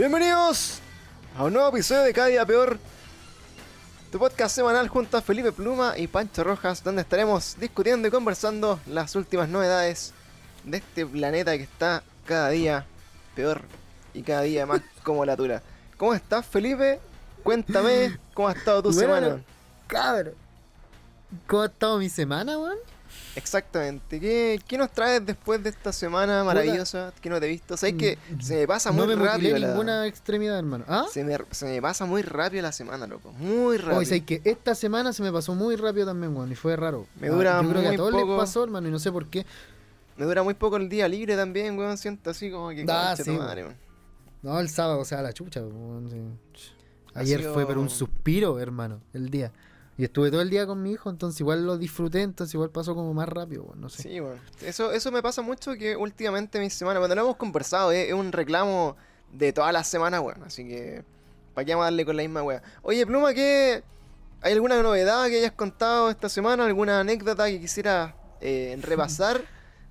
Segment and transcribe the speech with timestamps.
[0.00, 0.78] Bienvenidos
[1.36, 2.78] a un nuevo episodio de Cada Día Peor,
[4.10, 8.80] tu podcast semanal junto a Felipe Pluma y Pancho Rojas, donde estaremos discutiendo y conversando
[8.86, 10.14] las últimas novedades
[10.64, 12.86] de este planeta que está cada día
[13.36, 13.60] peor
[14.14, 15.62] y cada día más como la tura.
[15.98, 16.98] ¿Cómo estás, Felipe?
[17.42, 19.42] Cuéntame, ¿cómo ha estado tu Bueno, semana?
[19.86, 20.32] Cabrón.
[21.46, 22.78] ¿Cómo ha estado mi semana, weón?
[23.36, 24.18] Exactamente.
[24.20, 27.76] ¿Qué, qué nos traes después de esta semana maravillosa que no te he visto?
[27.76, 29.68] ¿Sabes que se me pasa muy no me rápido la...
[29.68, 30.84] ninguna extremidad, hermano.
[30.88, 31.06] ¿Ah?
[31.12, 33.32] Se me, se me pasa muy rápido la semana, loco.
[33.32, 33.98] Muy rápido.
[33.98, 37.06] Hoy sé que esta semana se me pasó muy rápido también, weón, y fue raro.
[37.20, 38.26] Me dura Yo creo que muy a todos poco.
[38.32, 39.46] les pasó, hermano, y no sé por qué.
[40.16, 41.96] Me dura muy poco el día libre también, weón.
[41.98, 42.84] Siento así como que...
[42.88, 43.76] Ah, sí, madre, weón.
[44.42, 46.38] No, el sábado, o sea, la chucha, weón.
[47.14, 49.52] Ayer sido- fue pero un suspiro, hermano, el día.
[50.00, 52.94] Y estuve todo el día con mi hijo, entonces igual lo disfruté, entonces igual pasó
[52.94, 54.02] como más rápido, weón, no sé.
[54.04, 54.38] Sí, weón.
[54.62, 58.14] Eso, eso me pasa mucho que últimamente mi semana, cuando lo hemos conversado, eh, es
[58.14, 58.96] un reclamo
[59.32, 60.42] de todas las semanas, weón.
[60.42, 61.04] Así que,
[61.52, 62.62] ¿para qué vamos a darle con la misma weá?
[62.82, 63.82] Oye, Pluma, ¿qué...
[64.40, 66.64] ¿Hay alguna novedad que hayas contado esta semana?
[66.64, 69.42] ¿Alguna anécdota que quisieras eh, repasar?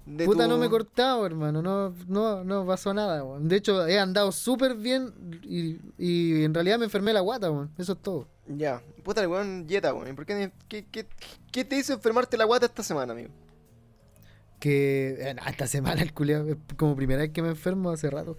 [0.08, 1.62] De Puta, tu- no me he cortado, hermano.
[1.62, 3.48] No, no, no pasó nada, weón.
[3.48, 5.14] De hecho, he andado súper bien
[5.44, 7.70] y, y en realidad me enfermé la guata, weón.
[7.78, 8.28] Eso es todo.
[8.48, 10.08] Ya, puta el weón Jetta, weón.
[10.08, 11.08] ¿Y ¿Por qué, qué, qué,
[11.52, 13.30] qué te hizo enfermarte la guata esta semana, amigo?
[14.60, 18.12] Que eh, no, esta semana el culiao, es como primera vez que me enfermo hace
[18.12, 18.38] rato.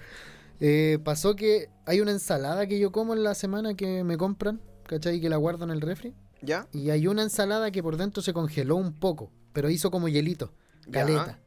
[0.61, 4.61] Eh, pasó que hay una ensalada que yo como en la semana que me compran,
[4.87, 5.17] ¿cachai?
[5.17, 6.15] Y que la guardo en el refri.
[6.41, 6.69] ¿Ya?
[6.73, 10.53] Y hay una ensalada que por dentro se congeló un poco, pero hizo como hielito,
[10.87, 11.41] Ya.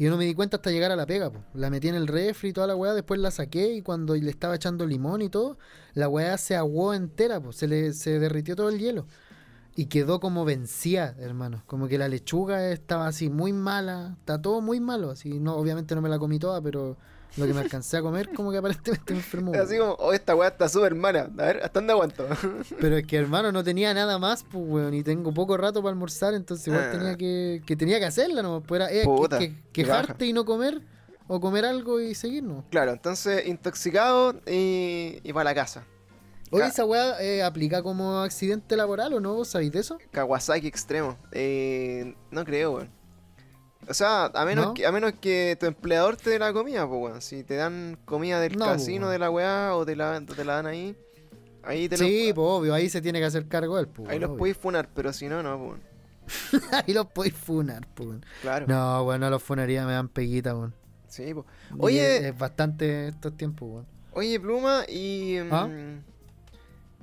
[0.00, 1.44] Y yo no me di cuenta hasta llegar a la pega, po.
[1.52, 4.30] La metí en el refri y toda la weá, después la saqué y cuando le
[4.30, 5.58] estaba echando limón y todo,
[5.92, 7.52] la weá se aguó entera, po.
[7.52, 9.06] Se le se derritió todo el hielo.
[9.76, 11.64] Y quedó como vencida, hermano.
[11.66, 14.16] Como que la lechuga estaba así muy mala.
[14.20, 15.10] Está todo muy malo.
[15.10, 16.96] Así, no, obviamente no me la comí toda, pero
[17.36, 19.52] lo que me alcancé a comer, como que aparentemente me enfermó.
[19.54, 21.30] Así como, oh, esta weá está súper mala.
[21.38, 22.26] A ver, ¿hasta dónde aguanto?
[22.80, 25.92] Pero es que hermano no tenía nada más, pues weón, y tengo poco rato para
[25.92, 26.92] almorzar, entonces igual Ah.
[26.92, 28.62] tenía que, que tenía que hacerla, ¿no?
[28.62, 30.24] Pues era, eh, que- Puta, que- qué quejarte baja.
[30.24, 30.80] y no comer,
[31.28, 32.64] o comer algo y seguir, ¿no?
[32.70, 35.84] claro, entonces intoxicado y, y para la casa.
[36.52, 39.98] Oye, esa weá eh, aplica como accidente laboral o no, ¿Vos ¿sabéis de eso?
[40.10, 41.16] Kawasaki extremo.
[41.30, 42.90] Eh, no creo, weón.
[43.90, 44.74] O sea, a menos, ¿No?
[44.74, 47.20] que, a menos que tu empleador te dé la comida, pues, weón.
[47.20, 49.12] Si te dan comida del No, casino weón.
[49.12, 50.96] de la weá o te la, te la dan ahí,
[51.64, 54.08] ahí te Sí, los, pues obvio, ahí se tiene que hacer cargo él, pues.
[54.08, 56.72] ahí los podéis funar, pero si no, no, pues, weón.
[56.86, 58.08] ahí los podéis funar, pues.
[58.10, 58.24] weón.
[58.42, 58.66] Claro.
[58.68, 60.72] No, bueno, a los funaría me dan peguita, weón.
[61.08, 61.44] Sí, pues.
[61.78, 63.86] Oye, Es, es bastante estos tiempos, weón.
[64.12, 65.38] Oye, Pluma, y.
[65.42, 65.68] mm, ¿Ah?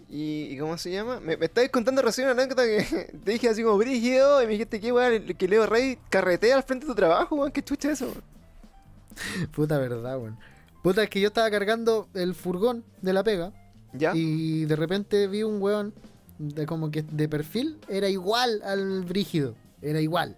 [0.09, 1.19] Y, y ¿Cómo se llama?
[1.19, 4.53] Me, me estabas contando recién una anécdota que te dije así como brígido y me
[4.53, 7.51] dijiste que weón, que Leo Rey carretea al frente de tu trabajo, weón.
[7.51, 8.05] ¿Qué chucha es eso?
[8.11, 9.49] weón?
[9.51, 10.37] Puta verdad, weón.
[10.81, 13.51] Puta, es que yo estaba cargando el furgón de la pega.
[13.93, 14.11] ¿Ya?
[14.15, 15.93] Y de repente vi un weón
[16.37, 20.37] de como que de perfil era igual al brígido, era igual.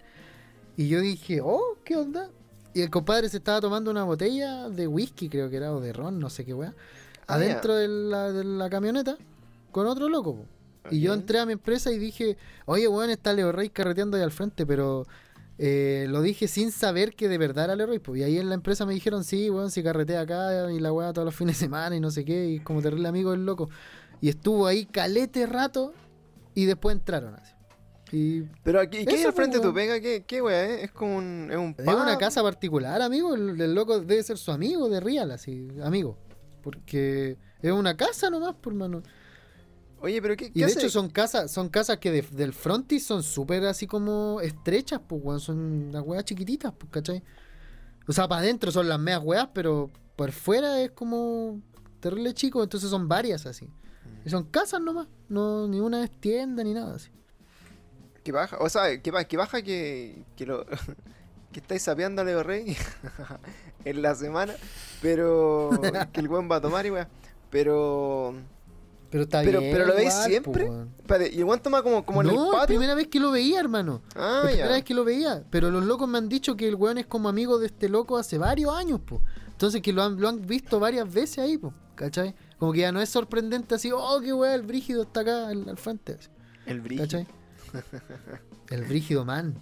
[0.76, 2.30] Y yo dije, oh, ¿qué onda?
[2.72, 5.92] Y el compadre se estaba tomando una botella de whisky, creo que era, o de
[5.92, 6.74] ron, no sé qué weá,
[7.30, 9.16] Ah, adentro de la, de la camioneta
[9.70, 10.36] con otro loco.
[10.36, 10.46] po.
[10.90, 12.36] Y yo entré a mi empresa y dije,
[12.66, 15.06] oye, weón, está Leo Rey carreteando ahí al frente, pero
[15.58, 17.98] eh, lo dije sin saber que de verdad era Leo Rey.
[17.98, 18.16] po.
[18.16, 21.12] Y ahí en la empresa me dijeron, sí, weón, si carretea acá y la weá
[21.12, 23.68] todos los fines de semana y no sé qué, y como terrible amigo del loco.
[24.20, 25.92] Y estuvo ahí calete rato
[26.54, 27.52] y después entraron así.
[28.12, 30.00] Y Pero aquí, ¿qué hay al frente de tu pega?
[30.00, 30.84] ¿Qué, qué weá, eh?
[30.84, 31.48] Es como un.
[31.50, 33.34] Es un es una casa particular, amigo.
[33.34, 36.18] El, el loco debe ser su amigo de Real, así, amigo.
[36.60, 39.02] Porque es una casa nomás, por mano.
[40.00, 40.78] Oye, pero ¿qué, Y qué de hace?
[40.80, 45.20] hecho son casas, son casas que de- del frontis son súper así como estrechas, pues
[45.22, 45.58] weón, son
[45.88, 47.22] unas weas chiquititas, pues, ¿cachai?
[48.08, 51.60] O sea, para adentro son las meas weas, pero por fuera es como
[52.00, 53.66] terrible chico, entonces son varias así.
[53.66, 54.26] Mm.
[54.26, 57.10] Y son casas nomás, no, ni una es tienda ni nada así.
[58.24, 60.64] Que baja, o sea, que, que baja que, que lo
[61.52, 62.76] que estáis sapeando a Leo Rey
[63.84, 64.54] en la semana,
[65.02, 65.70] pero
[66.12, 67.08] que el weón va a tomar y weá.
[67.50, 68.34] Pero,
[69.10, 69.72] Pero está pero, bien.
[69.72, 70.66] pero lo veis siempre.
[70.66, 70.78] pues.
[70.98, 72.66] Espérate, y el toma como, como en el patio.
[72.66, 74.02] primera vez que lo veía, hermano.
[74.14, 74.74] Ah, la primera ya.
[74.74, 75.44] vez que lo veía.
[75.50, 78.16] Pero los locos me han dicho que el weón es como amigo de este loco
[78.16, 79.20] hace varios años, po.
[79.48, 81.74] Entonces que lo han, lo han visto varias veces ahí, po.
[81.96, 82.34] ¿Cachai?
[82.58, 85.68] Como que ya no es sorprendente así, oh, qué weón, el brígido está acá al,
[85.68, 86.14] al frente.
[86.18, 86.28] así,
[86.66, 87.02] El brillo.
[87.02, 87.26] ¿Cachai?
[88.70, 89.54] el brígido man.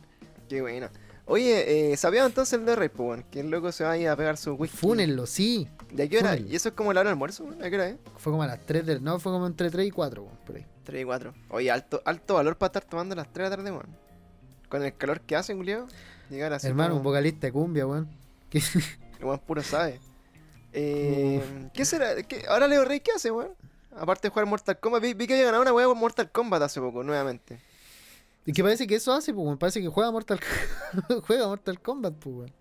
[0.48, 0.90] Qué buena.
[1.24, 3.24] Oye, eh, ¿sabías entonces el de Rey, pues?
[3.30, 4.76] Que el loco se va a ir a pegar su whisky.
[4.76, 5.68] Fúnenlo, sí.
[5.92, 6.36] ¿De a qué hora?
[6.36, 7.62] ¿Y eso es como la hora del almuerzo, weón?
[7.62, 7.96] ¿A qué hora es?
[8.18, 9.02] Fue como a las 3 del.
[9.02, 10.66] No, fue como entre 3 y 4, weón, por ahí.
[10.84, 11.34] 3 y 4.
[11.50, 13.96] Oye, alto, alto valor para estar tomando a las 3 de la tarde, weón.
[14.68, 15.86] Con el calor que hace, Julio.
[16.30, 16.66] Llegar así.
[16.66, 18.08] Hermano, un como- vocalista de cumbia, weón.
[19.18, 19.98] El weón puro sabe.
[20.72, 21.42] Eh,
[21.72, 22.22] ¿Qué será?
[22.22, 23.50] ¿Qué- Ahora Leo Rey, ¿qué hace, weón?
[23.96, 26.62] Aparte de jugar Mortal Kombat, vi, vi que había ganado una weá con Mortal Kombat
[26.62, 27.58] hace poco, nuevamente.
[28.46, 29.58] Y que parece que eso hace, pues, weón.
[29.58, 30.38] Parece que juega Mortal,
[31.26, 32.52] juega Mortal Kombat, pues, weón.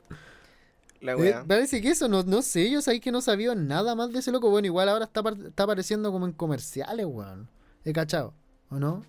[1.01, 4.11] La Eh, parece que eso, no, no sé, yo sabía que no sabía nada más
[4.11, 4.49] de ese loco.
[4.49, 7.49] Bueno, igual ahora está, está apareciendo como en comerciales, weón.
[7.85, 8.33] He cachado,
[8.69, 9.03] ¿o no?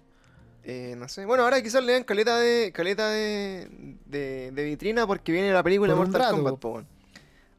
[0.65, 1.25] Eh, no sé.
[1.25, 5.63] Bueno, ahora quizás le dan caleta de caleta de, de, de vitrina porque viene la
[5.63, 6.83] película Por Mortal rato, Kombat, po.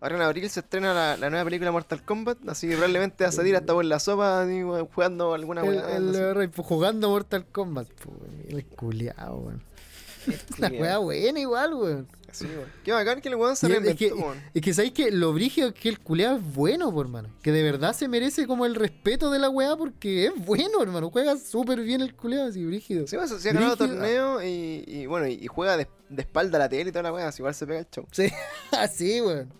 [0.01, 3.29] Ahora en abril se estrena la, la nueva película Mortal Kombat, así que probablemente va
[3.29, 4.47] a salir hasta por la sopa
[4.93, 7.89] jugando alguna El, jugando Mortal Kombat.
[8.47, 9.68] El culiao, weón.
[10.57, 12.07] La weá buena igual, weón.
[12.31, 12.69] Sí, weón.
[12.83, 14.37] Qué bacán que el weón se Y es- reinventó, que, weón.
[14.53, 17.29] es que sabéis que lo brígido es que el culeado es bueno, por hermano.
[17.41, 21.09] Que de verdad se merece como el respeto de la weá porque es bueno, hermano.
[21.09, 23.07] Juega súper bien el culeado, así brígido.
[23.07, 26.59] Sí, pues, se ha ganado torneo y, y bueno, y, juega de, de espalda a
[26.59, 28.05] la tele y toda la weá, así igual se pega el show.
[28.11, 28.27] Sí,
[28.71, 29.51] así, weón.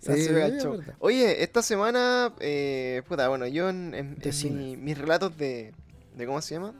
[0.00, 0.78] Ya se pega el es show.
[0.78, 0.94] verdad.
[0.98, 4.56] Oye, esta semana, eh, puta, bueno, yo en, en- De en cine.
[4.62, 5.72] mi- mis relatos de,
[6.16, 6.74] de, ¿cómo se llama?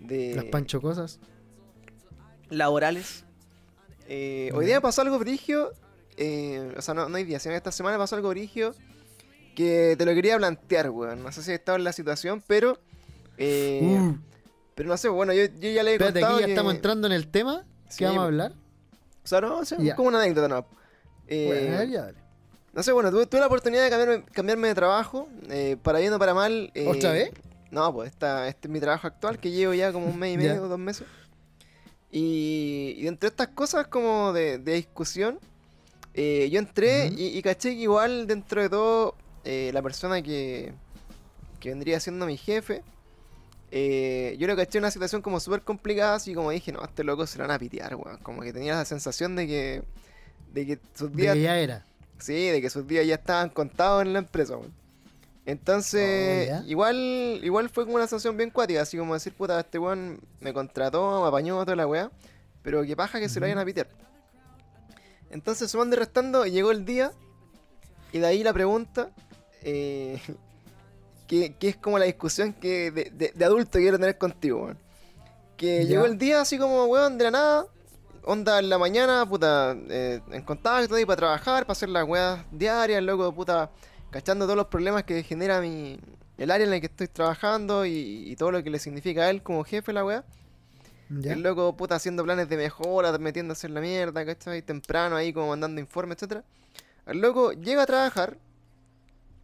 [0.00, 1.20] De Las pancho cosas.
[2.50, 3.24] Laborales.
[4.08, 5.72] eh, hoy día pasó algo brigio,
[6.16, 8.74] eh, o sea, no, no hoy día, sino esta semana pasó algo brigio
[9.54, 11.22] que te lo quería plantear, weón.
[11.22, 12.78] No sé si he estado en la situación, pero...
[13.38, 14.18] eh, Uh,
[14.74, 16.74] Pero no sé, bueno, yo, yo ya le he espérate, contado aquí ya que- estamos
[16.74, 18.26] entrando en el tema Sí, que vamos a po.
[18.26, 18.52] hablar.
[19.24, 20.66] O sea, no, o sea, como una anécdota, no.
[21.26, 22.18] Eh, Bueno, ya dale.
[22.74, 26.12] No sé, bueno, tuve, tuve la oportunidad de cambiarme, cambiarme de trabajo, eh, para bien
[26.12, 26.70] o para mal.
[26.74, 27.30] eh, ¿Otra vez?
[27.70, 30.36] No, pues esta, este es mi trabajo actual, que llevo ya como un mes y
[30.36, 31.06] medio, dos meses.
[32.18, 35.38] Y, y entre estas cosas como de, de discusión,
[36.14, 39.14] eh, yo entré y, y caché que igual dentro de todo,
[39.44, 40.72] eh, la persona que,
[41.60, 42.82] que vendría siendo mi jefe,
[43.70, 47.04] eh, yo lo caché en una situación como súper complicada, así como dije, no, este
[47.04, 48.16] loco se lo van a pitear, weón.
[48.22, 49.82] Como que tenía la sensación de que,
[50.54, 51.84] de que sus De días que ya era.
[52.18, 54.72] Sí, de que sus días ya estaban contados en la empresa, weón.
[55.46, 59.78] Entonces, Oh, igual igual fue como una sensación bien cuática, así como decir, puta, este
[59.78, 62.10] weón me contrató, me apañó toda la weá,
[62.62, 63.86] pero que paja que se lo vayan a pitear.
[65.30, 67.12] Entonces, sumando y restando, llegó el día,
[68.12, 69.10] y de ahí la pregunta,
[69.62, 70.20] eh,
[71.26, 74.78] que, que es como la discusión que de, de- de adulto quiero tener contigo, weón.
[75.56, 77.66] Que llegó el día así como, weón, de la nada,
[78.24, 82.40] onda en la mañana, puta, eh, en contacto ahí para trabajar, para hacer las weas
[82.50, 83.70] diarias, loco, puta,
[84.16, 86.00] cachando todos los problemas que genera mi,
[86.38, 89.30] el área en la que estoy trabajando y, y todo lo que le significa a
[89.30, 90.24] él como jefe la wea.
[91.10, 91.34] Ya.
[91.34, 94.62] El loco, puta, haciendo planes de mejora, metiéndose en la mierda, ¿cachai?
[94.62, 96.44] Temprano ahí como mandando informes, etcétera.
[97.04, 98.38] El loco llega a trabajar,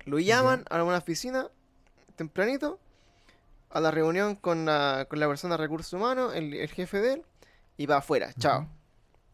[0.06, 1.48] lo llaman a una oficina
[2.16, 2.80] tempranito,
[3.68, 7.12] a la reunión con la, con la persona de recursos humanos, el, el jefe de
[7.12, 7.22] él,
[7.76, 8.66] y va afuera, chao.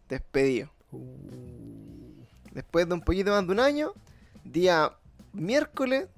[0.09, 0.73] Despedido.
[0.91, 3.93] Uh, Después de un poquito más de un año,
[4.43, 4.93] día
[5.33, 6.09] miércoles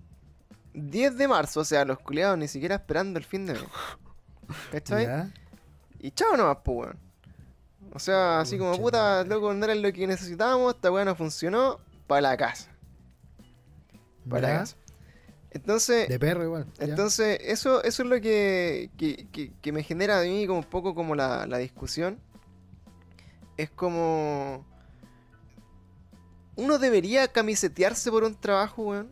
[0.74, 3.62] 10 de marzo, o sea, los culiados ni siquiera esperando el fin de mes.
[4.72, 5.04] ¿Cachai?
[5.04, 5.30] ya.
[5.98, 6.98] Y chao nomás, pues, weón.
[7.92, 11.78] O sea, así como, puta, loco, no era lo que necesitábamos, esta weá no funcionó,
[12.06, 12.70] para la casa.
[14.28, 14.76] Para la casa.
[15.50, 16.66] Entonces, De perro igual.
[16.78, 16.84] ya.
[16.84, 20.64] entonces eso, eso es lo que, que, que- que me genera a mí como un
[20.64, 22.20] poco como la, la discusión.
[23.56, 24.64] Es como...
[26.60, 29.08] Uno debería camisetearse por un trabajo, weón.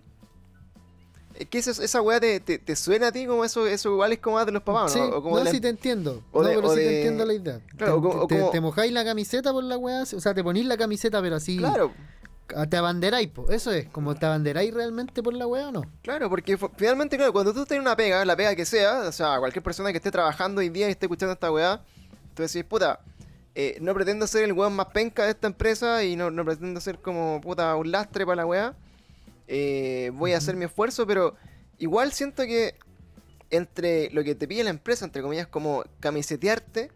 [1.34, 4.12] Es que esa, esa weá te, te, te suena a ti como eso, eso igual
[4.12, 5.06] es como más de los papás, Sí, ¿no?
[5.06, 6.24] O como no, la- sí te entiendo.
[6.32, 7.60] o no, de- pero o sí de- te entiendo la idea.
[7.76, 10.34] Claro, te, o o te- como- te mojáis la camiseta por la weá, o sea,
[10.34, 11.58] te ponís la camiseta, pero así.
[11.58, 11.92] Claro,
[12.70, 13.50] Te abanderáis, po.
[13.50, 15.82] Eso es, como te abanderáis realmente por la weá o no.
[16.02, 19.38] Claro, porque finalmente, claro, cuando tú tienes una pega, la pega que sea, o sea,
[19.38, 21.82] cualquier persona que esté trabajando hoy día y esté escuchando esta weá,
[22.34, 23.00] tú decís, puta,
[23.60, 26.80] eh, no pretendo ser el weón más penca de esta empresa y no, no pretendo
[26.80, 28.76] ser como, puta, un lastre para la weá.
[29.48, 31.34] Eh, voy a hacer mi esfuerzo, pero
[31.76, 32.76] igual siento que
[33.50, 36.92] entre lo que te pide la empresa, entre comillas, como camisetearte,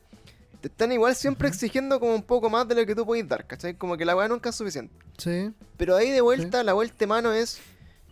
[0.60, 3.44] te están igual siempre exigiendo como un poco más de lo que tú puedes dar,
[3.44, 3.74] ¿cachai?
[3.74, 4.94] Como que la weá nunca es suficiente.
[5.18, 5.52] Sí.
[5.76, 7.58] Pero ahí de vuelta, la vuelta de mano es,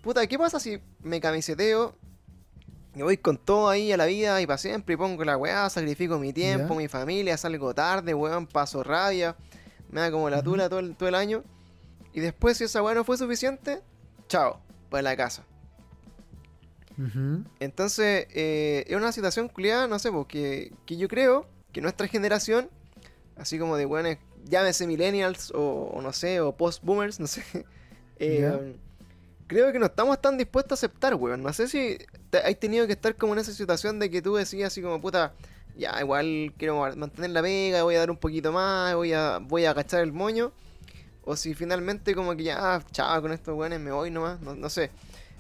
[0.03, 1.95] puta, ¿qué pasa si me camiseteo
[2.95, 5.69] y voy con todo ahí a la vida y para siempre y pongo la weá,
[5.71, 9.37] sacrifico mi tiempo, mi familia, salgo tarde, weón, paso rabia,
[9.91, 11.45] me da como la tula todo el, todo el año
[12.13, 13.81] y después si esa weá no fue suficiente,
[14.29, 15.45] chao, para la casa.
[17.61, 22.69] Entonces, eh, es una situación culiada, no sé, porque que yo creo que nuestra generación,
[23.37, 27.43] así como de weones, llámese millennials o, o no sé, o post-boomers, no sé,
[28.19, 28.77] eh.
[29.51, 31.43] Creo que no estamos tan dispuestos a aceptar, weón.
[31.43, 31.99] No sé si
[32.31, 35.01] te, hay tenido que estar como en esa situación de que tú decías así como,
[35.01, 35.33] puta,
[35.77, 39.39] ya, igual quiero ma- mantener la pega, voy a dar un poquito más, voy a,
[39.39, 40.53] voy a agachar el moño.
[41.25, 44.55] o si finalmente como que ya, ah, chao, con estos weones me voy nomás, no,
[44.55, 44.91] no sé.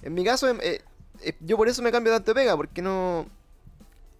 [0.02, 0.83] En mi caso, em, eh,
[1.23, 3.26] eh, yo por eso me cambio tanto de pega, porque no...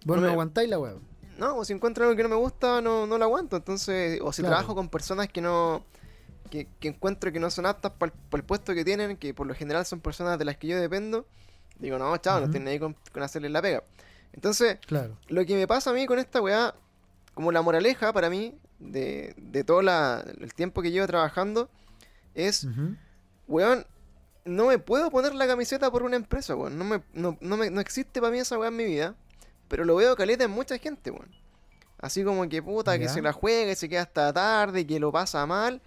[0.05, 0.93] Vos No me- aguantáis la weá.
[1.37, 3.57] No, o si encuentro algo que no me gusta, no, no lo aguanto.
[3.57, 4.55] Entonces, o si Claro.
[4.55, 5.83] trabajo con personas que no.
[6.51, 9.55] Que, que encuentro que no son aptas para el, puesto que tienen, que por lo
[9.55, 11.25] general son personas de las que yo dependo,
[11.79, 13.83] digo, no, chao, no tienen ahí con, con hacerles la pega.
[14.33, 15.17] Entonces, Claro.
[15.29, 16.75] lo que me pasa a mí con esta weá,
[17.33, 21.69] como la moraleja para mí, de, de todo la- el tiempo que llevo trabajando,
[22.35, 22.95] es, Ujú.
[23.47, 23.85] weón,
[24.43, 26.77] no me puedo poner la camiseta por una empresa, weón.
[26.77, 29.15] No, me, no, no, me- no existe para mí esa weá en mi vida.
[29.69, 31.29] Pero lo veo caleta en mucha gente, weón.
[31.99, 35.11] Así como que puta, que se la juega y se queda hasta tarde, que lo
[35.13, 35.81] pasa mal.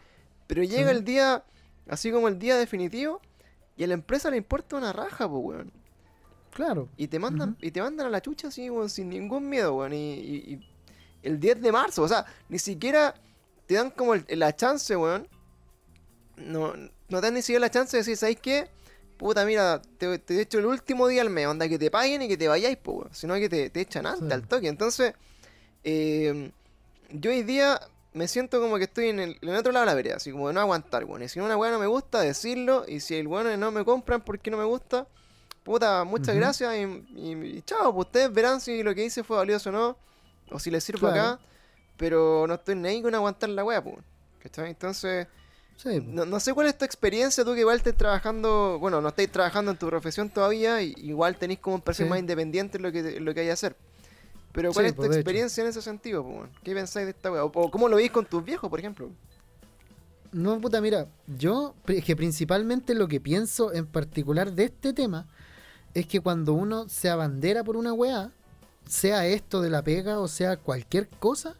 [0.46, 1.44] Pero llega el día,
[1.88, 3.20] así como el día definitivo,
[3.76, 5.72] y a la empresa le importa una raja, pues, weón.
[6.52, 6.88] Claro.
[6.96, 9.92] Y te mandan, y te mandan a la chucha así, weón, sin ningún miedo, weón.
[9.92, 10.68] Y, y- y
[11.22, 13.14] el 10 de marzo, o sea, ni siquiera
[13.66, 15.26] te dan como el- la chance, weón.
[16.36, 18.68] No, no te dan ni siquiera la chance de decir, ¿sabes qué?
[19.16, 22.28] Puta, mira, te, te echo el último día al mes, onda que te paguen y
[22.28, 23.14] que te vayáis, pues, weón.
[23.14, 24.32] Sino que te, te echan antes, Sí.
[24.32, 24.68] al toque.
[24.68, 25.14] Entonces,
[25.84, 26.50] eh,
[27.10, 27.80] yo hoy día
[28.14, 30.30] me siento como que estoy en el, en el otro lado de la vereda, así
[30.32, 31.22] como de no aguantar, weón.
[31.22, 32.84] Y si una weá no me gusta, decirlo.
[32.88, 35.06] Y si el weón no me compran porque no me gusta,
[35.64, 36.80] puta, muchas gracias y,
[37.20, 39.96] y- y chao, pues ustedes verán si lo que hice fue valioso o no,
[40.50, 41.20] o si les sirvo Claro.
[41.34, 41.40] acá,
[41.96, 43.96] pero no estoy ni ahí con aguantar la weá, pues.
[44.40, 44.70] ¿Cachai?
[44.70, 45.26] Entonces,
[45.76, 46.00] Sí.
[46.00, 46.06] po.
[46.08, 49.32] no, no sé cuál es tu experiencia, tú que igual estés trabajando, bueno, no estáis
[49.32, 52.10] trabajando en tu profesión todavía, y igual tenéis como un perfil Sí.
[52.10, 53.74] más independiente en lo que, en lo que hay que hacer.
[54.54, 55.18] Pero ¿cuál Sí, es tu pues, hecho.
[55.18, 56.48] experiencia en ese sentido, weón?
[56.62, 57.44] ¿Qué pensáis de esta weá?
[57.44, 59.10] O, cómo lo veis con tus viejos, por ejemplo?
[60.32, 65.26] No, puta, mira, yo es que principalmente lo que pienso en particular de este tema
[65.92, 68.30] es que cuando uno se abandera por una weá,
[68.88, 71.56] sea esto de la pega o sea cualquier cosa,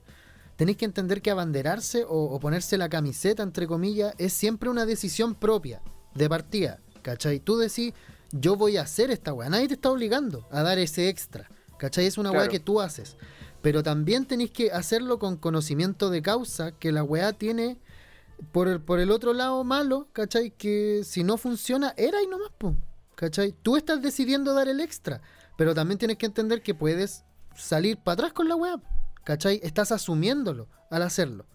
[0.56, 4.86] tenéis que entender que abanderarse o, o ponerse la camiseta, entre comillas, es siempre una
[4.86, 5.82] decisión propia,
[6.14, 7.40] de partida, ¿cachai?
[7.40, 7.92] Tú decís,
[8.30, 11.48] yo voy a hacer esta weá, nadie te está obligando a dar ese extra,
[11.78, 12.06] ¿cachai?
[12.06, 12.52] Es una weá Claro.
[12.52, 13.16] que tú haces.
[13.62, 17.78] Pero también tenéis que hacerlo con conocimiento de causa, que la weá tiene
[18.52, 20.50] por el, por el otro lado malo, ¿cachai?
[20.50, 22.76] Que si no funciona, era y nomás, po,
[23.14, 23.52] ¿cachai?
[23.62, 25.22] Tú estás decidiendo dar el extra,
[25.56, 27.24] pero también tienes que entender que puedes
[27.56, 28.80] salir para atrás con la web,
[29.24, 29.60] ¿cachai?
[29.62, 31.46] Estás asumiéndolo al hacerlo.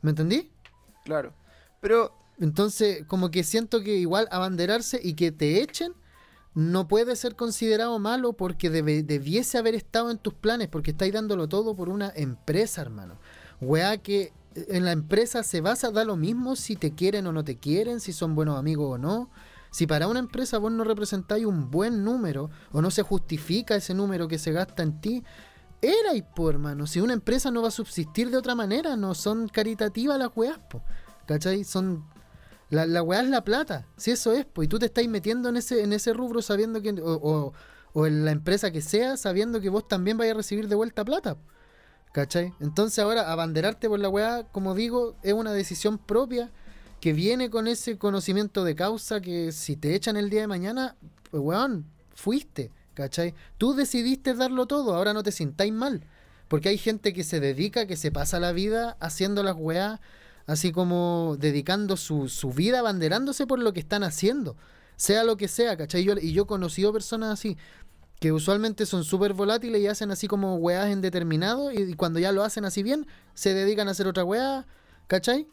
[0.00, 0.50] ¿Me entendí?
[1.04, 1.34] Claro.
[1.80, 5.92] Pero, Entonces, como que siento que igual abanderarse y que te echen
[6.54, 11.48] no puede ser considerado malo porque debiese haber estado en tus planes, porque estáis dándolo
[11.48, 13.18] todo por una empresa, hermano.
[13.60, 17.32] Weá que eh, en la empresa se basa, da lo mismo si te quieren o
[17.32, 19.30] no te quieren, si son buenos amigos o no.
[19.70, 23.94] Si para una empresa vos no representáis un buen número o no se justifica ese
[23.94, 25.24] número que se gasta en ti,
[25.80, 26.86] era y po, hermano.
[26.86, 30.58] Si una empresa no va a subsistir de otra manera, no son caritativas las weas,
[30.70, 30.82] po.
[31.26, 31.64] ¿Cachai?
[31.64, 32.04] Son.
[32.72, 33.86] La, weá es la plata.
[33.96, 34.66] Si eso es, pues.
[34.66, 36.90] Y tú te estáis metiendo en ese, en ese rubro sabiendo que.
[36.90, 37.52] O, o-
[37.94, 41.04] o en la empresa que sea, sabiendo que vos también vais a recibir de vuelta
[41.04, 41.36] plata.
[42.12, 42.52] ¿Cachai?
[42.60, 46.50] Entonces ahora abanderarte por la weá, como digo, es una decisión propia
[47.00, 50.96] que viene con ese conocimiento de causa que si te echan el día de mañana,
[51.30, 53.34] pues weón, fuiste, ¿cachai?
[53.58, 56.04] Tú decidiste darlo todo, ahora no te sintáis mal.
[56.48, 60.00] Porque hay gente que se dedica, que se pasa la vida haciendo las weas,
[60.46, 64.56] así como dedicando su, su vida abanderándose por lo que están haciendo.
[64.96, 66.04] Sea lo que sea, ¿cachai?
[66.04, 67.56] Yo- y yo he conocido personas así,
[68.20, 72.18] que usualmente son súper volátiles y hacen así como weas en determinado, y, y cuando
[72.20, 74.66] ya lo hacen así bien, se dedican a hacer otra wea,
[75.08, 75.48] ¿cachai?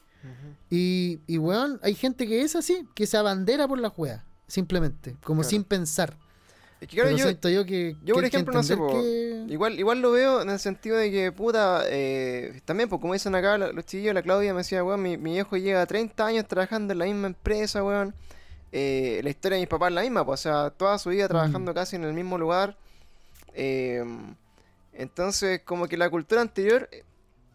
[0.69, 5.15] Y, y weón, hay gente que es así, que se abandera por las weas, simplemente,
[5.24, 5.50] como Claro.
[5.50, 6.17] sin pensar.
[6.81, 7.95] Es que claro, Pero yo, siento yo que.
[8.03, 11.12] yo, por que ejemplo, no sé, que- igual, igual lo veo en el sentido de
[11.12, 14.83] que, puta, eh, también, pues como dicen acá lo- los chiquillos, la Claudia me decía,
[14.83, 18.13] weón, mi, mi viejo lleva 30 años trabajando en la misma empresa, weón.
[18.71, 21.25] Eh, la historia de mis papás es la misma, pues, o sea, toda su vida
[21.25, 21.29] Mm.
[21.29, 22.77] trabajando casi en el mismo lugar.
[23.55, 24.03] Eh,
[24.93, 26.88] entonces, como que la cultura anterior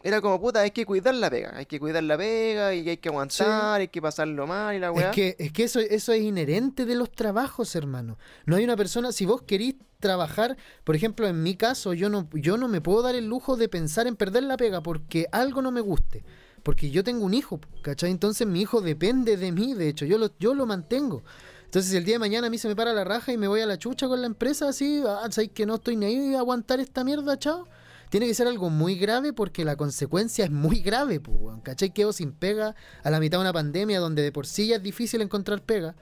[0.04, 2.98] era como, puta, hay que cuidar la pega, hay que cuidar la pega y hay
[2.98, 5.08] que aguantar, hay que pasarlo mal y la weá.
[5.08, 8.18] Es que, es que eso, eso es inherente de los trabajos, hermano.
[8.44, 12.28] No hay una persona, si vos querís trabajar, por ejemplo, en mi caso, yo no,
[12.34, 15.62] yo no me puedo dar el lujo de pensar en perder la pega porque algo
[15.62, 16.22] no me guste.
[16.62, 18.10] Porque yo tengo un hijo, ¿cachai?
[18.10, 21.22] Entonces mi hijo depende de mí, de hecho, yo lo, yo lo mantengo.
[21.64, 23.48] Entonces, si el día de mañana a mí se me para la raja y me
[23.48, 26.34] voy a la chucha con la empresa, así, ah, ¿sabes que no estoy ni ahí
[26.34, 27.66] a aguantar esta mierda, chao?
[28.14, 31.60] Tiene que ser algo muy grave porque la consecuencia es muy grave, pues, weón.
[31.62, 31.90] ¿cachai?
[31.90, 34.82] Quedo sin pega a la mitad de una pandemia donde de por sí ya es
[34.84, 35.96] difícil encontrar pega.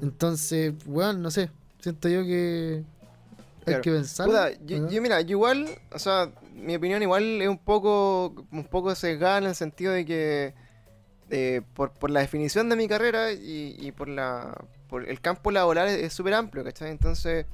[0.00, 1.50] Entonces, weón, no sé.
[1.80, 2.82] Siento yo que
[3.66, 4.24] hay que pensar.
[4.24, 8.64] Puta, yo, yo, mira, yo igual, o sea, mi opinión igual es un poco, un
[8.64, 10.54] poco sesgada en el sentido de que
[11.28, 15.50] eh, por, por la definición de mi carrera y, y por la por el campo
[15.50, 16.90] laboral es súper amplio, ¿cachai?
[16.90, 17.44] Entonces,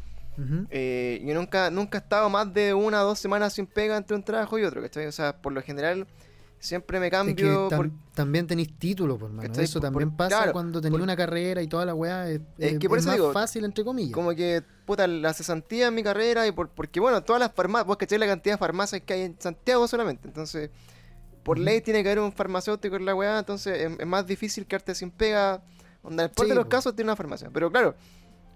[0.70, 4.16] Eh, yo nunca, nunca he estado más de una o dos semanas sin pega entre
[4.16, 5.06] un trabajo y otro, ¿cachai?
[5.06, 6.06] O sea, por lo general,
[6.58, 7.68] siempre me Es que cambio.
[7.70, 9.48] tam- por- también tenéis título, por mano.
[9.48, 9.64] ¿Cachai?
[9.64, 12.28] Eso Por- también pasa claro, cuando tenéis por- una carrera y toda la weá.
[12.28, 14.12] Es, Es es- que por es eso más digo, fácil, entre comillas.
[14.12, 17.86] Como que, puta, la cesantía en mi carrera y por, porque, bueno, todas las farmacias,
[17.86, 20.70] vos cachai la cantidad de farmacias que hay en Santiago solamente, entonces,
[21.42, 24.94] por ley tiene que haber un farmacéutico en la weá, entonces es, más difícil quedarte
[24.94, 25.62] sin pega,
[26.02, 27.94] onda, en el peor Sí, de los casos tiene una farmacia, pero claro,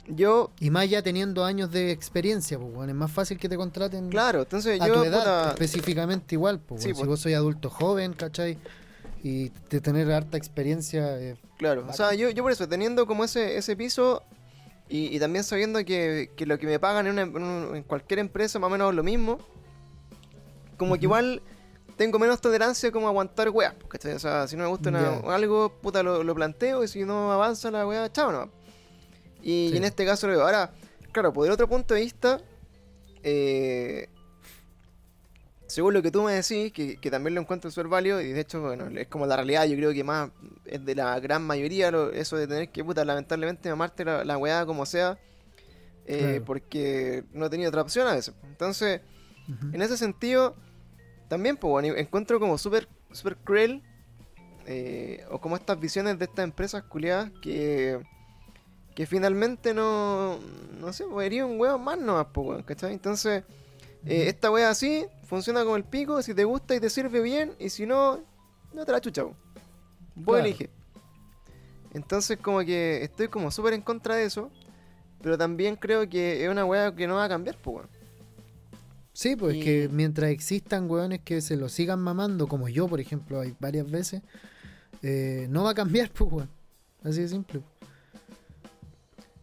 [0.06, 3.56] yo, Y más ya teniendo años de experiencia, pues, weón, es más fácil que te
[3.56, 6.60] contraten claro, entonces a yo, tu edad, puta, específicamente igual.
[6.60, 7.06] Pues, Sí, si pues.
[7.06, 8.58] vos soy adulto joven, ¿cachai?
[9.22, 13.24] Y de tener harta experiencia, eh, claro, o sea, yo, yo por eso, teniendo como
[13.24, 14.22] ese, ese piso
[14.88, 17.82] y, y también sabiendo que, que lo que me pagan en, una- en un- en
[17.84, 19.38] cualquier empresa más o menos es lo mismo,
[20.76, 21.40] como que igual
[21.96, 24.12] tengo menos tolerancia como aguantar weas, ¿cachai?
[24.12, 27.32] O sea, si no me gusta una- algo, puta, lo, lo planteo y si no
[27.32, 28.48] avanza la wea, chao nomás.
[29.46, 29.74] Y, Sí.
[29.74, 30.42] y en este caso lo veo.
[30.44, 30.72] Ahora,
[31.12, 32.40] claro, por el otro punto de vista,
[33.22, 34.08] eh,
[35.66, 38.40] según lo que tú me decís, que, que también lo encuentro súper válido, y de
[38.40, 40.30] hecho, bueno, es como la realidad, yo creo que más
[40.64, 44.38] es de la gran mayoría lo- eso de tener que, puta, lamentablemente mamarte la, la
[44.38, 45.18] weá como sea,
[46.06, 46.44] eh, Claro.
[46.44, 48.34] porque no he tenido otra opción a veces.
[48.44, 49.00] Entonces,
[49.72, 50.54] en ese sentido,
[51.28, 53.82] también, pues, bueno, encuentro como súper súper cruel,
[54.66, 58.00] eh, o como estas visiones de estas empresas culiadas que,
[58.94, 60.38] que finalmente no,
[60.80, 62.92] no sé, pues, sería un huevo más nomás, pues, weón, ¿cachai?
[62.92, 63.42] Entonces,
[64.06, 67.52] eh, esta wea así, funciona como el pico, si te gusta y te sirve bien,
[67.58, 68.20] y si no,
[68.72, 69.34] no te la chucha, po.
[70.14, 70.44] Vos Claro.
[70.44, 70.70] elige.
[71.92, 74.50] Entonces, como que estoy como súper en contra de eso,
[75.22, 77.88] pero también creo que es una wea que no va a cambiar, pues, weón.
[79.12, 82.88] Sí, pues Y- es que mientras existan weones que se lo sigan mamando, como yo,
[82.88, 84.22] por ejemplo, hay varias veces,
[85.02, 86.50] eh, no va a cambiar, pues, weón.
[87.02, 87.60] Así de simple.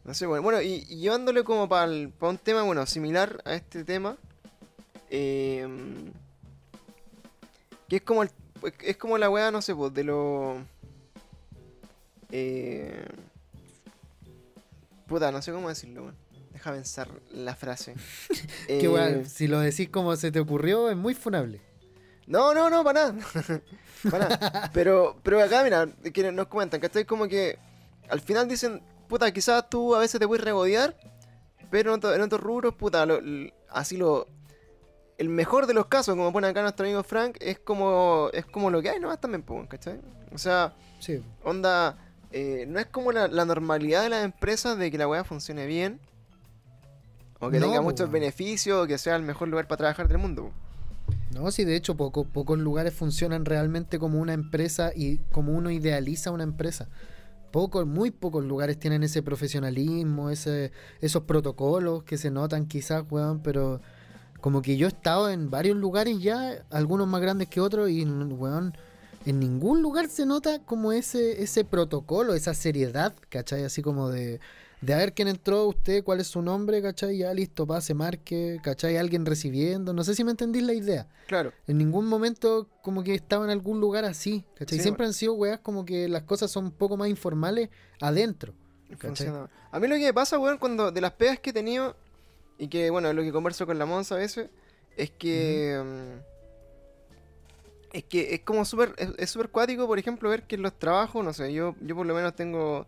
[0.04, 3.84] No sé, bueno, bueno y, y llevándole como para un tema, bueno, similar a este
[3.84, 4.18] tema,
[5.10, 5.68] eh,
[7.88, 8.30] que es como el,
[8.84, 10.58] es como la weá, no sé, pues, de lo...
[12.32, 13.06] Eh,
[15.08, 16.16] puta, no sé cómo decirlo, weón.
[16.54, 17.96] Deja pensar la frase.
[18.68, 21.60] Que Eh, weón, si lo decís como se te ocurrió, es muy funable.
[22.28, 23.26] No, no, no, para nada.
[24.10, 24.72] para nada.
[24.74, 27.04] Pero, pero acá, mira, que nos comentan, ¿cachai?
[27.06, 27.58] Como que
[28.10, 30.96] al final dicen, puta, quizás tú a veces te puedes regodear,
[31.70, 33.20] pero en, otro- en otros rubros, puta, lo-
[33.70, 34.28] así lo.
[35.18, 38.72] El mejor de los casos, como pone acá nuestro amigo Frank, es como es como
[38.72, 40.00] lo que hay nomás también, ¿cachai?
[40.34, 41.22] O sea, Sí.
[41.44, 41.98] onda,
[42.32, 45.68] eh, no es como la, la normalidad de las empresas de que la weá funcione
[45.68, 46.00] bien,
[47.40, 50.18] o que No, tenga muchos beneficios, o que sea el mejor lugar para trabajar del
[50.18, 50.52] mundo.
[51.34, 55.70] No, sí, de hecho, poco, pocos lugares funcionan realmente como una empresa y como uno
[55.72, 56.88] idealiza una empresa.
[57.52, 63.42] Pocos, muy pocos lugares tienen ese profesionalismo, ese, esos protocolos que se notan quizás, weón,
[63.42, 63.82] pero
[64.40, 68.04] como que yo he estado en varios lugares ya, algunos más grandes que otros, y
[68.06, 68.74] weón,
[69.26, 73.64] en ningún lugar se nota como ese, ese protocolo, esa seriedad, ¿cachai?
[73.64, 74.40] Así como de,
[74.82, 77.18] de a ver quién entró, usted, cuál es su nombre, ¿cachai?
[77.20, 78.98] Ya listo, pase, marque, ¿cachai?
[78.98, 81.08] Alguien recibiendo, no sé si me entendís la idea.
[81.28, 81.54] Claro.
[81.68, 84.80] En ningún momento como que estaba en algún lugar así, ¿cachai?
[84.80, 88.54] Sí, Siempre han sido weas como que las cosas son un poco más informales adentro.
[89.72, 91.96] A mí lo que me pasa, weón, cuando de las pegas que he tenido,
[92.58, 94.50] y que, bueno, es lo que converso con la Monza a veces,
[94.98, 95.82] es que.
[95.84, 96.32] mm,
[97.94, 98.94] Es que es como súper.
[98.98, 101.96] Es es súper cuático, por ejemplo, ver que en los trabajos, no sé, yo, yo
[101.96, 102.86] por lo menos tengo.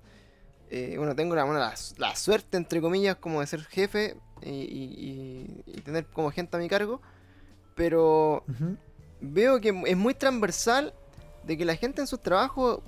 [0.76, 4.50] Eh, bueno, tengo la, bueno, la, la suerte, entre comillas, como de ser jefe y,
[4.50, 7.02] y- y- y tener como gente a mi cargo,
[7.76, 8.44] pero
[9.22, 10.94] veo que es muy transversal
[11.44, 12.80] de que la gente en sus trabajos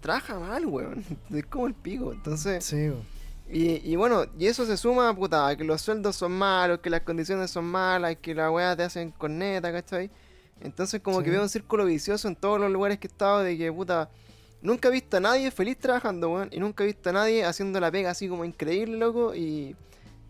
[0.00, 1.04] trabaja mal, weón.
[1.30, 2.12] Es como el pico.
[2.12, 3.02] Entonces, Sí, weón.
[3.50, 6.90] y, y bueno, y eso se suma, puta, a que los sueldos son malos, que
[6.90, 10.10] las condiciones son malas, que la weá te hacen corneta, ¿cachai?
[10.60, 13.56] Entonces como que veo un círculo vicioso en todos los lugares que he estado de
[13.56, 14.10] que, puta,
[14.62, 17.80] nunca he visto a nadie feliz trabajando, weón, y nunca he visto a nadie haciendo
[17.80, 19.76] la pega así como increíble, loco, y,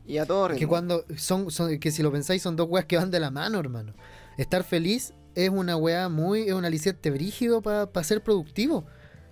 [0.07, 2.97] y a todo Que cuando son, son- que si lo pensáis son dos weas que
[2.97, 3.95] van de la mano, hermano.
[4.37, 8.85] Estar feliz es una wea muy, es un aliciente brígido para ser productivo.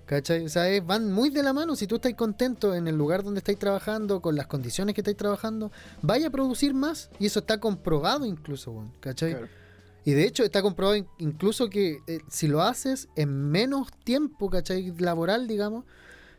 [0.07, 0.45] ¿Cachai?
[0.47, 1.77] O sea, es- van muy de la mano.
[1.77, 5.19] Si tú estás contento en el lugar donde estáis trabajando, con las condiciones que estáis
[5.19, 7.11] trabajando, vaya a producir más.
[7.19, 9.33] Y eso está comprobado incluso, weón, ¿cachai?
[9.33, 9.49] Claro.
[10.09, 14.49] Y de hecho está comprobado in- incluso que eh, si lo haces en menos tiempo,
[14.49, 14.91] ¿cachai?
[14.99, 15.85] Laboral, digamos,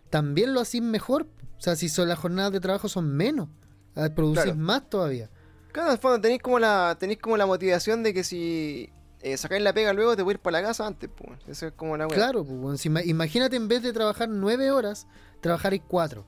[0.10, 1.27] también lo haces mejor.
[1.58, 3.47] O sea, si son, las jornadas de trabajo son menos,
[3.95, 4.58] ah, producís Claro.
[4.58, 5.29] más todavía.
[5.71, 8.89] Claro, fondo tenéis como la tenéis como la motivación de que si
[9.21, 11.38] eh, sacáis la pega luego, te voy a ir para la casa antes, pues.
[11.47, 12.15] Eso es como la weá.
[12.15, 15.05] Claro, pues, imagínate en vez de trabajar nueve horas,
[15.41, 16.25] trabajar cuatro.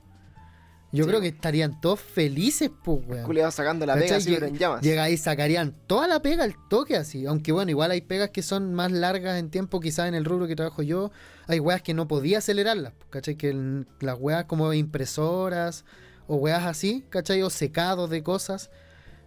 [0.94, 1.08] Yo Sí.
[1.08, 3.24] creo que estarían todos felices, pues, weón.
[3.24, 4.82] Culeado sacando la pega así, pero en llamas.
[4.82, 7.24] Llega ahí, sacarían toda la pega al toque así.
[7.24, 10.46] Aunque bueno, igual hay pegas que son más largas en tiempo, quizás en el rubro
[10.46, 11.10] que trabajo yo.
[11.46, 13.36] Hay weas que no podía acelerarlas, ¿cachai?
[13.36, 15.84] Que el- las weas como impresoras
[16.26, 17.42] o weas así, ¿cachai?
[17.42, 18.70] O secados de cosas.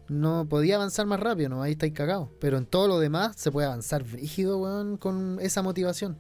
[0.08, 1.64] No podía avanzar más rápido, ¿no?
[1.64, 2.30] Ahí estáis cagados.
[2.40, 6.16] Pero en todo lo demás se puede avanzar brígido, weón, con esa motivación.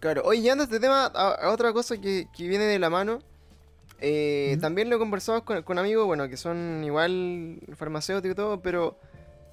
[0.00, 3.20] Claro, oye, ya este tema, a, a otra cosa que, que viene de la mano.
[4.00, 4.58] Eh.
[4.60, 8.96] También lo he conversado con, con amigos, bueno, que son igual farmacéuticos y todo, pero.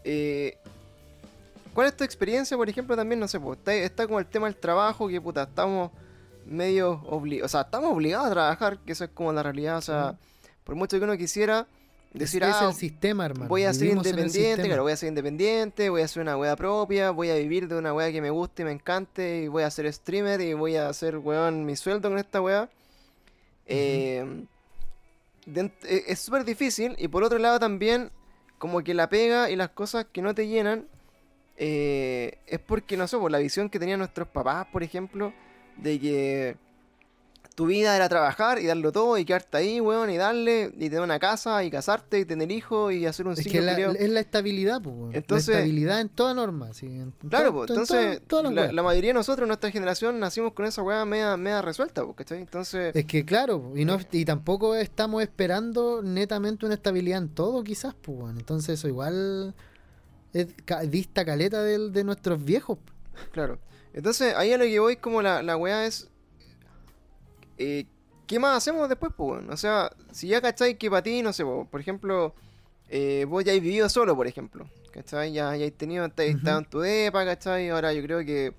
[0.04, 0.58] eh,
[1.74, 3.20] ¿Cuál es tu experiencia, por ejemplo, también?
[3.20, 5.92] No sé, pues, está, está como el tema del trabajo, que puta, estamos
[6.44, 7.52] medio obligados.
[7.52, 9.78] O sea, estamos obligados a trabajar, que eso es como la realidad.
[9.78, 10.16] O sea,
[10.64, 11.68] por mucho que uno quisiera
[12.14, 13.48] decir, es, es ah, el sistema, hermano.
[13.48, 16.56] voy a ser Vivimos independiente, claro, voy a ser independiente, voy a hacer una wea
[16.56, 19.62] propia, voy a vivir de una wea que me guste y me encante, y voy
[19.62, 22.70] a ser streamer y voy a hacer, weón, mi sueldo con esta wea.
[23.68, 24.46] Eh,
[25.56, 28.12] eh, es súper difícil, y por otro lado también,
[28.58, 30.88] como que la pega y las cosas que no te llenan,
[31.58, 35.34] eh, es porque, no sé, por la visión que tenían nuestros papás, por ejemplo,
[35.78, 36.56] de que
[37.58, 41.02] tu vida era trabajar y darlo todo y quedarte ahí, weón, y darle, y tener
[41.02, 44.10] una casa y casarte y tener hijos y hacer un Es ciclo que la- es
[44.12, 44.96] la estabilidad, pues.
[44.96, 45.16] weón.
[45.16, 46.72] Entonces- la estabilidad en toda norma.
[46.76, 50.54] sí, en Claro, pues, to- en entonces todas- la, mayoría de nosotros, nuestra generación, nacimos
[50.54, 52.38] con esa weá media, media resuelta, pues, ¿cachai?
[52.42, 57.64] Entonces, Es que claro, y, no, y tampoco estamos esperando netamente una estabilidad en todo,
[57.64, 58.38] quizás, pues, weón.
[58.38, 59.56] Entonces eso igual
[60.32, 60.48] es
[60.92, 62.78] dista caleta del- de, nuestros viejos.
[63.32, 63.58] claro.
[63.94, 66.08] Entonces, ahí a lo que voy, como la, la weá es.
[67.58, 67.86] Eh,
[68.26, 69.42] ¿Qué más hacemos después, pues?
[69.50, 72.34] O sea, si ya cacháis que para ti, no sé, po, por ejemplo,
[72.90, 75.32] eh, vos ya habéis vivido solo, por ejemplo, ¿cachai?
[75.32, 76.38] Ya, ya habéis tenido, estáis Ujú.
[76.40, 77.70] estado en tu depa, ¿cachai?
[77.70, 78.54] Ahora yo creo que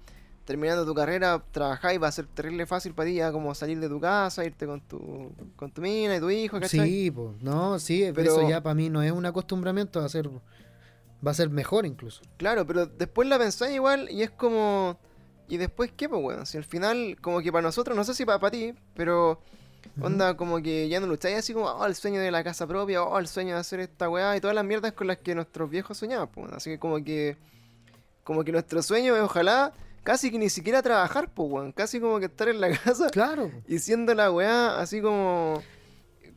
[0.47, 3.91] terminando tu carrera, trabajáis, va a ser terrible fácil para ti ya como salir de
[3.91, 6.89] tu casa, irte con tu, con tu mina y tu hijo, ¿cachai?
[6.89, 10.09] Sí, pues, no, sí, Pero- eso ya para mí no es un acostumbramiento, va a
[10.09, 12.23] ser, va a ser mejor incluso.
[12.39, 14.99] Claro, pero después la pensáis igual y es como.
[15.49, 16.47] ¿Y después qué, pues, weón?
[16.47, 19.41] Si al final, como que para nosotros, no sé si para, ti, pero.
[20.01, 23.03] Onda, como que ya no lucháis así como, oh, el sueño de la casa propia,
[23.03, 25.69] oh, el sueño de hacer esta weá y todas las mierdas con las que nuestros
[25.71, 26.53] viejos soñaban, pues.
[26.53, 27.37] Así que como que.
[28.25, 29.73] Como que nuestro sueño es ojalá
[30.05, 31.73] casi que ni siquiera trabajar, pues, weón.
[31.73, 35.63] Casi como que estar en la casa Claro, y siendo la weá así como.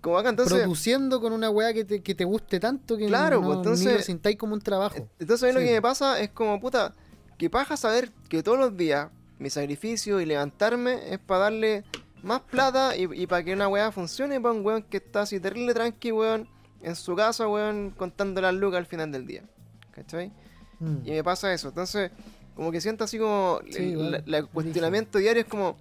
[0.02, 0.58] Como acá, entonces.
[0.60, 3.86] produciendo con una weá que te, que te guste tanto que Claro, no, pues, entonces-
[3.86, 5.08] ni lo sintáis como un trabajo.
[5.19, 5.65] Entonces a mí lo Sí.
[5.67, 6.93] que me pasa es como, puta,
[7.41, 11.84] que paja saber que todos los días mi sacrificio y levantarme es para darle
[12.21, 15.73] más plata y, para que una weá funcione para un weón que está así terrible
[15.73, 16.47] tranqui, weón,
[16.84, 19.41] en su casa, weón, contando las lucas al final del día.
[19.89, 20.32] ¿Cachai?
[20.80, 20.97] Mm.
[21.04, 21.69] Y me pasa eso.
[21.69, 22.12] Entonces,
[22.56, 25.75] como que siento así como Sí, el, la- la- cuestionamiento diario es como,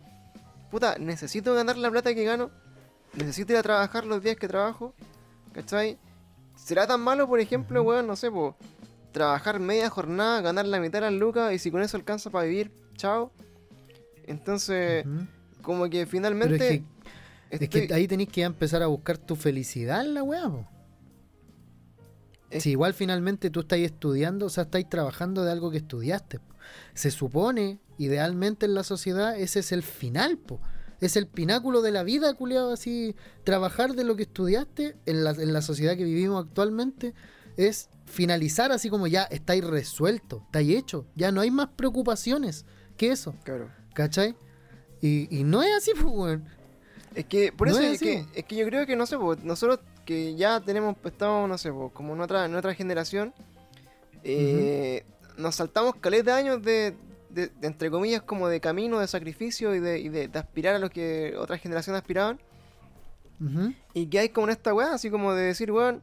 [0.71, 2.51] puta, necesito ganar la plata que gano,
[3.13, 4.95] necesito ir a trabajar los días que trabajo,
[5.53, 5.99] ¿cachai?
[6.57, 8.57] ¿Será tan malo, por ejemplo, weón, no sé, po,
[9.13, 12.45] trabajar media jornada, ganar la mitad de las lucas y si con eso alcanza para
[12.47, 13.33] vivir, chao?
[14.27, 15.05] Entonces,
[15.63, 16.85] como que Pero finalmente...
[17.51, 20.51] es que, es que ahí tenéis que empezar a buscar tu felicidad en la weá.
[22.51, 26.39] Es- Si igual finalmente tú estás estudiando, o sea, estás trabajando de algo que estudiaste.
[26.41, 26.55] po.
[26.95, 30.61] Se supone, idealmente en la sociedad, ese es el final, po.
[31.01, 33.17] Es el pináculo de la vida, culiado, así.
[33.45, 37.15] Trabajar de lo que estudiaste en la, en la sociedad que vivimos actualmente
[37.57, 41.07] es finalizar así como ya estáis resuelto, estáis hecho.
[41.15, 43.71] Ya no hay más preocupaciones que eso, Claro.
[43.95, 44.37] ¿cachai?
[45.01, 46.45] Y, y no es así, pues, weón.
[47.15, 49.17] Es que, por No eso es es, que, es que yo creo que, no sé,
[49.17, 53.33] po, nosotros que ya tenemos, estamos, no sé, po, como en otra, en otra generación,
[54.25, 55.05] eh,
[55.37, 56.95] nos saltamos caleta de años de,
[57.31, 60.75] de- de, entre comillas, como de camino, de sacrificio y de, y de, de aspirar
[60.75, 62.39] a lo que otras generaciones aspiraban.
[63.41, 63.73] Ujú.
[63.95, 66.03] Y que hay como en esta weá, así como de decir, weón,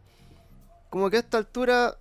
[0.89, 1.97] como que a esta altura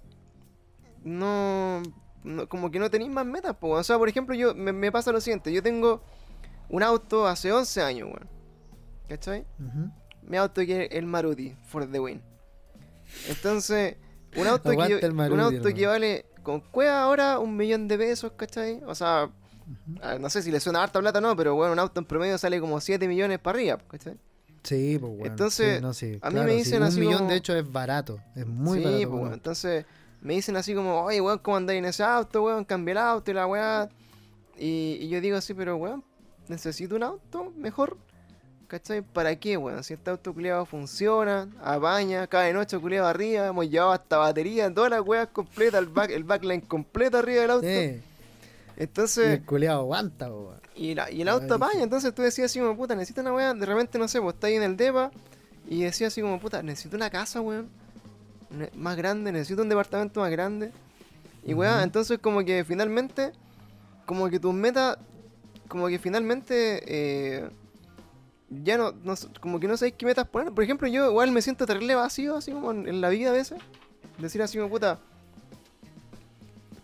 [1.04, 1.82] no,
[2.24, 3.70] no- como que no tenéis más metas, po.
[3.70, 6.02] O sea, por ejemplo, yo me, me pasa lo siguiente, yo tengo
[6.68, 8.28] un auto hace 11 años, weón.
[9.08, 9.46] ¿Cachai?
[9.60, 9.90] Ujú.
[10.22, 12.20] Mi auto que es el Maruti for the win.
[13.28, 13.96] Entonces,
[14.36, 18.32] un auto, que, el un auto que vale con cueva ahora un millón de pesos,
[18.36, 18.80] ¿cachai?
[18.86, 19.30] O sea,
[20.20, 22.36] no sé si le suena harta plata o no, pero bueno, un auto en promedio
[22.38, 24.16] sale como 7 millones para arriba, ¿cachai?
[24.66, 25.26] Sí, pues bueno.
[25.32, 27.36] Entonces, sí, no, sí, a mí claro, me sí, dicen un así millón como- de
[27.36, 29.08] hecho es barato, es muy sí, barato.
[29.08, 29.34] pues, bueno.
[29.34, 29.84] Entonces,
[30.20, 32.64] me dicen así como, oye, weón, ¿cómo andáis en ese auto, weón?
[32.64, 33.88] Cambia el auto y la weá.
[34.58, 36.02] Y, y yo digo así, pero weón,
[36.48, 37.96] necesito un auto mejor.
[38.68, 39.00] ¿cachai?
[39.00, 39.84] ¿Para qué, weón?
[39.84, 44.90] Si este auto culiado funciona, apaña, cada noche culiado arriba, hemos llevado hasta batería, todas
[44.90, 47.68] las weas completas, el, back, el backline completo arriba del auto.
[47.68, 48.02] Y
[48.76, 50.65] Entonces, el culeado aguanta, weón.
[50.76, 51.84] Y, la- y el Ah, auto apaña, brígido.
[51.84, 54.46] entonces tú decías así como, puta, necesito una wea, de repente, no sé, pues está
[54.48, 55.10] ahí en el depa,
[55.68, 57.68] y decías así como, puta, necesito una casa, weón,
[58.76, 60.70] más grande, necesito un departamento más grande.
[61.44, 63.32] Y weá, entonces como que finalmente,
[64.04, 64.98] como que tus metas,
[65.68, 67.48] como que finalmente, eh,
[68.50, 68.92] ya no,
[69.40, 70.52] como que no sabéis qué metas poner.
[70.52, 73.32] Por ejemplo, yo igual me siento terrible vacío, así como en, en la vida a
[73.32, 73.58] veces.
[74.18, 74.98] Decir así como, puta,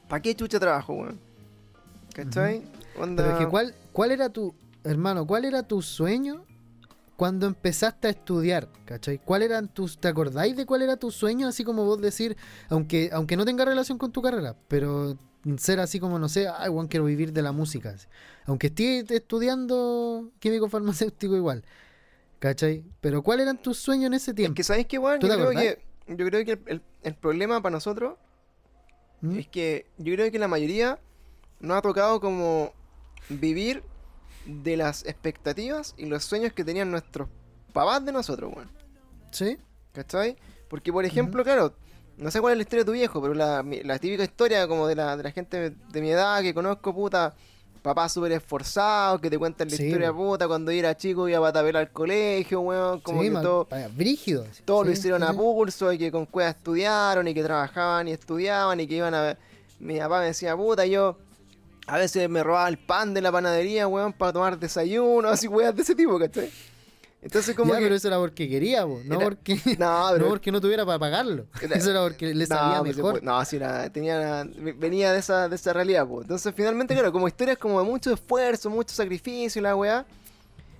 [0.09, 1.19] ¿para qué chucha trabajo, weón?
[2.15, 2.63] ¿Cachai?
[2.99, 6.45] Onda- Pero es que ¿cuál, ¿cuál era tu, hermano, cuál era tu sueño
[7.17, 8.69] cuando empezaste a estudiar?
[8.85, 9.19] ¿Cachai?
[9.19, 11.49] ¿Cuál eran tus, te acordáis de cuál era tu sueño?
[11.49, 12.37] Así como vos decir,
[12.69, 15.17] aunque, aunque no tenga relación con tu carrera, pero
[15.59, 17.91] ser así como, no sé, ay, Juan, quiero vivir de la música.
[17.91, 18.07] así.
[18.47, 21.65] Aunque estés estudiando químico farmacéutico igual.
[22.39, 22.85] ¿Cachai?
[23.01, 24.57] Pero ¿cuál eran tus sueños en ese Es tiempo?
[24.57, 25.21] que, ¿sabéis qué, weón?
[25.21, 25.79] ¿Tú Yo creo que,
[26.09, 28.17] yo creo que el, el- el problema para nosotros
[29.21, 29.39] ¿Mm?
[29.39, 30.99] es que yo creo que la mayoría
[31.61, 32.73] nos ha tocado como
[33.29, 33.83] vivir
[34.47, 37.29] de las expectativas y los sueños que tenían nuestros
[37.73, 38.71] papás de nosotros, weón.
[39.31, 39.57] ¿Sí?
[39.93, 40.37] ¿Cachai?
[40.69, 41.75] Porque, por ejemplo, claro,
[42.17, 43.63] no sé cuál es la historia de tu viejo, pero la,
[43.99, 47.35] típica historia como de la, de la gente de mi edad que conozco, puta,
[47.83, 51.39] papás súper esforzados, que te cuentan la Sí, historia, puta, cuando yo era chico iba
[51.39, 53.69] a patapel al colegio, weón, como sí, que todo...
[53.95, 54.47] brígido.
[54.51, 54.63] así.
[54.65, 58.81] Todos lo hicieron a pulso y que con cueva estudiaron y que trabajaban y estudiaban
[58.81, 59.37] y que iban a...
[59.81, 61.19] Mi papá me decía, puta, yo
[61.87, 65.75] a veces me robaba el pan de la panadería, weón, para tomar desayuno, así weas
[65.75, 66.51] de ese tipo, ¿cachai?
[67.21, 67.85] Entonces como Ya, que...
[67.85, 70.29] pero eso era porque quería, po, no Era- porque No, no pero...
[70.29, 71.47] porque no tuviera para pagarlo.
[71.61, 73.13] Era- Eso era porque le no, salía pues, mejor.
[73.15, 74.45] después- no, sí, era- tenía,
[74.77, 76.23] venía de esa, de esa realidad, pues.
[76.25, 80.05] Entonces, finalmente, claro, como historias como de mucho esfuerzo, mucho sacrificio, y la weá.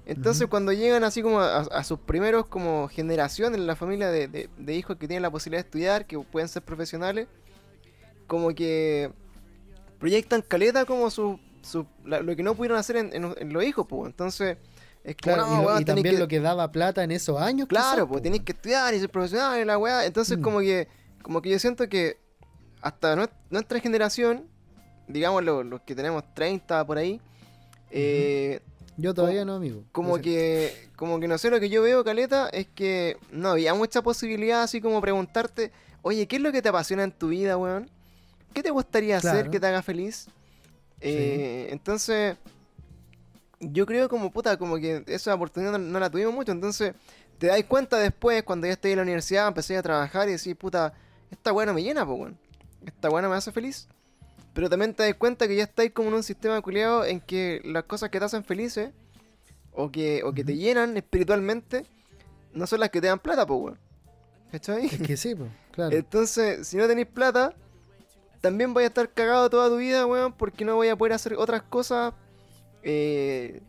[0.05, 4.27] Entonces, cuando llegan así como a, a sus primeros como generación en la familia de,
[4.27, 7.29] de- de hijos que tienen la posibilidad de estudiar, que pueden ser profesionales,
[8.27, 9.13] como que
[10.03, 13.63] proyectan caleta como su, su la- lo que no pudieron hacer en, en- en los
[13.65, 14.11] hijos, pues.
[14.11, 14.59] Entonces,
[15.05, 17.13] es como, Claro, no, y, lo- y tenés también que- lo que daba plata en
[17.13, 17.69] esos años.
[17.69, 20.05] Claro, pues po, tenéis que estudiar y ser profesional y la weá.
[20.05, 20.43] Entonces, Mm.
[20.43, 20.89] como que
[21.23, 22.19] como que yo siento que
[22.81, 24.45] hasta nues- nuestra generación,
[25.07, 27.21] digamos lo- los que tenemos 30 por ahí,
[27.93, 28.61] eh,
[28.97, 29.85] Yo todavía no, amigo.
[29.93, 33.75] como que como que no sé, lo que yo veo, Caleta, es que no había
[33.75, 37.57] mucha posibilidad así como preguntarte, oye, ¿qué es lo que te apasiona en tu vida,
[37.57, 37.89] weón?
[38.53, 40.29] ¿Qué te gustaría hacer que te haga feliz?
[41.01, 42.37] Eh, entonces,
[43.61, 46.95] yo creo como puta, como que esa oportunidad no, no la tuvimos mucho, entonces
[47.43, 50.55] te das cuenta después, cuando ya estoy en la universidad, empecé a trabajar y decís,
[50.55, 50.95] puta,
[51.29, 52.39] esta weá no me llena, pues weón.
[52.87, 53.89] Esta weá no me hace feliz.
[54.55, 57.61] Pero también te das cuenta que ya estáis como en un sistema culiado en que
[57.65, 58.91] las cosas que te hacen felices
[59.73, 61.85] o que, o que te llenan espiritualmente
[62.53, 63.79] no son las que te dan plata, pues weón.
[64.53, 64.87] ¿Cachai?
[64.87, 65.97] Es que sí, pues, claro.
[65.97, 67.57] Entonces, si no tenéis plata,
[68.43, 71.35] también vais a estar cagado toda tu vida, weón, porque no voy a poder hacer
[71.35, 72.13] otras cosas
[72.83, 73.63] eh,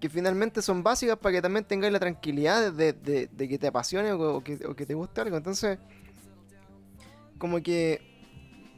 [0.00, 3.68] que finalmente son básicas para que también tengáis la tranquilidad de, de- de que te
[3.68, 5.36] apasione o, o que, o que te guste algo.
[5.36, 5.78] Entonces,
[7.38, 8.00] como que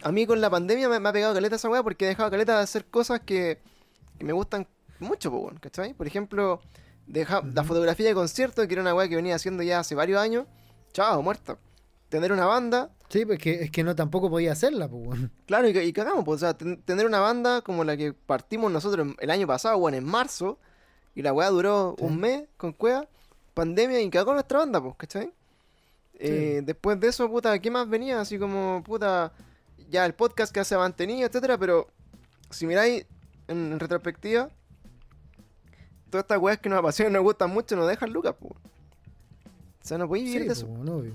[0.02, 2.30] a mí con la pandemia me, me ha pegado caleta esa weá porque he dejado
[2.30, 3.58] caleta de hacer cosas que,
[4.18, 4.66] que me gustan
[4.98, 5.94] mucho, weón, ¿cachai?
[5.94, 6.60] Por ejemplo,
[7.06, 10.20] deja- la fotografía de concierto, que era una weá que venía haciendo ya hace varios
[10.20, 10.46] años.
[10.92, 11.58] Chao, muerto.
[12.08, 15.20] Tener una banda, Sí, pues que, es que no tampoco podía hacerla, pues.
[15.46, 18.72] Claro, y, y cagamos, pues, o sea, ten- tener una banda como la que partimos
[18.72, 20.58] nosotros el año pasado, bueno, en marzo,
[21.14, 22.04] y la weá duró Sí.
[22.06, 23.06] un mes con cueva,
[23.52, 25.30] pandemia, y cagó nuestra banda, pues, ¿cachai?
[26.14, 28.18] Eh, después de eso, puta, ¿qué más venía?
[28.20, 29.32] Así como, puta,
[29.90, 31.88] ya el podcast que se ha mantenido, etcétera, pero
[32.48, 33.04] si miráis
[33.48, 34.48] en, en retrospectiva,
[36.10, 38.52] todas estas weas que nos apasionan y nos gustan mucho nos dejan lucas, pues.
[38.54, 40.92] O sea, no podéis vivir Sí, de pues, eso.
[40.96, 41.12] obvio.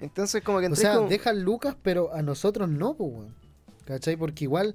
[0.00, 3.34] Entonces, como que O sea, como- dejan lucas, pero a nosotros no, pues, weón.
[3.84, 4.16] ¿Cachai?
[4.16, 4.74] Porque igual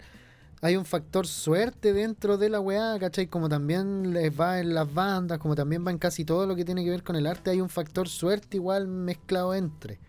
[0.62, 3.28] hay un factor suerte dentro de la weá, ¿cachai?
[3.28, 6.66] Como también les va en las bandas, como también va en casi todo lo que
[6.66, 10.00] tiene que ver con el arte, hay un factor suerte igual mezclado entre.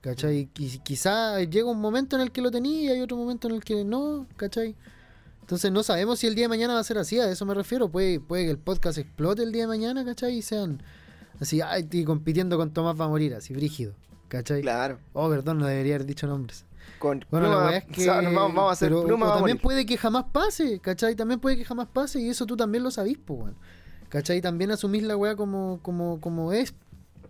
[0.00, 0.48] ¿Cachai?
[0.56, 3.54] Y quizá llega un momento en el que lo tenía y hay otro momento en
[3.56, 4.76] el que no, ¿cachai?
[5.40, 7.54] Entonces no sabemos si el día de mañana va a ser así, a eso me
[7.54, 7.88] refiero.
[7.88, 10.36] Puede, puede que el podcast explote el día de mañana, ¿cachai?
[10.36, 10.80] Y sean
[11.40, 13.94] así, ay, estoy compitiendo con Tomás va a morir, así, brígido,
[14.28, 14.62] ¿cachai?
[14.62, 14.98] Claro.
[15.12, 16.64] Oh, perdón, no debería haber dicho nombres.
[16.98, 18.00] Con Bueno, la weá es que.
[18.00, 19.96] o sea, nos vamos, vamos a hacer pero- pluma, o vamos a también puede que
[19.96, 21.14] jamás pase, ¿cachai?
[21.14, 23.56] También puede que jamás pase y eso tú también lo sabís, pues, weón.
[24.08, 24.40] ¿cachai?
[24.40, 26.74] También asumís la weá como, como, como es,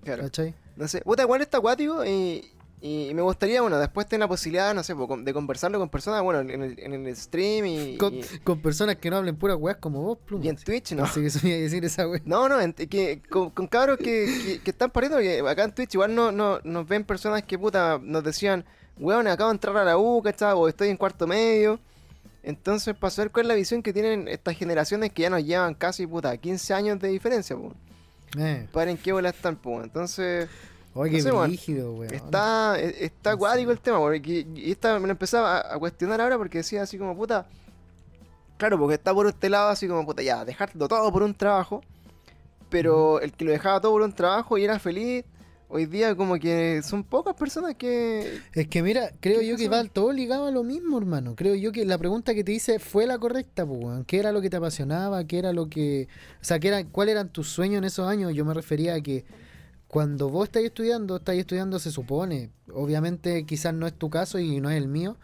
[0.05, 0.23] Claro.
[0.23, 0.55] ¿cachai?
[0.77, 4.29] No sé, puta, igual está acuático y, Y, y me gustaría, bueno, después tener la
[4.29, 8.15] posibilidad, no sé, de conversarlo con personas, bueno, en el, en el stream y, Con,
[8.15, 10.45] y, con personas que no hablen pura weas como vos, Pluma.
[10.45, 11.03] y en Twitch, ¿no?
[11.03, 12.21] Así que eso me iba a decir esa wea.
[12.25, 14.05] No, no, en- que, con, con cabros que,
[14.47, 17.59] que, que están pariendo, que acá en Twitch igual no, no, nos ven personas que
[17.59, 18.65] puta nos decían,
[18.97, 20.53] weón, acabo de entrar a la U, ¿cachai?
[20.55, 21.81] O estoy en cuarto medio.
[22.45, 25.75] Entonces, para saber cuál es la visión que tienen estas generaciones que ya nos llevan
[25.75, 27.75] casi, puta, 15 años de diferencia, pues.
[28.39, 28.69] Eh.
[28.73, 29.85] Para en qué bola están, pues.
[29.85, 30.49] Entonces,
[30.99, 31.33] Oye, No qué sé,
[31.83, 32.13] weón.
[32.13, 33.39] está, e- está Sí.
[33.39, 36.83] cuático el tema, porque y esta me lo empezaba a, a cuestionar ahora porque decía
[36.83, 37.47] así como, puta,
[38.57, 41.83] claro, porque está por este lado así como, puta, ya, dejarlo todo por un trabajo,
[42.69, 45.25] pero el que lo dejaba todo por un trabajo y era feliz,
[45.71, 48.41] hoy día como que son pocas personas que...
[48.55, 51.35] Es que mira, creo ¿Qué yo que va todo ligado a lo mismo, hermano.
[51.37, 54.05] Creo yo que la pregunta que te hice fue la correcta, pues, weón.
[54.05, 55.25] ¿Qué era lo que te apasionaba?
[55.25, 56.09] ¿Qué era lo que...
[56.41, 58.33] O sea, ¿qué era, ¿cuáles eran tus sueños en esos años?
[58.35, 59.25] Yo me refería a que
[59.89, 62.51] cuando vos estáis estudiando, estáis estudiando se supone.
[62.73, 65.17] Obviamente quizás no es tu caso y no es el mío,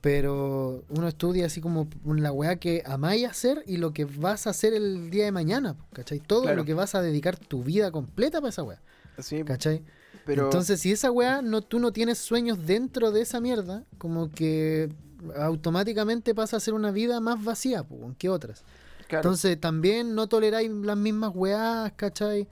[0.00, 4.50] pero uno estudia así como la weá que amáis hacer y lo que vas a
[4.50, 6.20] hacer el día de mañana, ¿cachai?
[6.20, 6.56] Todo Claro.
[6.58, 8.80] lo que vas a dedicar tu vida completa para esa weá,
[9.18, 9.82] Sí, ¿cachai?
[10.24, 10.44] pero...
[10.44, 14.90] Entonces, si esa weá no, tú no tienes sueños dentro de esa mierda, como que
[15.36, 18.62] automáticamente pasa a ser una vida más vacía po, que otras.
[19.08, 22.48] claro, Entonces, también no toleráis las mismas weás, ¿cachai?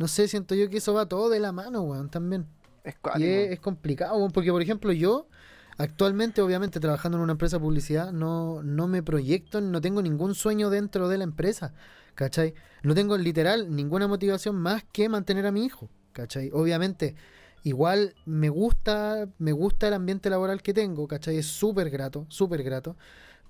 [0.00, 2.46] No sé, siento yo que eso va todo de la mano, weón, también.
[2.84, 5.28] es Y es complicado, weón, porque por ejemplo yo,
[5.76, 10.34] actualmente, obviamente, trabajando en una empresa de publicidad, no, no me proyecto, no tengo ningún
[10.34, 11.74] sueño dentro de la empresa,
[12.14, 12.54] ¿cachai?
[12.82, 16.48] No tengo literal ninguna motivación más que mantener a mi hijo, ¿cachai?
[16.54, 17.14] Obviamente,
[17.62, 21.36] igual me gusta, me gusta el ambiente laboral que tengo, ¿cachai?
[21.36, 22.96] Es súper grato, súper grato.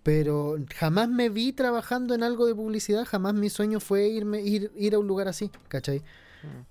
[0.02, 4.72] Pero jamás me vi trabajando en algo de publicidad, jamás mi sueño fue irme, ir,
[4.74, 6.02] ir a un lugar así, ¿cachai?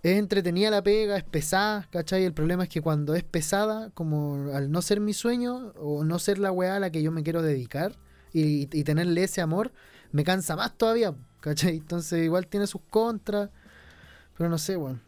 [0.03, 2.23] Es entretenida la pega, es pesada, ¿cachai?
[2.23, 6.19] El problema es que cuando es pesada, como al no ser mi sueño o no
[6.19, 7.95] ser la weá a la que yo me quiero dedicar
[8.33, 9.71] y, y tenerle ese amor,
[10.11, 11.77] me cansa más todavía, ¿cachai?
[11.77, 13.49] Entonces igual tiene sus contras,
[14.37, 15.01] pero no sé, weón.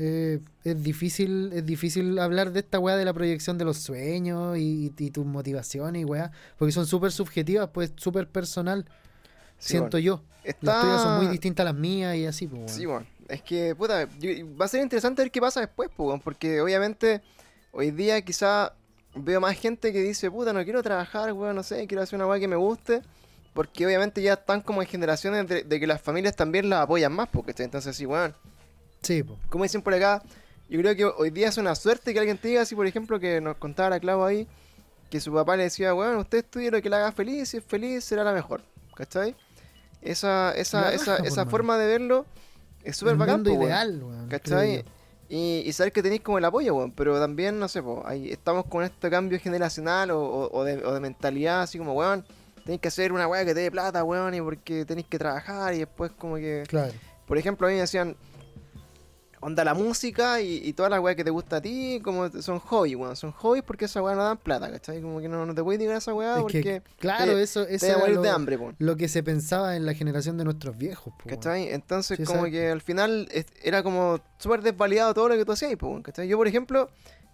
[0.00, 4.56] Eh, es difícil es difícil hablar de esta weá de la proyección de los sueños
[4.56, 8.84] y, y tus motivaciones y weá, porque son súper subjetivas, pues súper personal,
[9.58, 9.98] Sí, siento bueno.
[9.98, 10.22] yo.
[10.44, 10.72] Está...
[10.72, 12.68] Las tuyas son muy distintas a las mías y así, pues, weón.
[12.68, 14.06] Sí, bueno, es que, puta,
[14.60, 17.20] va a ser interesante ver qué pasa después, pues, porque obviamente
[17.72, 18.72] hoy día quizá
[19.14, 22.26] veo más gente que dice, puta, no quiero trabajar, weón, no sé, quiero hacer una
[22.26, 23.02] weá que me guste,
[23.52, 27.12] porque obviamente ya están como en generaciones de, de que las familias también las apoyan
[27.12, 28.34] más, porque entonces sí, weón,
[29.02, 29.38] Sí, pues.
[29.50, 30.22] como dicen por acá,
[30.68, 33.20] yo creo que hoy día es una suerte que alguien te diga así, por ejemplo,
[33.20, 34.46] que nos contaba la Clau ahí,
[35.10, 37.64] que su papá le decía, weón, usted estudie lo que le haga feliz, si es
[37.64, 38.62] feliz será la mejor,
[38.94, 39.34] ¿cachai?
[40.02, 42.26] Esa, esa, La esa, po, esa forma de verlo
[42.84, 43.68] es súper bacán, mundo po, weón.
[43.68, 44.84] ideal, weón, ¿Cachai?
[45.30, 46.92] Y, y saber que tenéis como el apoyo, weón.
[46.92, 50.82] Pero también, no sé, po, ahí estamos con este cambio generacional o, o- o de,
[50.84, 52.24] o de mentalidad, así como, weón,
[52.64, 55.74] tenéis que hacer una weá que te dé plata, weón, y porque tenéis que trabajar
[55.74, 56.64] y después como que...
[56.66, 56.92] Claro.
[57.26, 58.16] Por ejemplo, a mí me decían,
[59.40, 62.58] onda la música y, y toda la weá que te gusta a ti, como son
[62.58, 63.16] hobbies, weón.
[63.16, 65.00] Son hobbies porque esa weá no dan plata, ¿cachai?
[65.00, 67.64] Como que no, no te puedes a esa weá Es porque que, claro, te- eso,
[67.66, 68.74] te eso a era lo, de hambre, weón.
[68.78, 71.12] lo que se pensaba en la generación de nuestros viejos.
[71.22, 71.28] po.
[71.28, 71.68] ¿Cachai?
[71.72, 75.52] Entonces, Sí, como que al final es- era como súper desvalidado todo lo que tú
[75.52, 76.26] hacías, po, ¿cachai?
[76.28, 76.90] Yo, por ejemplo,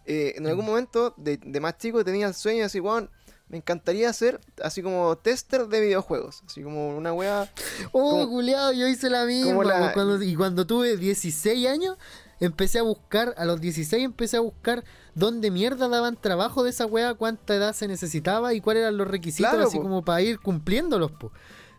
[0.07, 0.69] eh, en algún Mm.
[0.69, 3.09] momento de, de más chico tenía el sueño así, weón,
[3.49, 7.51] me encantaría ser así como tester de videojuegos, así como una wea.
[7.93, 9.65] Oh, como- culiado, yo hice la misma.
[9.65, 11.97] la- cuando- y cuando tuve 16 años,
[12.41, 14.83] empecé a buscar, a los 16 empecé a buscar
[15.15, 19.07] dónde mierda daban trabajo de esa weá, cuánta edad se necesitaba y cuáles eran los
[19.09, 19.83] requisitos, Claro, así po.
[19.85, 21.31] como para ir cumpliéndolos, po.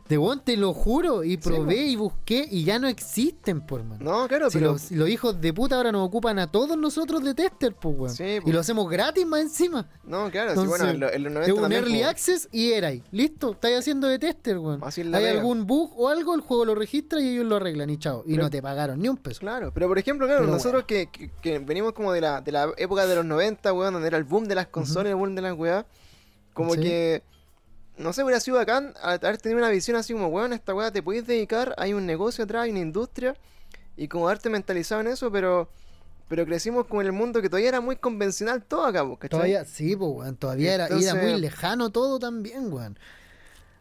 [0.08, 4.04] De weón, te lo juro, y probé y busqué y ya no existen, por mano.
[4.04, 4.74] No, claro, Si pero.
[4.74, 8.14] los, los hijos de puta ahora nos ocupan a todos nosotros de tester, pues, weón.
[8.16, 9.90] Sí, y lo hacemos gratis más encima.
[10.04, 12.08] No, claro, sí, bueno, en, lo- en los Es 90 un también, early po.
[12.10, 13.02] access y era ahí.
[13.12, 14.80] Listo, estáis haciendo de tester, weón.
[14.84, 15.32] Hay pega.
[15.32, 18.24] algún bug o algo, el juego lo registra y ellos lo arreglan y chao.
[18.28, 19.40] Y no te pagaron ni un peso.
[19.40, 22.52] Claro, pero por ejemplo, claro, Pero nosotros que, que- que venimos como de la, de
[22.52, 25.34] la época de los 90, weón, donde era el boom de las consolas, el boom
[25.34, 25.84] de las weas,
[26.54, 27.24] como que,
[27.98, 31.02] no sé, hubiera sido bacán haber tenido una visión así como, weón, esta wea te
[31.02, 33.36] podéis dedicar, hay un negocio atrás, hay una industria,
[33.98, 35.70] y como haberte mentalizado en eso, pero
[36.28, 39.30] pero crecimos como en el mundo que todavía era muy convencional todo acá, ¿cachai?
[39.30, 40.36] Todavía, sí, pues, weón.
[40.38, 42.98] Todavía era, era muy lejano todo también, weón.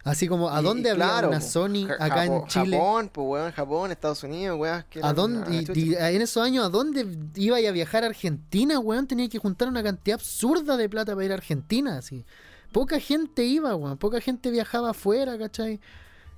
[0.03, 2.77] Así como, ¿a dónde había claro, una po, Sony acá en Chile?
[2.77, 4.59] Japón, pues, weón, Japón, Estados Unidos,
[4.91, 7.07] que ¿A eran dónde, y en esos años, ¿a dónde
[7.37, 9.07] iba a viajar a Argentina, weón?
[9.07, 12.27] Tenía que juntar una cantidad absurda de plata para ir a Argentina, así.
[12.75, 13.97] Poca gente iba, weón.
[13.97, 15.81] Poca gente viajaba afuera, ¿cachai?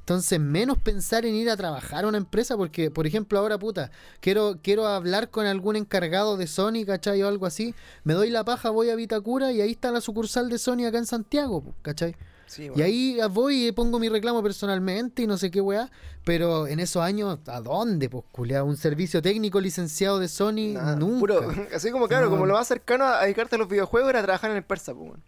[0.01, 3.91] Entonces, menos pensar en ir a trabajar a una empresa, porque, por ejemplo, ahora, puta,
[4.21, 7.21] quiero, quiero hablar con algún encargado de Sony, ¿cachai?
[7.25, 7.75] O algo así.
[8.05, 10.99] Me doy la paja, voy a Vitacura y ahí está la sucursal de Sony acá
[10.99, 12.15] en Santiago, ¿cachai?
[12.47, 15.91] Sí, Y ahí voy y pongo mi reclamo personalmente y no sé qué weá.
[16.25, 18.65] Pero en esos años, ¿a dónde, pues, culiao?
[18.65, 21.19] Un servicio técnico licenciado de Sony, nunca.
[21.19, 21.41] puro-
[21.75, 22.31] así como, claro, No.
[22.31, 25.09] como lo más cercano a dedicarte a los videojuegos era trabajar en el Persa, pues,
[25.09, 25.23] weón.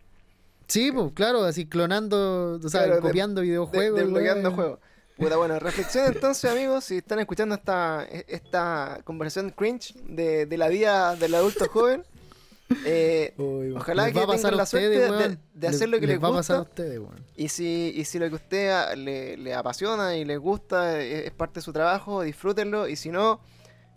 [0.69, 3.99] Sí, pues, claro, así clonando, o sea, Claro, copiando De- videojuegos.
[3.99, 4.79] desbloqueando juegos.
[5.17, 10.69] Puta, bueno, reflexión entonces, amigos, si están escuchando esta, esta conversación cringe de, de la
[10.69, 12.05] vida del adulto joven,
[12.85, 16.33] eh, Uy, Ojalá que tengan la suerte ustedes, de- hacer lo que les va a
[16.33, 16.71] pasar a gusta.
[16.83, 17.01] ustedes,
[17.35, 21.01] y, si, y si lo que a usted a- le, le apasiona y les gusta
[21.01, 23.41] es, es parte de su trabajo, disfrútenlo, y si no,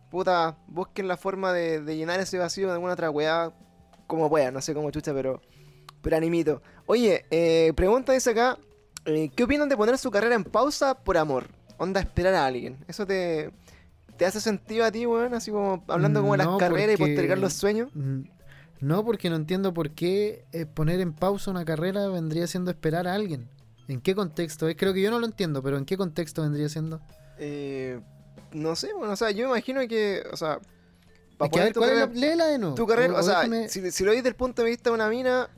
[0.10, 3.52] puta, busquen la forma de, de llenar ese vacío de alguna otra weá,
[4.08, 5.42] como puedan, no sé cómo chucha, pero,
[6.02, 6.62] pero animito.
[6.86, 8.58] Oye, eh, pregunta dice acá,
[9.06, 11.48] eh, ¿qué opinan de poner su carrera en pausa por amor?
[11.78, 12.78] Onda, esperar a alguien.
[12.88, 13.52] ¿Eso te,
[14.18, 15.34] te hace sentido a ti, weón?
[15.34, 17.90] Así como hablando como de las carreras y postergar los sueños.
[18.80, 23.08] No, porque no entiendo por qué eh, poner en pausa una carrera vendría siendo esperar
[23.08, 23.48] a alguien.
[23.88, 24.68] ¿En qué contexto?
[24.68, 27.00] Es creo que yo no lo entiendo, pero ¿en qué contexto vendría siendo?
[27.38, 28.00] Eh,
[28.54, 30.60] no sé, bueno, o sea, yo me imagino que, o sea, Es
[31.38, 32.76] que, a poner ver, tu ¿cuál es la, carrera- de nuevo.
[32.76, 34.94] tu carrera, o, sea, déjame- si, si lo veis desde el punto de vista de
[34.96, 35.50] una mina,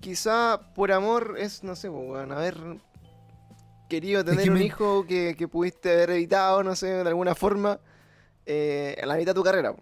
[0.00, 2.56] quizá por amor es, no sé, pues, weón, haber
[3.88, 7.34] querido tener que un me- hijo que, que pudiste haber evitado, no sé, de alguna
[7.34, 7.80] forma,
[8.46, 9.74] eh, a la mitad de tu carrera.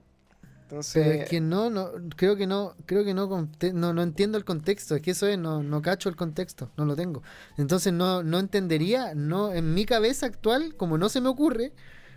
[0.64, 4.38] Entonces, Pero es que no, no, creo que no, creo que no, no, no entiendo
[4.38, 7.22] el contexto, es que eso es, no, no cacho el contexto, no lo tengo.
[7.57, 11.72] Entonces no, no entendería, no, en mi cabeza actual, como no se me ocurre,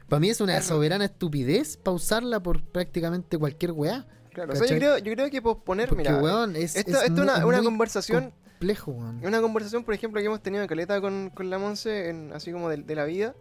[0.07, 4.05] para mí es una soberana estupidez pausarla por prácticamente cualquier weá.
[4.33, 7.03] Claro, o sea, yo creo, yo creo que posponer, Porque, mira, weón, es, esto, es
[7.09, 9.25] esto una, es una conversación complejo, weón.
[9.25, 12.51] Una conversación, por ejemplo, que hemos tenido en caleta con, con la Monse, en- así
[12.51, 13.35] como de, de la vida,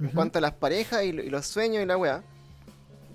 [0.00, 2.22] en cuanto a las parejas y, lo- y los sueños y la weá.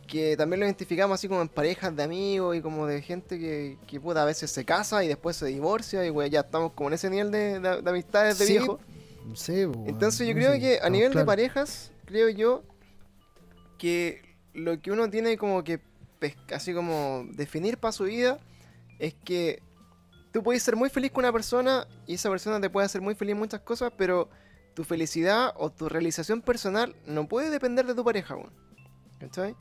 [0.08, 3.80] Que también lo identificamos así como en parejas de amigos y como de gente que,
[3.88, 6.89] que puta, a veces se casa y después se divorcia y weá, ya estamos como
[6.89, 8.80] en ese nivel de, de- de amistades de Sí, viejo.
[9.34, 12.64] Sí, weón, Entonces yo creo que a nivel de parejas, creo yo
[13.80, 14.22] que
[14.53, 15.80] lo que uno tiene como que
[16.54, 18.40] así como definir para su vida
[19.00, 19.62] es que
[20.32, 23.16] tú puedes ser muy feliz con una persona y esa persona te puede hacer muy
[23.16, 24.30] feliz en muchas cosas, pero
[24.74, 28.52] tu felicidad o tu realización personal no puede depender de tu pareja, weón.
[29.20, 29.56] ¿Cachai?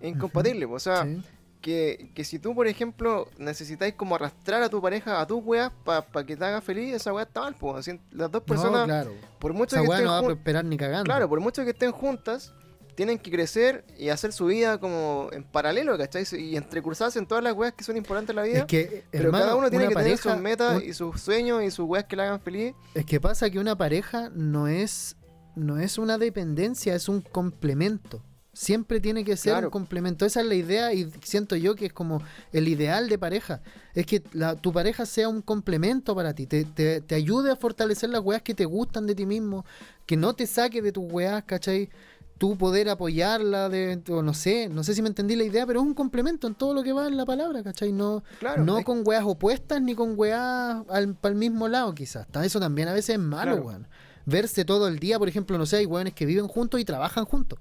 [0.00, 1.22] Es incompatible, o sea, Sí.
[1.60, 5.72] que, que si tú, por ejemplo, necesitáis como arrastrar a tu pareja a tus weas
[5.84, 7.88] para que te haga feliz, esa wea está mal, pues.
[8.10, 9.12] Las dos personas, no, claro.
[9.38, 11.04] por mucho Esa que weá estén no va a jun- prosperar ni cagando.
[11.04, 12.52] Claro, por mucho que estén juntas,
[12.96, 16.24] tienen que crecer y hacer su vida como en paralelo, ¿cachai?
[16.38, 18.58] Y entrecruzarse en todas las weas que son importantes en la vida.
[18.60, 21.62] Es que, pero hermano, cada uno tiene que tener sus metas un- y sus sueños
[21.62, 22.74] y sus weas que le hagan feliz.
[22.94, 25.16] Es que pasa que una pareja no es,
[25.54, 28.22] no es una dependencia, es un complemento.
[28.52, 29.66] Siempre tiene que ser Claro.
[29.66, 30.24] un complemento.
[30.24, 32.22] Esa es la idea y siento yo que es como
[32.52, 33.60] el ideal de pareja.
[33.94, 37.56] Es que la- tu pareja sea un complemento para ti, te, te, te ayude a
[37.56, 39.66] fortalecer las weas que te gustan de ti mismo,
[40.06, 41.90] que no te saque de tus weas, ¿cachai?
[42.38, 45.80] Tú poder apoyarla, de, o no sé, no sé si me entendí la idea, pero
[45.80, 47.92] es un complemento en todo lo que va en la palabra, ¿cachai?
[47.92, 51.94] No, Claro, no es- con weas opuestas ni con weas al, para el mismo lado,
[51.94, 52.26] quizás.
[52.42, 53.66] Eso también a veces es malo, Claro.
[53.66, 53.88] weón.
[54.26, 57.24] Verse todo el día, por ejemplo, no sé, hay weones que viven juntos y trabajan
[57.24, 57.58] juntos.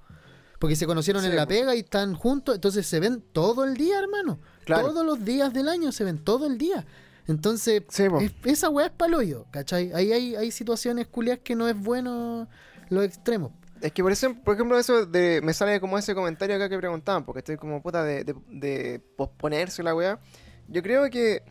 [0.60, 3.76] Porque se conocieron Sí, en la pega y están juntos, entonces se ven todo el
[3.76, 4.40] día, hermano.
[4.66, 4.88] Claro.
[4.88, 6.86] Todos los días del año se ven todo el día.
[7.28, 9.92] Entonces, Sí, es- esa weá es paloyo, ¿cachai?
[9.94, 12.48] Ahí hay, hay situaciones culias que no es bueno
[12.90, 13.52] los extremos.
[13.82, 16.78] Es que por eso, por ejemplo, eso de, me sale como ese comentario acá que
[16.78, 20.20] preguntaban, porque estoy como puta de, de, de posponerse la weá.
[20.68, 21.44] Yo creo que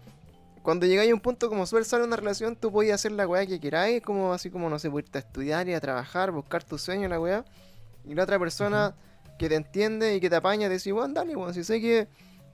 [0.64, 3.45] cuando llegáis a un punto como sano en una relación, tú podías hacer la weá
[3.45, 6.79] que queráis, como así como, no sé, irte a estudiar y a trabajar, buscar tu
[6.79, 7.45] sueño, la weá.
[8.07, 8.95] Y la otra persona
[9.39, 12.09] que te entiende y que te apaña, te dice, bueno, dale, bueno, si sé que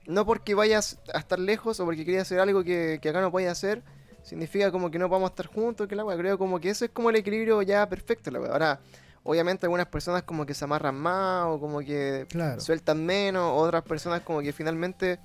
[0.07, 3.31] no porque vayas a estar lejos o porque querías hacer algo que, que acá no
[3.31, 3.85] podías hacer,
[4.25, 6.17] significa como que no vamos a estar juntos, que la weá.
[6.17, 8.51] Creo como que eso es como el equilibrio ya perfecto, la weá.
[8.51, 8.81] Ahora,
[9.23, 12.61] obviamente algunas personas como que se amarran más o como que Claro.
[12.61, 15.19] sueltan menos, otras personas como que finalmente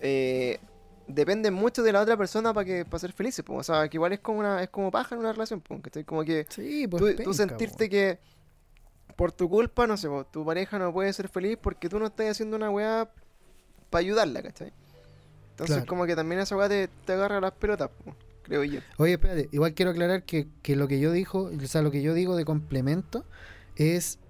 [0.00, 0.60] eh,
[1.06, 3.68] dependen mucho de la otra persona para que para ser felices, pues.
[3.68, 5.88] o sea, que igual es como una es como paja en una relación, pues, que
[5.88, 7.90] estoy como que Sí, pues tú, penca, tú sentirte po.
[7.90, 8.18] que
[9.16, 12.30] por tu culpa, no sé, tu pareja no puede ser feliz porque tú no estás
[12.30, 13.08] haciendo una weá
[13.90, 14.72] para ayudarla, ¿cachai?
[15.50, 15.86] Entonces Claro.
[15.86, 18.80] como que también esa weá te, te agarra las pelotas, pues, creo yo.
[18.98, 22.02] Oye, espérate, igual quiero aclarar que, que lo que yo dijo, o sea, lo que
[22.02, 23.24] yo digo de complemento
[23.76, 24.20] es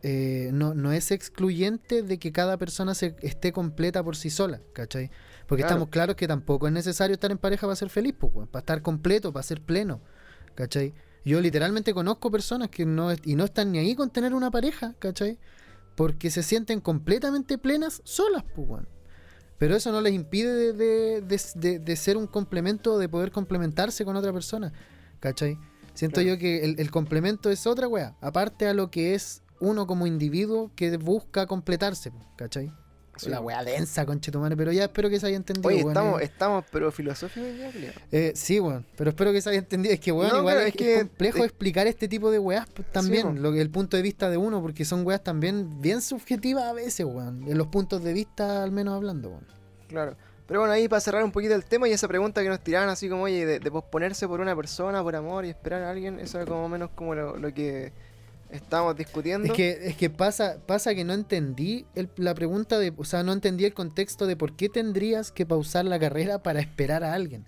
[0.53, 5.11] no, no es excluyente de que cada persona se esté completa por sí sola, ¿cachai?
[5.47, 5.75] Porque Claro.
[5.75, 8.81] estamos claros que tampoco es necesario estar en pareja para ser feliz, pues, para estar
[8.81, 10.01] completo, para ser pleno,
[10.55, 10.95] ¿cachai?
[11.27, 14.95] Yo literalmente conozco personas que no, y no están ni ahí con tener una pareja,
[14.99, 15.39] ¿cachai?
[15.97, 18.83] Porque se sienten completamente plenas solas, pues.
[19.59, 24.05] Pero eso no les impide de, de, de, de, ser un complemento, de poder complementarse
[24.05, 24.73] con otra persona,
[25.21, 25.59] ¿cachai?
[25.95, 26.31] Siento Claro.
[26.31, 30.07] yo que el, el complemento es otra weá, aparte a lo que es uno como
[30.07, 32.73] individuo que busca completarse, ¿cachai?
[33.17, 33.31] Sí.
[33.31, 35.69] La weá densa, conchetumare, pero ya espero que se haya entendido.
[35.69, 36.25] Oye, estamos, eh.
[36.25, 37.49] estamos, pero filosóficos
[37.81, 37.93] ya.
[38.11, 39.95] Eh, sí, weón, pero espero que se haya entendido.
[39.95, 42.39] Es que, weón, No, igual es, es que- es complejo es- explicar este tipo de
[42.39, 45.81] weas pues, también, lo que el punto de vista de uno, porque son weas también
[45.81, 47.45] bien subjetivas a veces, weón.
[47.49, 49.47] En los puntos de vista, al menos hablando, weón.
[49.89, 50.17] Claro.
[50.47, 52.91] Pero bueno, ahí para cerrar un poquito el tema y esa pregunta que nos tiraban
[52.91, 56.21] así como, oye, de, de posponerse por una persona, por amor y esperar a alguien,
[56.21, 57.93] eso era como menos como lo, lo que
[58.51, 59.47] estábamos discutiendo.
[59.47, 63.23] Es que, es que pasa, pasa que no entendí el- la pregunta de, o sea,
[63.23, 67.15] no entendí el contexto de por qué tendrías que pausar la carrera para esperar a
[67.15, 67.47] alguien.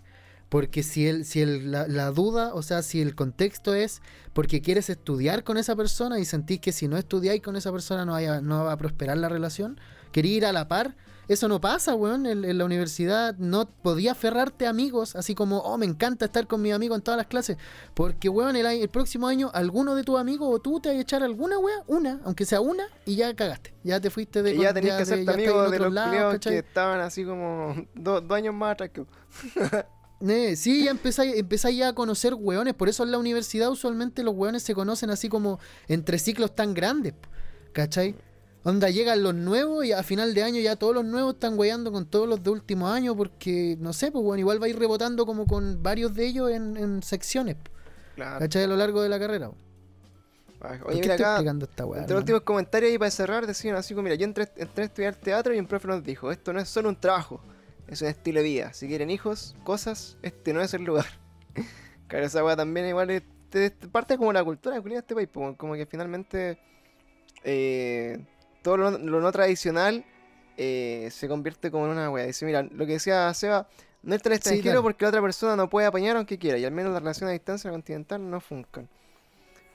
[0.49, 4.01] Porque si el, si el, la, duda, o sea, si el contexto es
[4.33, 8.05] porque quieres estudiar con esa persona y sentís que si no estudiáis con esa persona
[8.05, 9.81] no, vaya- no va a prosperar la relación,
[10.13, 10.95] quería ir a la par,
[11.29, 12.27] eso no pasa, weón.
[12.27, 16.47] En, en la universidad no podía aferrarte a amigos, así como, oh, me encanta estar
[16.47, 17.57] con mis amigos en todas las clases.
[17.95, 21.23] Porque, weón, el, próximo año alguno de tus amigos o tú te vas a echar
[21.23, 23.75] alguna, weón, una, aunque sea una, y ya cagaste.
[23.83, 24.55] Ya te fuiste de...
[24.55, 28.37] y ya tenías que hacerte amigo de los lados, que estaban así como do- dos
[28.37, 29.05] años más atrás que
[30.21, 32.73] Eh, sí, ya empezáis, empezáis ya a conocer hueones.
[32.73, 35.59] Por eso en la universidad usualmente los hueones se conocen así como
[35.89, 37.13] entre ciclos tan grandes.
[37.73, 38.15] ¿Cachai?
[38.69, 41.93] Onda, llegan los nuevos y a final de año ya todos los nuevos están hueando
[41.93, 44.77] con todos los de último año porque, no sé, pues bueno, igual va a ir
[44.77, 47.55] rebotando como con varios de ellos en, en secciones.
[48.17, 48.41] Claro.
[48.41, 48.65] ¿Cachai?
[48.65, 49.53] A lo largo de la carrera.
[50.59, 52.01] ¿Por Oye, mira acá, explicando esta weá?
[52.01, 54.87] entre los últimos comentarios ahí para cerrar, decían así como, mira, yo entré, entré a
[54.87, 57.41] estudiar teatro y un profe nos dijo, esto no es solo un trabajo,
[57.87, 58.73] es un estilo de vida.
[58.73, 61.07] Si quieren hijos, cosas, este no es el lugar.
[62.09, 65.29] claro, esa weá también igual es, te- te- parte como la cultura de este país,
[65.29, 66.59] po, como que finalmente
[67.45, 68.27] eh,
[68.67, 70.05] todo lo, lo no tradicional
[70.57, 72.27] eh, se convierte como en una weá.
[72.27, 73.69] Dice, mira, lo que decía Seba,
[74.03, 76.73] no irte al extranjero porque la otra persona no puede apañar aunque quiera, y al
[76.73, 78.89] menos las relaciones a distancia continental no funcan.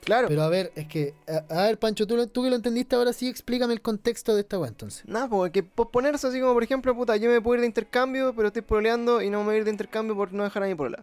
[0.04, 0.28] Claro.
[0.28, 3.14] Pero a ver, es que, a, a ver, Pancho, tú, tú que lo entendiste ahora
[3.14, 5.08] sí, explícame el contexto de esta weá entonces.
[5.08, 8.48] Nada, porque posponerse así como, por ejemplo, puta, yo me puedo ir de intercambio, pero
[8.48, 10.74] estoy pololeando y no me voy a ir de intercambio por no dejar a mi
[10.74, 11.02] polola.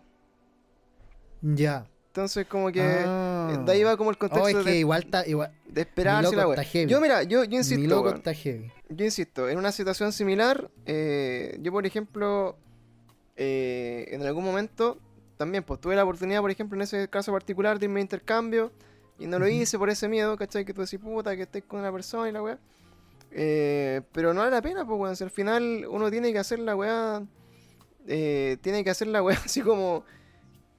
[1.41, 1.87] Ya.
[2.09, 3.38] Entonces, como que Ah.
[3.57, 6.29] De ahí va como el contexto Oh, es que de, igual está, igual, de esperarse
[6.31, 6.61] mi la loco wea.
[6.61, 6.91] está heavy.
[6.91, 8.71] Yo, mira, yo, yo mi insisto, loco weón, está heavy.
[8.89, 12.57] yo insisto, en una situación similar, eh, yo, por ejemplo,
[13.35, 14.97] eh, en algún momento
[15.37, 18.71] también, pues tuve la oportunidad, por ejemplo, en ese caso particular de irme de intercambio
[19.17, 20.65] y no lo hice por ese miedo, ¿cachai?
[20.65, 22.59] Que tú decís, puta, que estés con una persona y la weá.
[23.31, 25.15] Eh, pero no vale la pena, pues, weón.
[25.15, 27.21] Si al final uno tiene que hacer la weá.
[28.07, 30.03] eh, tiene que hacer la weá así como.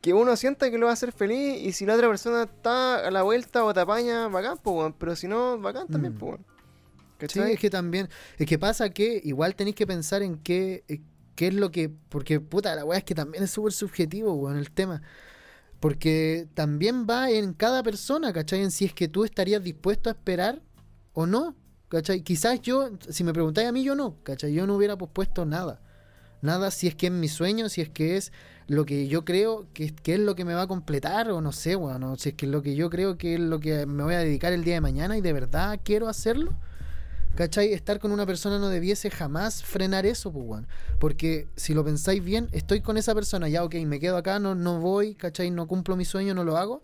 [0.00, 3.06] Que uno sienta que lo va a hacer feliz y si la otra persona está
[3.06, 4.94] a la vuelta o te apaña, bacán, pues, weón.
[4.94, 6.18] Pero si no, bacán también, Mm.
[6.18, 6.46] pues, weón.
[7.28, 11.02] Sí, es que también, es que pasa que igual tenéis que pensar en qué, eh,
[11.34, 14.56] qué es lo que, porque puta, la weá es que también es súper subjetivo, weón,
[14.56, 15.02] el tema.
[15.80, 18.60] Porque también va en cada persona, ¿cachai?
[18.62, 20.62] En si es que tú estarías dispuesto a esperar
[21.12, 21.54] o no,
[21.88, 22.22] ¿cachai?
[22.22, 24.52] Quizás yo, si me preguntáis a mí, yo no, ¿cachai?
[24.54, 25.82] Yo no hubiera pospuesto nada.
[26.42, 28.32] Nada si es que es mi sueño, si es que es
[28.66, 31.40] lo que yo creo que, es- que es lo que me va a completar, o
[31.40, 33.60] no sé, weón, o si es que es lo que yo creo que es lo
[33.60, 36.52] que me voy a dedicar el día de mañana y de verdad quiero hacerlo.
[37.36, 37.72] ¿Cachai?
[37.72, 40.64] Estar con una persona no debiese jamás frenar eso, pues.
[40.98, 44.54] Porque si lo pensáis bien, estoy con esa persona, ya, ok, me quedo acá, no,
[44.56, 45.50] no voy, ¿cachai?
[45.50, 46.82] No cumplo mi sueño, no lo hago.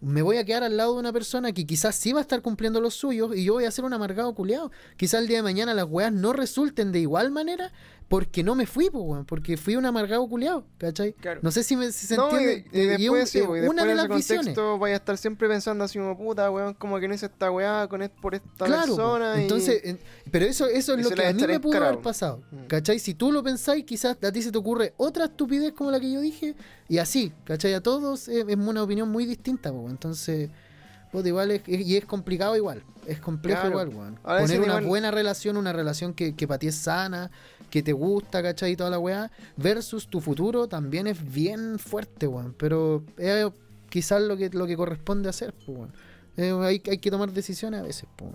[0.00, 2.40] Me voy a quedar al lado de una persona que quizás sí va a estar
[2.42, 4.70] cumpliendo los suyos y yo voy a ser un amargado culiado.
[4.96, 7.72] Quizás el día de mañana las weas no resulten de igual manera
[8.08, 9.26] porque no me fui, pues, weón.
[9.26, 11.12] Porque fui un amargado culiado, ¿cachai?
[11.12, 11.40] Claro.
[11.42, 12.64] No sé si, me, si se No, y, entiende.
[12.72, 14.46] y eh, después, un- sí, eh, pues, y después una de en las ese visiones.
[14.46, 17.50] contexto vaya a estar siempre pensando así como puta, weón, como que no hice esta
[17.50, 19.32] weá con es- por esta Claro, persona.
[19.34, 19.38] po.
[19.40, 19.98] entonces, en-
[20.30, 22.02] pero eso, eso es lo que a mí me pudo haber po.
[22.02, 22.42] pasado.
[22.50, 22.66] Mm.
[22.66, 22.98] ¿Cachai?
[22.98, 26.10] Si tú lo pensáis, quizás a ti se te ocurre otra estupidez como la que
[26.10, 26.54] yo dije,
[26.88, 27.74] y así, ¿cachai?
[27.74, 29.86] A todos es, es una opinión muy distinta, po.
[29.90, 30.48] entonces,
[31.12, 33.82] puta, igual es, y es complicado igual, es complejo Claro.
[33.82, 34.14] igual, weón.
[34.22, 37.30] Poner una igual- buena relación, una relación que, que para ti es sana,
[37.70, 38.72] que te gusta, ¿cachai?
[38.72, 43.46] Y toda la weá, versus tu futuro también es bien fuerte, weón, pero es
[43.90, 45.92] quizás lo que, lo que corresponde hacer, po, weón.
[46.36, 48.34] Eh, hay, hay que tomar decisiones a veces, weón.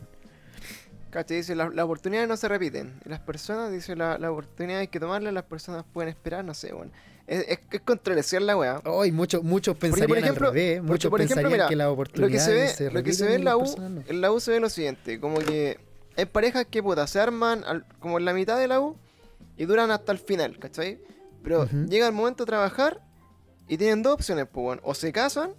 [1.10, 1.38] ¿Cachai?
[1.38, 2.94] Dice, "La- las oportunidades no se repiten.
[3.06, 6.74] Las personas, dice, la, la oportunidad hay que tomarla, las personas pueden esperar, no sé,
[6.74, 6.92] weón.
[7.28, 8.82] Es, es, es contradecir la weá.
[8.86, 11.76] Hoy muchos muchos pensarían por ejemplo- al revés, porque, muchos por ejemplo, pensarían mira, que
[11.76, 14.02] las Lo oportunidades que se ve, se lo que se ve en la U, no.
[14.06, 15.80] en la U se ve lo siguiente, como que
[16.18, 18.98] hay parejas que puta, se arman al- como en la mitad de la U
[19.58, 21.00] y duran hasta el final, ¿cachai?
[21.44, 23.02] Pero llega el momento de trabajar
[23.68, 24.80] y tienen dos opciones, pues.
[24.84, 25.54] O se casan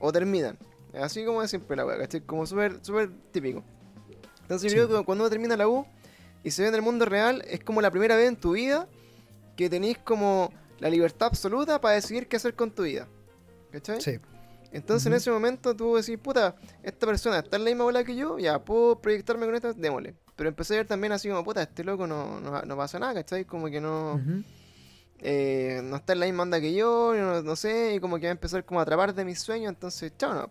[0.00, 0.58] o terminan.
[0.94, 2.20] Así como es siempre la weá, ¿cachai?
[2.22, 3.62] Como súper súper típico.
[4.42, 5.86] Entonces yo creo que cuando uno termina la U
[6.42, 8.88] y se ve en el mundo real, es como la primera vez en tu vida
[9.56, 13.06] que tenéis como la libertad absoluta para decidir qué hacer con tu vida.
[13.70, 14.00] ¿Cachai?
[14.00, 14.18] Sí.
[14.72, 15.18] Entonces en Ujú.
[15.18, 18.58] ese momento tú decís, puta, esta persona está en la misma bola que yo, ya
[18.64, 20.14] puedo proyectarme con esta, démosle.
[20.38, 23.12] Pero empecé a ver también así como, puta, este loco no, no, no pasa nada,
[23.12, 23.44] ¿cachai?
[23.44, 24.14] Como que no,
[25.20, 28.26] eh, no está en la misma onda que yo, no, no sé, y como que
[28.26, 30.50] va a empezar como a atrapar de mis sueños, entonces, chao, no.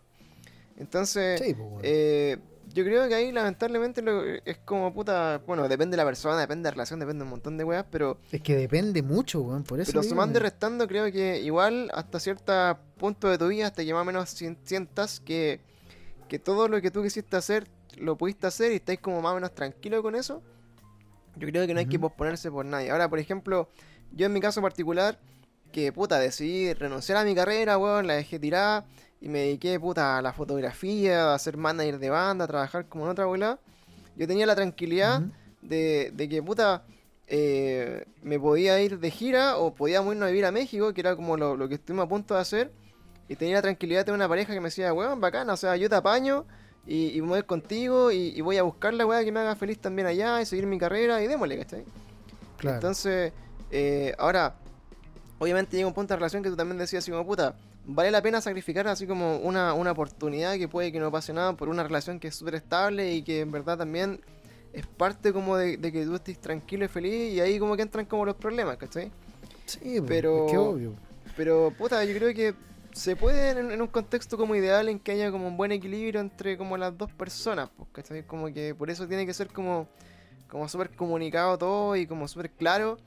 [0.77, 2.37] Entonces, Sí, pues, eh,
[2.73, 6.63] yo creo que ahí lamentablemente lo- es como, puta, bueno, depende de la persona, depende
[6.63, 8.17] de la relación, depende de un montón de weas, pero...
[8.31, 9.63] Es que depende mucho, weón.
[9.63, 9.89] Por eso.
[9.91, 12.53] Pero digo, sumando y restando, creo que igual hasta cierto
[12.97, 15.61] punto de tu vida, hasta que más o menos sien- sientas que,
[16.27, 17.67] que todo lo que tú quisiste hacer,
[17.97, 20.41] lo pudiste hacer y estáis como más o menos tranquilo con eso,
[21.35, 22.07] yo creo que no hay que Ujú.
[22.07, 22.89] posponerse por nadie.
[22.89, 23.69] Ahora, por ejemplo,
[24.11, 25.19] yo en mi caso particular,
[25.71, 28.85] que puta, decidí renunciar a mi carrera, weón, la dejé tirada
[29.21, 33.05] y me dediqué, puta, a la fotografía, a ser manager de banda, a trabajar como
[33.05, 33.59] en otra bola.
[34.15, 35.21] Yo tenía la tranquilidad
[35.61, 36.83] de que puta
[37.27, 41.15] eh, me podía ir de gira o podíamos irnos a vivir a México, que era
[41.15, 42.71] como lo, lo que estuvimos a punto de hacer.
[43.27, 45.75] Y tenía la tranquilidad de tener una pareja que me decía, weón, bacana, o sea,
[45.75, 46.45] yo te apaño
[46.87, 49.55] y, y me voy contigo y, y voy a buscar la weá que me haga
[49.55, 51.83] feliz también allá y seguir mi carrera y démosle, ¿cachai?
[52.57, 52.77] Claro.
[52.77, 53.33] Entonces,
[53.71, 54.55] eh, ahora,
[55.39, 58.21] obviamente llega un punto de relación que tú también decías así como, puta, vale la
[58.21, 61.83] pena sacrificar así como una, una oportunidad que puede que no pase nada por una
[61.83, 64.21] relación que es súper estable y que en verdad también
[64.73, 67.81] es parte como de, de que tú estés tranquilo y feliz y ahí como que
[67.81, 69.11] entran como los problemas, ¿cachai?
[69.65, 70.93] sí, pues, pero- es que obvio.
[71.35, 72.55] Pero, puta, yo creo que
[72.97, 76.19] se puede en, en un contexto como ideal en que haya como un buen equilibrio
[76.19, 78.23] entre como las dos personas, pues, ¿cachai?
[78.25, 79.87] Como que por eso tiene que ser como,
[80.49, 82.97] como súper comunicado todo y como súper claro,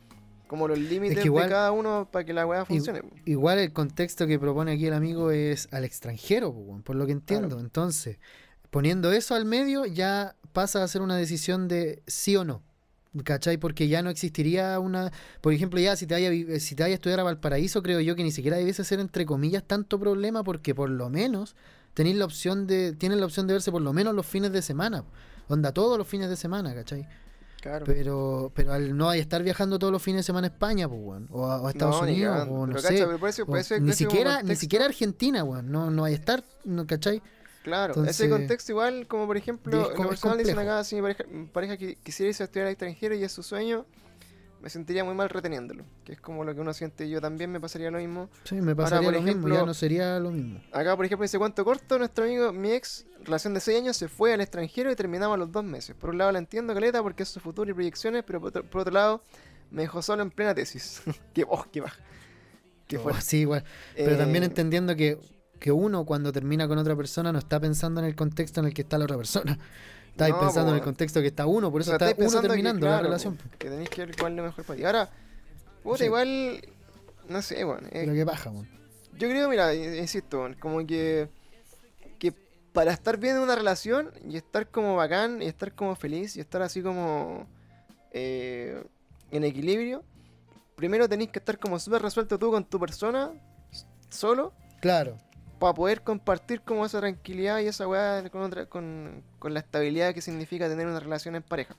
[0.46, 3.02] como los límites igual- de cada uno para que la weá funcione.
[3.02, 3.22] pues.
[3.26, 7.12] Igual el contexto que propone aquí el amigo es al extranjero, pues, por lo que
[7.12, 7.48] entiendo.
[7.48, 7.60] Claro.
[7.60, 8.18] Entonces,
[8.70, 12.62] poniendo eso al medio, ya pasa a ser una decisión de sí o no.
[13.24, 13.56] ¿Cachai?
[13.56, 15.10] Porque ya no existiría una.
[15.40, 17.82] Por ejemplo, ya si te vaya, a vi- si te vaya a estudiar a Valparaíso,
[17.82, 21.56] creo yo que ni siquiera debiese ser, entre comillas, tanto problema, porque por lo menos
[21.92, 22.92] tenéis la opción de.
[22.92, 25.04] Tienen la opción de verse por lo menos los fines de semana.
[25.48, 27.08] Onda, todos los fines de semana, ¿cachai?
[27.60, 27.84] Claro.
[27.84, 31.00] Pero, pero al no hay estar viajando todos los fines de semana a España, pues,
[31.30, 32.88] o a, o a Estados No, Unidos, o no Pero sé.
[32.94, 35.70] cacha, pero por eso- por o ese- ni siquiera, ni siquiera Argentina, weón.
[35.72, 37.20] No, no hay estar, no, ¿cachai?
[37.62, 41.24] Claro, Entonces- ese contexto igual, como por ejemplo, lo personal dicen acá, si mi pareja,
[41.30, 43.84] mi pareja qui- quisiera irse a estudiar al extranjero y es su sueño,
[44.62, 47.60] me sentiría muy mal reteniéndolo, que es como lo que uno siente yo también me
[47.60, 48.28] pasaría lo mismo.
[48.44, 50.60] Sí, me pasaría por lo mismo, ejemplo- ya no sería lo mismo.
[50.72, 54.08] Acá, por ejemplo, dice cuento corto, nuestro amigo, mi ex, relación de 6 años, se
[54.08, 55.94] fue al extranjero y terminamos los dos meses.
[55.96, 58.64] Por un lado la entiendo, Caleta, porque es su futuro y proyecciones, pero por otro,
[58.64, 59.22] por otro lado
[59.70, 61.02] me dejó solo en plena tesis.
[61.34, 61.98] qué, oh, qué baja.
[62.86, 63.64] Qué Oh, sí, igual.
[63.96, 65.16] Pero Eh, también entendiendo que,
[65.60, 68.74] que uno cuando termina con otra persona no está pensando en el contexto en el
[68.74, 69.56] que está la otra persona.
[70.10, 72.32] Está No, pensando en el contexto que está uno, por o eso sea, está estáis
[72.32, 73.36] uno que, terminando la relación.
[73.36, 74.84] po, Que tenéis que ver cuál es lo mejor para ti.
[74.84, 75.08] Ahora,
[75.84, 76.04] puta, Sí.
[76.06, 76.60] igual,
[77.28, 77.86] no sé, bueno.
[77.86, 78.68] eh, Pero qué paja, weón.
[79.16, 81.28] Yo creo, mira, i- insisto, como que,
[82.18, 82.34] que
[82.72, 86.40] para estar bien en una relación y estar como bacán y estar como feliz y
[86.40, 87.46] estar así como
[88.12, 88.82] eh,
[89.30, 90.02] en equilibrio,
[90.76, 93.30] primero tenéis que estar como súper resuelto tú con tu persona,
[94.10, 95.16] solo, Claro.
[95.60, 100.12] Para poder compartir como esa tranquilidad y esa weá con, otra- con, con la estabilidad
[100.14, 101.76] que significa tener una relación en pareja.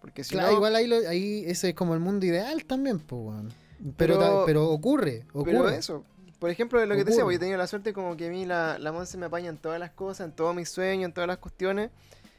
[0.00, 3.00] Porque si Claro, no, igual ahí, lo- ahí ese es como el mundo ideal también,
[3.00, 3.42] pues.
[3.96, 5.50] Pero, Pero- ocurre, ocurre.
[5.52, 6.04] Pero eso,
[6.38, 8.44] por ejemplo, lo que te decía, porque he tenido la suerte como que a mí
[8.46, 11.26] la, la Monse me apaña en todas las cosas, en todos mis sueños, en todas
[11.26, 11.90] las cuestiones.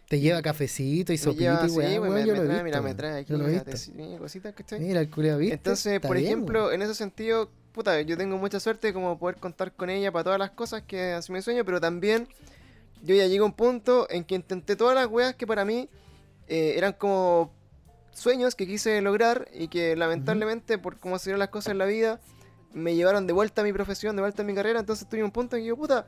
[0.07, 2.63] Te lleva cafecito y sopita y weá, güey, weón, me, yo me lo trae, visto.
[2.65, 4.79] mira, me trae aquí mira, cositas, ¿cachai?
[4.79, 5.55] Mira, el ¿viste?
[5.55, 9.37] Entonces, Está por bien, ejemplo, en ese sentido, puta, yo tengo mucha suerte como poder
[9.37, 12.27] contar con ella para todas las cosas que así me sueño, pero también
[13.01, 15.89] yo ya llegué a un punto en que intenté todas las weas que para mí
[16.47, 17.51] eh, eran como
[18.11, 21.85] sueños que quise lograr y que lamentablemente por cómo se dieron las cosas en la
[21.85, 22.19] vida
[22.73, 25.31] me llevaron de vuelta a mi profesión, de vuelta a mi carrera, entonces tuve un
[25.31, 26.07] punto en que yo, puta,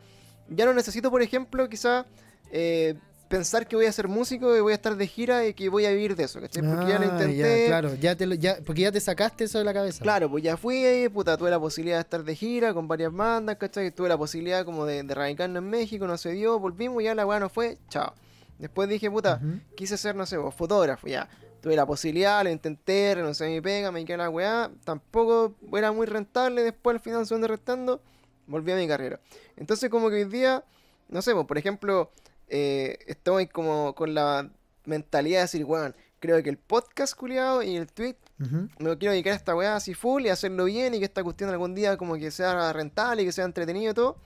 [0.50, 2.06] ya no necesito, por ejemplo, quizá
[2.52, 2.96] eh,
[3.28, 5.86] pensar que voy a ser músico y voy a estar de gira y que voy
[5.86, 6.62] a vivir de eso, ¿cachai?
[6.64, 7.66] Porque ya lo Ah, intenté.
[7.66, 10.02] claro, ya te lo- ya, porque ya te sacaste eso de la cabeza.
[10.04, 13.58] Claro, pues ya fui, puta, tuve la posibilidad de estar de gira con varias bandas,
[13.58, 13.92] ¿cachai?
[13.92, 17.26] Tuve la posibilidad como de, de radicarnos en México, no se dio, volvimos, ya la
[17.26, 18.14] weá no fue, chao.
[18.60, 19.42] Después dije, puta,
[19.76, 21.28] quise ser, no sé, fotógrafo, ya.
[21.62, 25.92] Tuve la posibilidad, lo intenté, renuncié a mi pega, me quedé la weá, tampoco era
[25.92, 28.02] muy rentable, después al final segundo restando,
[28.46, 29.20] volví a mi carrera.
[29.58, 30.64] Entonces como que hoy día,
[31.10, 32.12] no sé, pues, por ejemplo,
[32.50, 34.50] eh, estoy como con la
[34.86, 38.68] mentalidad de decir, weón, creo que el podcast culiado y el tweet Ujú.
[38.80, 41.50] me quiero dedicar a esta weá así full y hacerlo bien y que esta cuestión
[41.50, 44.18] algún día como que sea rentable y que sea entretenido y todo.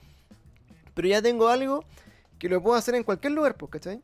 [0.94, 1.84] Pero ya tengo algo
[2.38, 4.02] que lo puedo hacer en cualquier lugar, pues, ¿cachai?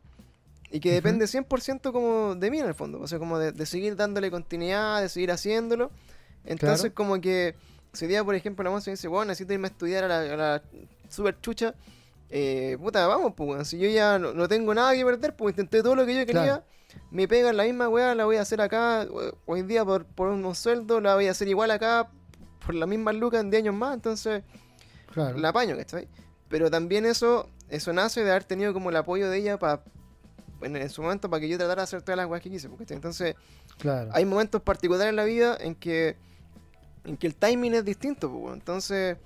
[0.70, 0.94] Y que Ujú.
[0.96, 3.00] depende 100% como de mí en el fondo.
[3.00, 5.90] O sea, como de, de seguir dándole continuidad, de seguir haciéndolo.
[6.44, 6.94] Entonces, Claro.
[6.94, 7.54] como que
[7.92, 10.36] si día, por ejemplo, la música dice, bueno, necesito irme a estudiar a la, a
[10.36, 10.62] la
[11.08, 11.74] super chucha.
[12.30, 13.68] Eh, puta, vamos, pues.
[13.68, 16.26] Si yo ya no, no tengo nada que perder, pues intenté todo lo que yo
[16.26, 16.42] quería.
[16.44, 16.64] Claro.
[17.10, 19.06] Me pega en la misma weá, la voy a hacer acá.
[19.44, 22.08] Hoy día por, por un sueldo, la voy a hacer igual acá.
[22.64, 23.94] Por las mismas lucas en 10 años más.
[23.94, 24.42] Entonces,
[25.12, 25.38] Claro.
[25.38, 26.08] la apaño, ¿cachai?
[26.48, 29.82] Pero también eso, eso nace de haber tenido como el apoyo de ella para
[30.62, 32.68] en, en su momento para que yo tratara de hacer todas las weas que quise,
[32.70, 32.96] ¿cachai?
[32.96, 33.34] Entonces,
[33.78, 34.10] Claro.
[34.12, 36.16] hay momentos particulares en la vida en que
[37.04, 39.16] en que el timing es distinto, pues, entonces,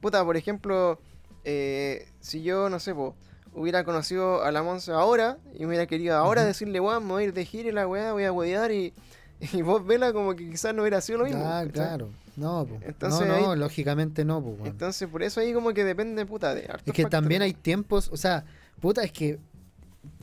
[0.00, 0.98] puta, por ejemplo,
[1.44, 3.12] eh, si yo, no sé, pues,
[3.54, 7.26] hubiera conocido a la Monza ahora y hubiera querido ahora decirle, weón, me voy a
[7.26, 8.92] ir de gira y la weá, voy a huevear y,
[9.52, 11.42] y vos vela como que quizás no hubiera sido lo mismo.
[11.44, 12.08] Ah, claro.
[12.36, 12.78] No, po.
[12.82, 14.56] Entonces no, no, ahí- lógicamente no, po.
[14.64, 18.08] Entonces, por eso ahí como que depende, puta, de hartos Es que también hay tiempos,
[18.12, 18.44] o sea,
[18.80, 19.40] puta, es que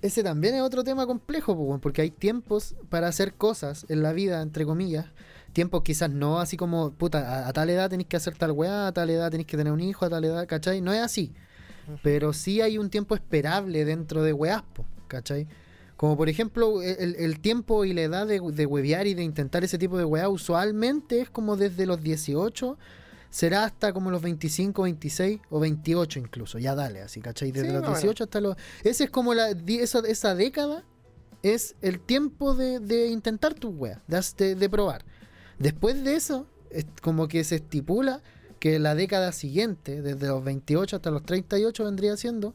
[0.02, 4.14] ese también es otro tema complejo, po, porque hay tiempos para hacer cosas en la
[4.14, 5.08] vida, entre comillas.
[5.56, 8.88] Tiempos quizás no así como, puta, a, a tal edad tenéis que hacer tal weá,
[8.88, 10.82] a tal edad tenéis que tener un hijo, a tal edad, ¿cachai?
[10.82, 11.34] No es así.
[12.04, 15.48] Pero sí hay un tiempo esperable dentro de weás, po, ¿cachai?
[15.96, 19.64] Como por ejemplo, el, el tiempo y la edad de, de huevear y de intentar
[19.64, 22.78] ese tipo de weá usualmente es como desde los 18
[23.30, 26.60] será hasta como los 25, 26 o 28 incluso.
[26.60, 27.52] Ya dale, así, ¿cachai?
[27.52, 28.02] Desde Sí, los más o menos.
[28.02, 28.56] 18 hasta los...
[28.84, 29.50] Ese es como la...
[29.68, 30.84] Esa, esa década
[31.44, 35.06] es el tiempo de, de intentar tu wea, de, de, de probar.
[35.60, 38.22] Después de eso, es como que se estipula
[38.60, 42.54] que la década siguiente, desde los 28 hasta los 38 vendría siendo,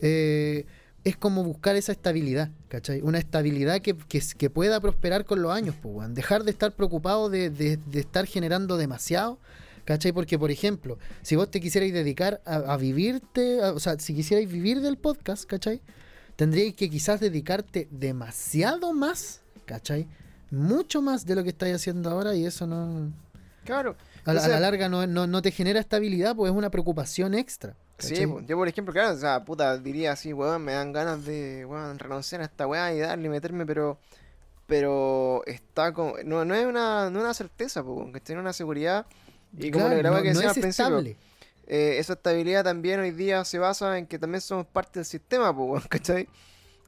[0.00, 0.66] eh,
[1.04, 3.00] es como buscar esa estabilidad, ¿cachai?
[3.02, 6.12] Una estabilidad que, que, pueda prosperar con los años, pues.
[6.14, 9.38] Dejar de estar preocupado de, de- estar generando demasiado,
[9.84, 10.12] ¿cachai?
[10.12, 14.80] Porque, por ejemplo, si vos te quisierais dedicar a, vivirte, o sea, si quisierais vivir
[14.80, 15.80] del podcast, ¿cachai?
[16.36, 20.08] Tendríais que quizás dedicarte demasiado más, ¿cachai?
[20.50, 23.12] Mucho más de lo que estáis haciendo ahora y eso no...
[23.64, 23.96] Claro.
[24.24, 26.56] A la, a O sea, la larga no, no, no te genera estabilidad, pues es
[26.56, 27.76] una preocupación extra.
[27.98, 28.26] Sí, ¿cachai?
[28.26, 28.40] po.
[28.40, 31.98] yo por ejemplo, claro, o sea, puta, diría así, weón, me dan ganas de, weón,
[31.98, 33.98] renunciar a esta weá y darle y meterme, pero,
[34.66, 39.06] pero está como, no, no es una, no una certeza, po, que tiene una seguridad
[39.56, 41.16] y como Claro, la weá no, que decía es al principio,
[41.66, 45.50] eh, esa estabilidad también hoy día se basa en que también somos parte del sistema,
[45.50, 46.28] weón, ¿cachai?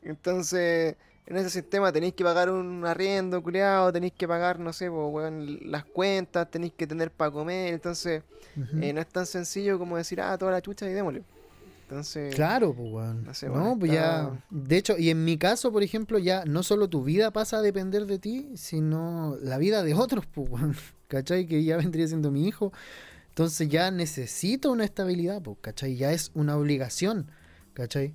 [0.02, 0.94] Entonces,
[1.26, 5.08] en ese sistema tenéis que pagar un arriendo, culiado, tenéis que pagar, no sé, po,
[5.08, 8.22] weón, las cuentas, tenéis que tener para comer, entonces...
[8.82, 11.22] Eh, no es tan sencillo como decir, ah, toda la chucha y démosle.
[11.82, 13.24] Entonces, Claro, pues, weón.
[13.24, 14.44] no sé, no, bueno, pues está- ya.
[14.50, 17.62] De hecho, y en mi caso, por ejemplo, ya no solo tu vida pasa a
[17.62, 20.74] depender de ti, sino la vida de otros, pues, weón.
[21.08, 21.46] ¿Cachai?
[21.46, 22.72] Que ya vendría siendo mi hijo.
[23.30, 25.96] Entonces ya necesito una estabilidad, pues, ¿cachai?
[25.96, 27.30] Ya es una obligación,
[27.74, 28.12] ¿cachai?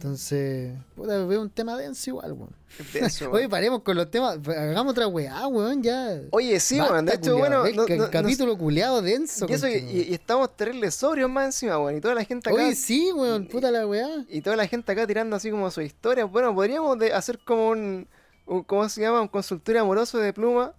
[0.00, 2.48] Entonces, puta, veo un tema denso igual, weón.
[2.94, 6.22] denso, Oye, paremos con los temas, hagamos otra weá, weón, ya.
[6.30, 7.04] Oye, sí, weón.
[7.04, 9.44] De hecho, bueno, ves no- capítulo culeado denso.
[9.46, 11.98] y, eso, y, estamos terribles sobrios más encima, weón.
[11.98, 12.58] Y toda la gente acá.
[12.58, 14.08] Oye, sí, weón, puta la weá.
[14.30, 16.24] Y toda la gente acá tirando así como su historia.
[16.24, 18.08] Bueno, podríamos de hacer como un,
[18.46, 19.20] un- ¿Cómo se llama?
[19.20, 20.72] Un consultorio amoroso de pluma.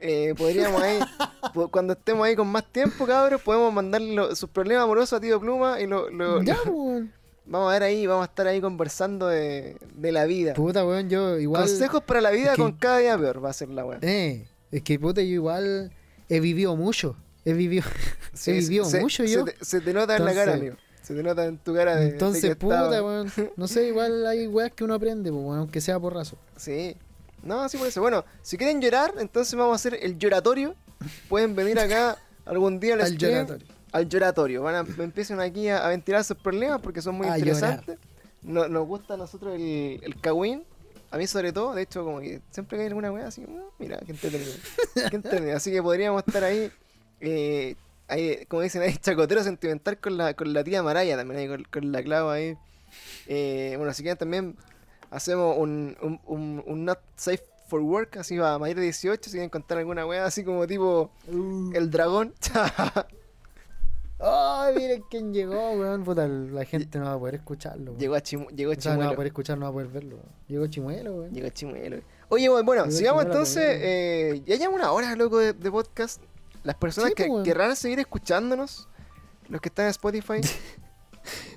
[0.00, 0.98] Eh, podríamos ahí,
[1.70, 5.80] cuando estemos ahí con más tiempo, cabros, podemos mandarle sus problemas amorosos a Tío Pluma
[5.80, 7.17] y lo, lo- Ya, lo- weón.
[7.48, 10.54] Vamos a ver ahí, vamos a estar ahí conversando de, de la vida.
[10.54, 11.62] Puta, weón, yo igual.
[11.62, 13.98] Consejos para la vida es que- con cada día peor va a ser la weá.
[14.02, 15.90] Eh, es que puta, yo igual
[16.28, 17.16] he vivido mucho.
[17.44, 17.84] He vivido,
[18.34, 19.44] Sí, he vivido se- mucho se yo.
[19.44, 20.76] te, se te nota en la cara, amigo.
[21.02, 22.04] Se te nota en tu cara de.
[22.04, 23.32] de Entonces, que puta, weón.
[23.56, 26.36] No sé, igual hay weas que uno aprende, pues, weón, aunque sea porrazo.
[26.56, 26.94] Sí.
[27.42, 28.00] No, sí por eso.
[28.02, 30.74] Bueno, si quieren llorar, entonces vamos a hacer el lloratorio.
[31.28, 33.66] Pueden venir acá algún día al, Al lloratorio.
[33.92, 34.62] Al lloratorio.
[34.62, 37.98] Van a, empiecen aquí a, a ventilar sus problemas porque son muy A interesantes.
[38.42, 40.62] No- nos gusta a nosotros el, el cagüín.
[41.10, 43.60] A mí sobre todo, de hecho, como que siempre que hay alguna weá así, "Mm,
[43.78, 44.52] mira, qué entretenido.
[44.94, 45.56] Qué entretenido.
[45.56, 46.70] Así que podríamos estar ahí,
[47.20, 47.76] eh,
[48.08, 51.64] ahí, como dicen ahí, chacotero sentimental con la, con la tía Maraya también, ahí, con,
[51.64, 52.56] con la clava ahí.
[53.26, 54.56] Eh, bueno, si quieren también
[55.10, 59.30] hacemos un, un, un, un not safe for work, así va mayor de 18, si
[59.32, 61.10] quieren contar alguna weá, así como tipo
[61.74, 62.34] el dragón.
[64.20, 66.02] Ay, miren quién llegó, weón.
[66.04, 67.92] Puta, la gente no va a poder escucharlo.
[67.92, 67.98] weón.
[68.00, 69.10] llegó a Chimu- llegó O sea, no va Chimuelo.
[69.12, 70.16] a poder escuchar, no va a poder verlo.
[70.16, 70.28] weón.
[70.48, 71.32] Llegó Chimuelo, weón.
[71.32, 72.00] Llegó Chimuelo.
[72.28, 73.78] Oye, bueno, bueno, Llegó sigamos Chimuelo entonces.
[73.80, 76.20] eh, ya llevamos una hora, loco, de, de podcast.
[76.64, 77.44] Las personas Sí, que pues, weón.
[77.44, 78.88] querrán seguir escuchándonos,
[79.48, 80.40] los que están en Spotify,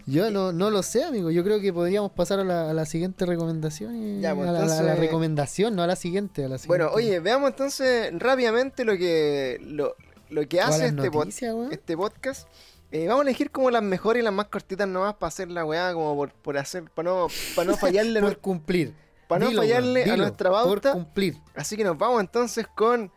[0.05, 1.31] Yo no, no lo sé, amigo.
[1.31, 3.95] Yo creo que podríamos pasar a la, a la siguiente recomendación.
[3.95, 6.43] y- Ya, pues, a, la, a la- a la entonces- recomendación, no a la siguiente.
[6.43, 6.95] A la Bueno, siguiente.
[7.13, 9.95] oye, veamos entonces rápidamente lo que lo,
[10.31, 12.47] lo que hace este, pod- noticias, este podcast.
[12.91, 15.63] Eh, vamos a elegir como las mejores y las más cortitas nomás para hacer la
[15.63, 18.93] weá, como por, por hacer, para no, para no fallarle, Por nues- cumplir.
[19.27, 20.91] para no fallarle a nuestra Por pauta.
[20.93, 21.37] cumplir.
[21.55, 23.11] Así que nos vamos entonces con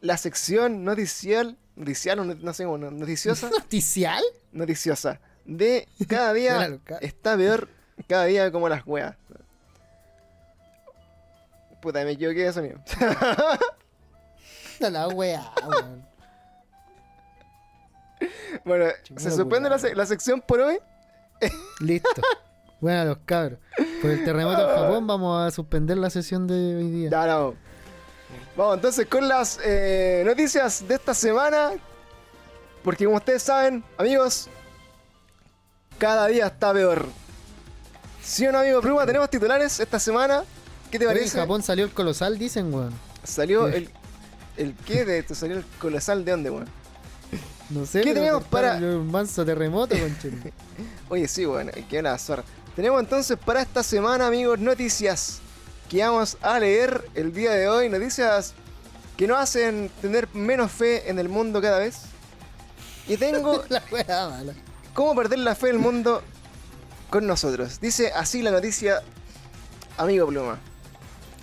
[0.00, 4.22] la sección noticial, noticial o no, no sé cómo, no- noticiosa, ¿Noticial?
[4.52, 7.68] noticiosa, de cada día ca- está peor,
[8.06, 9.16] cada día como las weas.
[11.80, 12.78] Puta, me equivoqué de sonido.
[14.78, 16.11] La weá, weón.
[18.64, 20.78] bueno, se suspende la, sección por hoy.
[21.80, 22.22] Listo.
[22.80, 23.58] Bueno, los cabros.
[24.00, 27.10] Por el terremoto en Japón vamos a suspender la sesión de hoy día.
[27.10, 27.54] Ya, no.
[28.56, 31.72] Vamos entonces con las eh, noticias de esta semana.
[32.82, 34.48] Porque como ustedes saben, amigos,
[35.98, 37.06] cada día está peor.
[38.22, 39.06] ¿Sí o no, amigo Pluma?
[39.06, 40.42] Tenemos titulares esta semana.
[40.90, 41.38] ¿Qué te Oye, en parece?
[41.38, 42.92] Japón salió el colosal, dicen, weón.
[43.24, 43.88] Salió el...
[44.56, 45.04] ¿El qué?
[45.04, 46.81] De, ¿Te salió el colosal de dónde, weón?
[47.72, 49.94] No sé, ¿Qué tenemos para- Un manso terremoto.
[51.08, 52.44] Oye, sí, bueno, que la zorra.
[52.76, 55.38] Tenemos entonces para esta semana, amigos, noticias
[55.88, 57.88] que vamos a leer el día de hoy.
[57.88, 58.54] Noticias
[59.16, 62.00] que nos hacen tener menos fe en el mundo cada vez.
[63.08, 64.54] Y tengo la weá mala.
[64.94, 66.22] cómo perder la fe en el mundo
[67.10, 67.78] con nosotros.
[67.80, 69.02] Dice así la noticia,
[69.98, 70.58] amigo Pluma.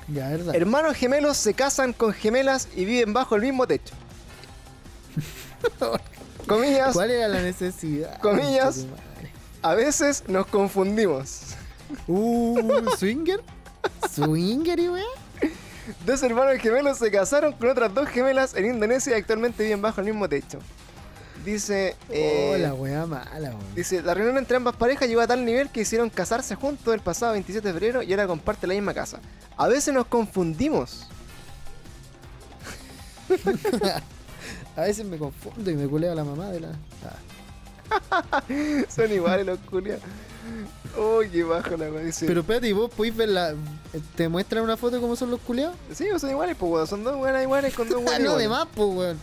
[0.08, 0.56] Ya, verdad.
[0.56, 3.94] Hermanos gemelos se casan con gemelas y viven bajo el mismo techo.
[6.48, 8.20] Comillas, ¿Cuál era la necesidad?
[8.22, 8.86] Comillas.
[9.62, 11.56] A veces nos confundimos.
[12.08, 13.42] Uh, ¿swinger?
[14.12, 15.04] ¿Swinger y weá?
[16.06, 20.02] Dos hermanos gemelos se casaron con otras dos gemelas en Indonesia y actualmente viven bajo
[20.02, 20.60] el mismo techo.
[21.44, 23.76] Dice, eh, oh, la weá mala, weón.
[23.76, 27.00] dice, la reunión entre ambas parejas llegó a tal nivel que hicieron casarse juntos el
[27.00, 29.20] pasado 27 de febrero y ahora comparten la misma casa.
[29.58, 31.08] A veces nos confundimos.
[34.80, 36.70] A veces me confundo y me culeo a la mamá de la.
[37.04, 38.44] Ah.
[38.90, 40.04] Son iguales los culiados.
[40.98, 41.90] Uy, qué bajo la.
[42.00, 43.54] Dice, Pero espérate, ¿y vos podéis ver la.
[44.16, 45.76] ¿Te muestran una foto de cómo son los culeados?
[45.94, 46.88] sí, son iguales, pues weón.
[46.88, 49.20] Son dos buenas iguales con dos buenas no, de más, pues, weón.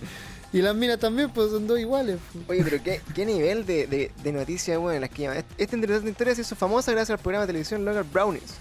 [0.53, 2.19] Y las minas también, pues son dos iguales.
[2.33, 2.45] pues.
[2.49, 5.43] Oye, pero qué, qué nivel de, de, de noticias, weón, las que llaman.
[5.57, 8.57] Esta interesante historia se hizo famosa gracias al programa de televisión Local Brownies,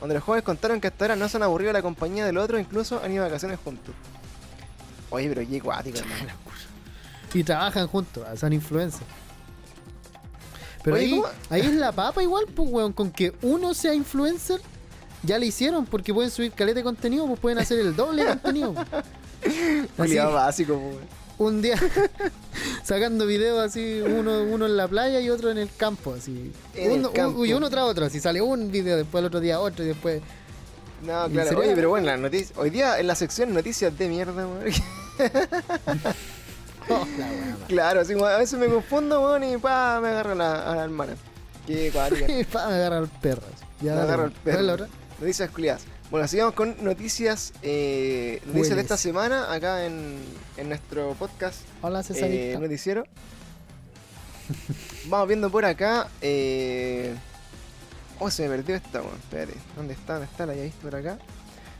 [0.00, 2.36] donde los jóvenes contaron que hasta ahora no se han aburrido de la compañía del
[2.36, 3.94] otro, incluso han ido de vacaciones juntos.
[5.12, 6.32] Oye, pero qué guático, hermano.
[7.34, 9.04] Y trabajan juntos, ah, son influencers.
[10.82, 11.26] Pero Oye, ahí, ¿cómo?
[11.50, 12.92] ahí es la papa igual, pues, weón.
[12.92, 14.60] Con que uno sea influencer,
[15.22, 18.28] ya le hicieron, porque pueden subir caleta de contenido, pues pueden hacer el doble de
[18.30, 18.74] contenido.
[19.98, 21.54] Así, básico, pues, weón.
[21.54, 21.76] un día
[22.84, 26.52] sacando videos así, uno, uno en la playa y otro en el campo, así.
[26.74, 27.44] En Uno, campo.
[27.44, 30.22] y uno tras otro, así sale un video, después el otro día otro y después.
[31.02, 31.58] No, ¿En claro.
[31.58, 34.64] Oye, pero bueno, la noticia, hoy día en la sección noticias de mierda, weón.
[36.88, 40.84] Oh, la claro, a veces me confundo, weón, y pa, me agarro la, a la
[40.84, 41.14] hermana.
[41.66, 42.26] Qué cuática.
[42.32, 43.42] Y pa, me agarra el perro.
[43.80, 44.84] Ya, Me dale, agarra el ¿cuál es la perro.
[44.84, 44.98] otra?
[45.20, 45.82] Noticias culiadas.
[46.10, 50.16] Bueno, sigamos con noticias, eh, noticias de esta semana acá en,
[50.58, 52.58] en nuestro podcast Hola, eh, Cesarita.
[52.58, 53.04] noticiero.
[55.06, 56.08] Vamos viendo por acá.
[56.20, 57.14] Eh...
[58.18, 59.16] Oh, se me perdió esta, weón.
[59.16, 59.54] Espérate.
[59.74, 60.14] ¿Dónde está?
[60.14, 60.44] ¿Dónde está?
[60.46, 61.18] La había visto por acá.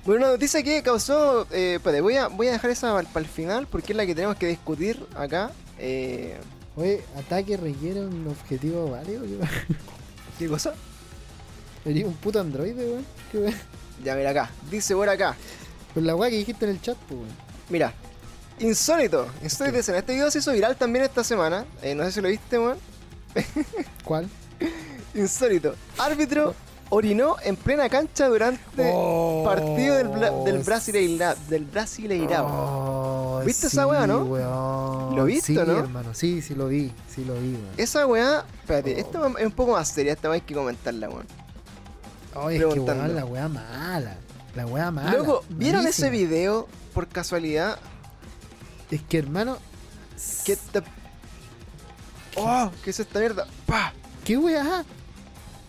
[0.05, 1.47] Bueno, una noticia que causó.
[1.51, 4.15] Eh, espérate, voy a, voy a dejar esa para el final porque es la que
[4.15, 5.51] tenemos que discutir acá.
[5.79, 6.37] Eh,
[6.75, 9.23] Oye, ataque requiere un objetivo válido.
[9.23, 9.75] ¿Qué
[10.39, 10.73] ¿Qué cosa?
[11.85, 13.07] Eres un puto androide, weón.
[14.03, 14.51] Ya, mira acá.
[14.71, 15.37] Dice por acá.
[15.95, 17.33] Pues la weá que dijiste en el chat, pues, weón.
[17.69, 17.93] Mira.
[18.59, 19.29] Insólito.
[19.43, 19.99] Insólito escena.
[19.99, 21.65] Este video se hizo viral también esta semana.
[21.83, 22.79] Eh, no sé si lo viste, weón.
[24.03, 24.29] ¿Cuál?
[25.15, 25.75] Insólito.
[25.99, 26.55] Árbitro
[26.95, 32.47] orinó en plena cancha durante Oh, partido del, Bla- del Brasileira, del Brasileirao.
[32.47, 34.25] Oh, ¿Viste esa weá, no?
[34.25, 35.17] weón.
[35.17, 35.79] ¿Lo viste sí, no?
[35.79, 37.71] hermano, sí, sí lo vi, sí lo vi, weón.
[37.79, 38.99] Esa weá, espérate, Oh.
[38.99, 41.27] esta es un poco más seria, esta weá hay que comentarla, weón.
[42.35, 44.17] Oye, es que weón, la weá mala.
[44.55, 45.13] La weá mala.
[45.17, 47.79] Loco, ¿vieron ese video por casualidad?
[48.91, 49.57] Es que, hermano.
[50.45, 50.83] ¿Qué te...
[52.37, 52.71] ¡Oh!
[52.85, 53.47] ¿Qué es esta mierda?
[53.67, 53.93] ¡Pah!
[54.25, 54.85] ¿Qué weá?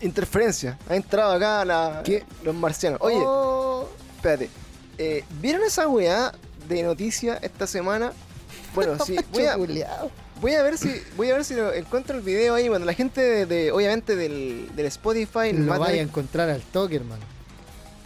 [0.00, 0.78] Interferencia.
[0.88, 2.24] Ha entrado acá la- ¿Qué?
[2.42, 3.00] los marcianos.
[3.02, 3.88] Oye, Oh.
[4.16, 4.50] espérate.
[4.98, 6.32] Eh, ¿Vieron esa weá
[6.68, 8.12] de noticia esta semana?
[8.74, 10.10] Bueno, sí, voy a, Chuleado.
[10.40, 12.68] voy a ver si voy a ver si lo encuentro el video ahí.
[12.68, 16.50] Bueno, la gente de, de- obviamente del, del Spotify va Lo a vaya a encontrar
[16.50, 17.22] al toque, hermano.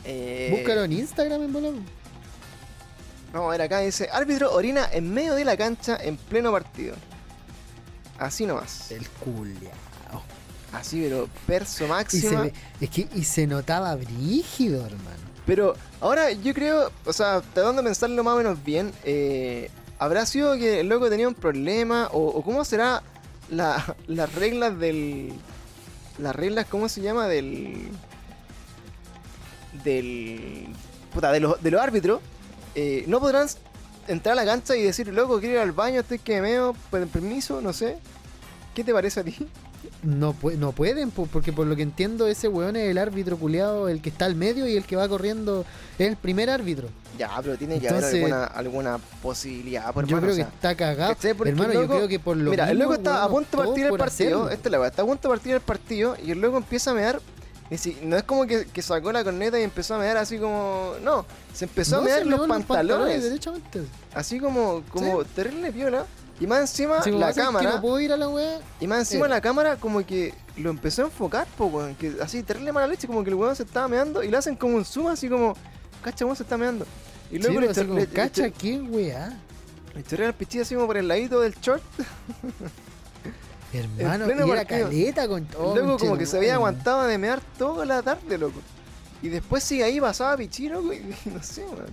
[0.04, 1.74] eh, Búscalo en Instagram en volado.
[3.32, 6.94] Vamos a ver acá, dice, árbitro orina en medio de la cancha en pleno partido.
[8.18, 8.90] Así nomás.
[8.90, 9.72] El culiao.
[10.72, 11.86] Así, pero perso
[12.42, 15.16] ve- es que, y se notaba brígido, hermano.
[15.46, 20.26] Pero ahora yo creo, o sea, tratando de pensarlo más o menos bien, eh, ¿habrá
[20.26, 22.08] sido que el loco tenía un problema?
[22.12, 23.02] O, o cómo será
[23.50, 25.32] la- las reglas del.
[26.18, 27.28] Las reglas, ¿cómo se llama?
[27.28, 27.88] Del.
[29.84, 30.66] Del.
[31.14, 32.20] Puta, de los, de los árbitros.
[32.74, 33.48] eh, no podrán
[34.06, 36.74] entrar a la cancha y decir, loco, quiero ir al baño, estoy que me meo,
[36.90, 37.98] per- permiso, no sé.
[38.74, 39.34] ¿Qué te parece a ti?
[40.02, 43.88] No, no pueden, po, porque por lo que entiendo, ese weón es el árbitro culiado,
[43.88, 45.64] el que está al medio y el que va corriendo
[45.98, 46.88] es el primer árbitro.
[47.18, 50.54] Ya, pero tiene que Entonces- haber alguna, alguna posibilidad, por yo hermano, creo o que
[50.54, 51.10] está cagado.
[52.08, 54.38] que por lo Mira, el loco está a punto de partir el partido.
[54.38, 54.50] hacerlo.
[54.50, 56.94] Esta es la está a punto de partir el partido y el loco empieza a
[56.94, 57.20] mear.
[57.70, 60.38] ni si- no es como que, que sacó la corneta y empezó a mear así
[60.38, 60.94] como.
[61.02, 63.22] No, se empezó a mear los pantalones.
[63.22, 63.82] derechamente.
[64.14, 66.06] así como, como terrible piola.
[66.40, 67.70] Y más encima la ¿sabes que cámara.
[67.72, 68.60] no puedo ir a la weá.
[68.80, 69.28] Y más encima Eh.
[69.28, 71.94] la cámara como que lo empezó a enfocar, po, weón.
[71.96, 74.54] Que así, terrible mala leche, como que el weón se estaba meando y le hacen
[74.56, 75.56] como un zoom así como.
[76.02, 76.86] Cacha, weón se está meando.
[77.30, 79.36] Y Sí, luego pero le, así como, le- cacha, le, qué weá.
[79.94, 81.82] le chorrea el pichillo así como por el ladito del short.
[83.72, 85.76] Hermano, pleno y era caleta con todo.
[85.76, 88.60] Loco como que se había aguantado de mear toda la tarde, loco.
[89.20, 91.92] Y después sigue ahí, pasaba pichí, loco, y, y no sé, weón.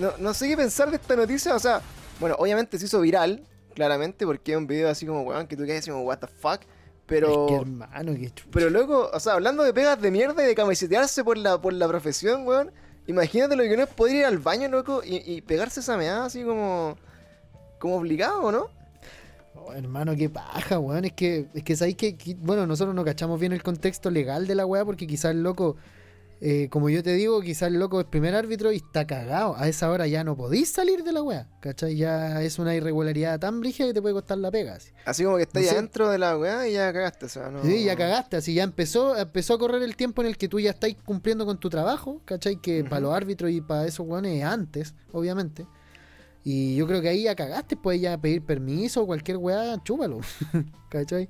[0.00, 1.80] No, no sé qué pensar de esta noticia, o sea,
[2.20, 3.42] bueno, obviamente se hizo viral,
[3.76, 6.26] claramente, porque es un video así como, weón, que tú quedas así como, what the
[6.26, 6.62] fuck.
[7.06, 8.50] Pero, Es que hermano, qué chucha.
[8.50, 11.72] pero loco, o sea, hablando de pegas de mierda y de camisetearse por la, por
[11.72, 12.72] la profesión, weón.
[13.06, 16.24] Imagínate lo que no es poder ir al baño, loco, y, y pegarse esa meada
[16.24, 16.96] así como,
[17.78, 18.70] como obligado, ¿no?
[19.54, 21.04] Oh, hermano, qué paja, weón.
[21.04, 24.56] Es que, es que sabéis que, bueno, nosotros no cachamos bien el contexto legal de
[24.56, 25.76] la weá, porque quizás el loco,
[26.40, 29.56] eh, como yo te digo, quizás el loco es primer árbitro y está cagado.
[29.56, 31.96] A esa hora ya no podéis salir de la weá, ¿cachai?
[31.96, 34.74] Ya es una irregularidad tan brígida que te puede costar la pega.
[34.74, 34.90] Así.
[35.06, 35.74] Así como que estás No sé.
[35.76, 37.62] adentro de la weá y ya cagaste, o sea, no.
[37.64, 40.60] Sí, ya cagaste, así ya empezó, empezó a correr el tiempo en el que tú
[40.60, 42.56] ya estáis cumpliendo con tu trabajo, ¿cachai?
[42.60, 45.66] Que para los árbitros y para esos weones antes, obviamente.
[46.44, 50.20] Y yo creo que ahí ya cagaste, puedes ya pedir permiso o cualquier weá, chúpalo,
[50.90, 51.28] ¿cachai?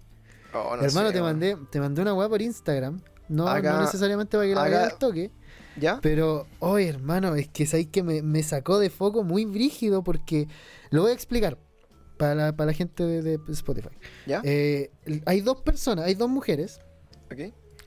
[0.52, 3.00] Oh, no Hermano, sé, te mandé, te mandé una weá por Instagram.
[3.28, 5.30] No, Acá- no necesariamente para que la veas al toque.
[5.78, 5.98] ¿Ya?
[6.00, 10.48] Pero, oye, hermano, es que sabéis que me, me sacó de foco muy brígido porque
[10.90, 11.58] lo voy a explicar
[12.16, 13.90] para la, para la gente de, de Spotify.
[14.26, 14.40] ¿Ya?
[14.44, 14.90] Eh,
[15.26, 16.80] hay dos personas, hay dos mujeres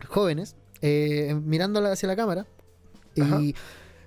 [0.07, 2.45] jóvenes eh, mirándola hacia la cámara.
[3.19, 3.41] Ajá.
[3.41, 3.55] Y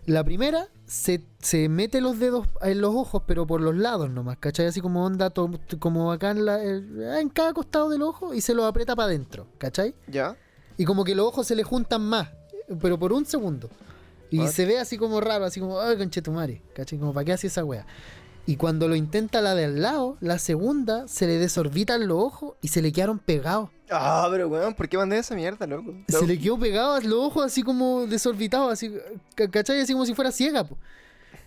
[0.06, 4.36] la primera se, se mete los dedos en los ojos, pero por los lados nomás,
[4.38, 4.66] ¿cachai?
[4.66, 8.54] Así como onda, to- como acá en, la, en cada costado del ojo y se
[8.54, 9.94] lo aprieta para adentro, ¿cachai?
[10.06, 10.36] ¿Ya?
[10.76, 12.28] Y como que los ojos se le juntan más,
[12.80, 13.68] pero por un segundo.
[14.30, 14.48] Y What?
[14.50, 16.98] se ve así como raro, así como, ay, conchetumare, ¿cachai?
[16.98, 17.86] Como, ¿para qué hace esa wea?
[18.46, 22.54] Y cuando lo intenta la de al lado, la segunda se le desorbitan los ojos
[22.60, 23.70] y se le quedaron pegados.
[23.90, 25.94] Ah, pero weón, ¿por qué mandé esa mierda, loco?
[26.08, 28.92] Se le quedó pegado a los ojos así como desorbitados, así,
[29.36, 29.80] ca- ¿cachai?
[29.80, 30.76] Así como si fuera ciega, po.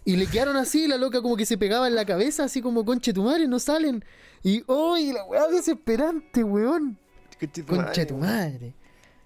[0.06, 2.86] Y le quedaron así, la loca como que se pegaba en la cabeza, así como
[2.86, 4.06] conche tu madre, no salen.
[4.44, 6.98] Y, ¡ay, la weá desesperante, weón!
[7.40, 8.74] Conche tu madre, Conche tu madre.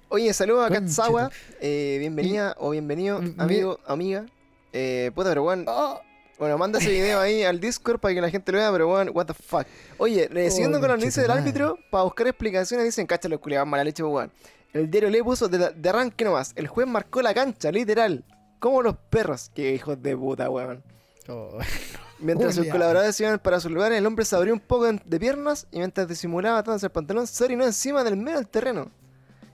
[0.09, 1.29] Oye, saludos a Katsawa.
[1.61, 4.25] Eh, bienvenida o bienvenido, Mi- amigo, amiga.
[4.73, 5.65] Eh, puta, pero weón.
[5.67, 6.01] Oh,
[6.39, 9.11] Bueno, manda ese video ahí al Discord para que la gente lo vea, pero weón,
[9.13, 9.65] what the fuck.
[9.97, 13.67] Oye, Oh, siguiendo con la noticia del árbitro, para buscar explicaciones dicen, cacha los culiados
[13.67, 14.31] mala leche, pues, weón.
[14.73, 16.53] El diario le puso de, de arranque nomás.
[16.55, 18.23] El juez marcó la cancha, literal.
[18.59, 19.51] Como los perros.
[19.53, 20.83] Qué hijos de puta, weón.
[21.27, 21.57] oh.
[22.19, 25.67] Mientras sus colaboradores iban para sus lugares, el hombre se abrió un poco de piernas
[25.71, 28.91] y mientras disimulaba atándose el pantalón, se orinó encima del medio del terreno.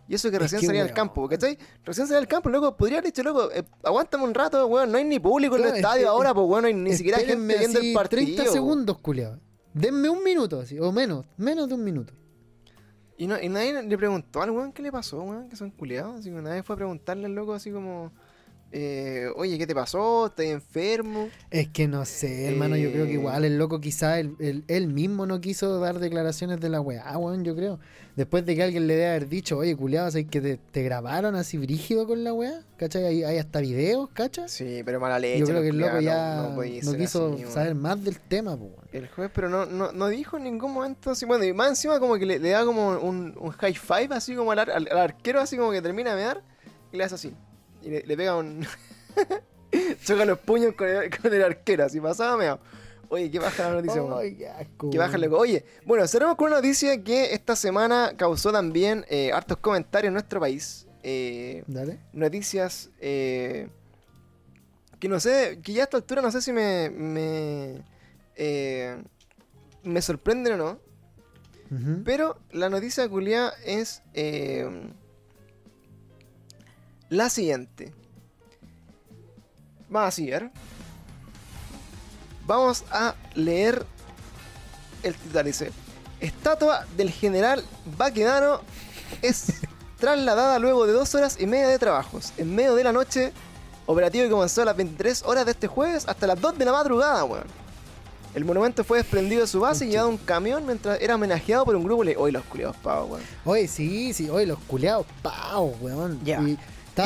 [0.07, 1.57] Y eso que Es recién que, salía al campo, ¿cachai?
[1.83, 4.97] Recién salía al campo, loco, podría haber dicho, loco, eh, aguántame un rato, weón, no
[4.97, 7.57] hay ni público en el estadio es ahora, pues weón, no hay ni siquiera gente
[7.57, 8.35] viendo el partido.
[8.35, 9.39] 30 segundos, culiado.
[9.73, 12.13] Denme un minuto, así, o menos, menos de un minuto.
[13.17, 16.19] Y, no, y nadie le preguntó al weón qué le pasó, weón, que son culiados.
[16.19, 18.11] Así que nadie fue a preguntarle al loco así como,
[18.71, 20.27] eh, oye, ¿qué te pasó?
[20.27, 21.29] ¿Estás enfermo?
[21.49, 23.15] Es que no sé, hermano, yo creo que Eh.
[23.15, 27.17] igual el loco quizá él, él- él mismo no quiso dar declaraciones de la weá,
[27.17, 27.79] weón, yo creo.
[28.15, 31.35] Después de que alguien le debe haber dicho, oye, culiado, ¿sabes que te, te grabaron
[31.35, 32.61] así brígido con la weá?
[32.77, 33.05] ¿Cachai?
[33.05, 34.47] Hay, hay hasta videos, ¿cachai?
[34.49, 35.39] Sí, pero mala leche.
[35.39, 36.61] Yo creo que el loco ya no-
[36.97, 38.85] quiso así, saber más del tema, pues, weón.
[38.91, 41.25] El juez, pero no, no, no dijo en ningún momento así.
[41.25, 44.35] Bueno, y más encima como que le, le da como un, un high five así
[44.35, 46.41] como al, al- al arquero, así como que termina de mear
[46.93, 47.33] y le hace así.
[47.85, 48.65] Y le, le pega un.
[50.03, 52.59] Choca los puños con el, con el arquero, así pasaba meado.
[53.09, 54.01] Oye, qué baja la noticia.
[54.17, 55.37] Ay, qué asco, Que baja loco.
[55.37, 60.13] Oye, bueno, cerramos con una noticia que esta semana causó también eh, hartos comentarios en
[60.13, 60.87] nuestro país.
[61.03, 61.99] Eh, Dale.
[62.13, 63.67] noticias eh,
[64.99, 67.83] que no sé, que ya a esta altura no sé si me me,
[68.35, 68.97] eh,
[69.83, 70.79] me sorprenden o no,
[72.03, 74.01] pero la noticia culia es
[77.15, 77.93] la siguiente.
[79.89, 80.51] Ver.
[82.45, 83.85] Vamos a leer
[85.03, 85.45] el titular.
[85.45, 85.71] Dice:
[86.19, 87.63] Estatua del general
[87.97, 88.61] Baquedano
[89.21, 89.53] es
[89.99, 92.33] trasladada luego de dos horas y media de trabajos.
[92.37, 93.31] En medio de la noche,
[93.85, 96.71] operativo que comenzó a las 23 horas de este jueves hasta las 2 de la
[96.71, 97.65] madrugada, weón.
[98.33, 101.63] El monumento fue desprendido de su base y llevado a un camión mientras era homenajeado
[101.63, 102.17] por un grupo de...
[102.17, 103.23] Hoy los culiados pavos, weón.
[103.45, 106.19] Oye, sí, sí, oye, los culeados pavos, weón.
[106.25, 106.41] Ya.
[106.41, 106.59] Y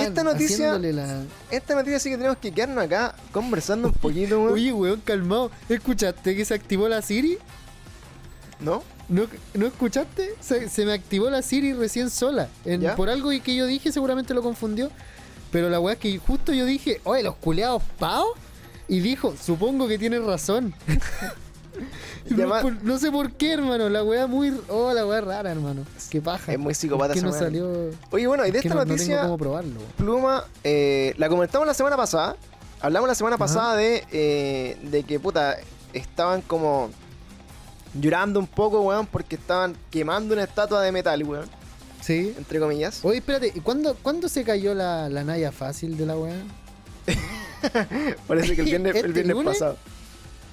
[0.04, 4.54] esta noticia- la- Esta noticia sí que tenemos que quedarnos acá conversando un poquito, weón.
[4.54, 5.52] Oye, weón, calmado.
[5.68, 7.38] ¿Escuchaste que se activó la Siri?
[8.60, 8.84] ¿No?
[9.08, 9.24] ¿No,
[9.56, 10.36] ¿no escuchaste?
[10.40, 12.50] Se, se me activó la Siri recién sola.
[12.96, 14.92] Por algo que yo dije, seguramente lo confundió.
[15.52, 18.38] Pero la weá es que justo yo dije, oye, los culeados pavos.
[18.88, 20.74] Y dijo, supongo que tienes razón.
[22.30, 23.90] No, además- por- no sé por qué, hermano.
[23.90, 24.54] La weá muy.
[24.68, 25.84] Oh, la weá rara, hermano.
[26.10, 26.52] Qué paja.
[26.52, 27.42] Es muy psicópata que esa no weá.
[27.42, 27.90] salió.
[28.12, 29.16] Oye, bueno, y de esta no, no noticia...
[29.18, 29.80] tengo cómo probarlo.
[29.98, 32.36] Pluma, eh, la comentamos la semana pasada.
[32.82, 33.44] Hablamos la semana Ajá.
[33.46, 35.58] pasada de, eh, de que, puta,
[35.94, 36.90] estaban como
[38.00, 41.50] llorando un poco, weón, porque estaban quemando una estatua de metal, weón,
[42.02, 42.34] Sí.
[42.38, 43.00] entre comillas.
[43.04, 46.36] Oye, espérate, ¿y cuándo, ¿cuándo se cayó la, la Naya fácil de la weá?
[48.28, 49.54] Parece que el viernes, el ¿Este viernes lunes?
[49.60, 49.78] pasado.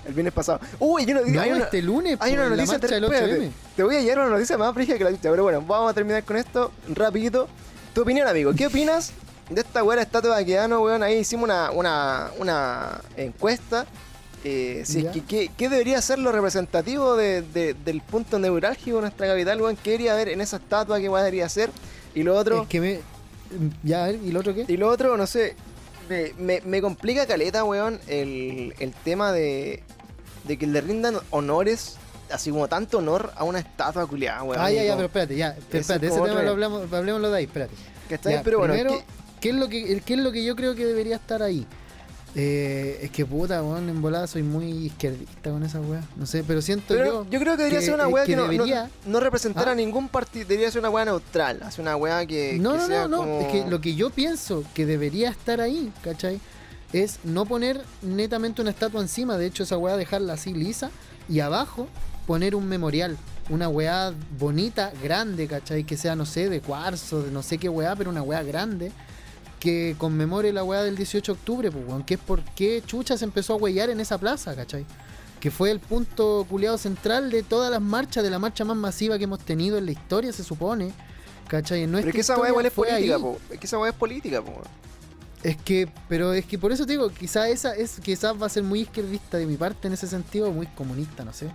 [0.06, 0.60] El viernes pasado.
[0.78, 2.78] Uy, yo no, No, hay una, este lunes, hay una noticia.
[2.78, 3.50] del espérate, 8M.
[3.74, 5.94] te voy a llevar una noticia más frígida que la tuya, pero bueno, vamos a
[5.94, 7.48] terminar con esto rapidito.
[7.94, 9.12] Tu opinión, amigo, ¿qué opinas
[9.50, 11.02] de esta weá estatua de Aquedano, weón?
[11.02, 13.86] Ahí hicimos una, una, una encuesta.
[14.44, 15.10] Eh, si Ya.
[15.10, 19.26] es que, ¿qué, qué debería ser lo representativo de- de- del punto neurálgico de nuestra
[19.26, 19.76] capital, weón?
[19.76, 21.00] ¿Qué debería haber en esa estatua?
[21.00, 21.70] ¿Qué weá debería ser?
[22.14, 23.00] Y lo otro, Es que me.
[23.82, 24.64] Ya, a ver, ¿y lo otro qué?
[24.68, 25.56] y lo otro, no sé,
[26.08, 29.82] me, me- me complica caleta, weón, el, el tema de,
[30.46, 31.96] de que le rindan honores,
[32.30, 34.60] así como tanto honor a una estatua culiada, weón.
[34.62, 35.56] ah, ya, ya, pero espérate, ya.
[35.70, 37.74] pero espérate, es ese tema lo hablamos, hablemoslo de ahí, espérate.
[38.08, 38.32] ¿Cachai?
[38.34, 39.04] Ya, pero bueno, primero, ¿qué-
[39.40, 41.66] ¿qué, es lo que, ¿qué es lo que yo creo que debería estar ahí?
[42.38, 46.02] Eh, es que puta, weón, en volada soy muy izquierdista con esa weá.
[46.16, 47.26] No sé, pero siento pero yo.
[47.30, 49.74] yo, creo que debería que- ser una weá que que, no, debería- no, representara Ah.
[49.74, 53.02] ningún partido, debería ser una weá neutral, así una weá que, No, que no, sea
[53.02, 53.16] no, no.
[53.18, 56.38] como- Es que lo que yo pienso que debería estar ahí, ¿cachai?
[57.02, 60.90] Es no poner netamente una estatua encima, de hecho esa weá dejarla así lisa,
[61.28, 61.88] y abajo
[62.26, 63.18] poner un memorial,
[63.50, 65.84] una weá bonita, grande, ¿cachai?
[65.84, 68.92] Que sea, no sé, de cuarzo, de no sé qué weá, pero una weá grande,
[69.60, 73.18] que conmemore la weá del 18 de octubre, pues, weón, que es por qué Chucha
[73.18, 74.86] se empezó a huellar en esa plaza, ¿cachai?
[75.38, 79.18] Que fue el punto culiado central de todas las marchas, de la marcha más masiva
[79.18, 80.92] que hemos tenido en la historia, se supone.
[81.46, 81.82] ¿Cachai?
[81.82, 83.38] En Pero es que esa weá igual es política, po.
[83.50, 84.62] Es que esa weá es política, po.
[85.46, 88.48] Es que, pero es que por eso te digo, quizás esa es, quizás va a
[88.48, 91.48] ser muy izquierdista de mi parte en ese sentido, muy comunista, no sé.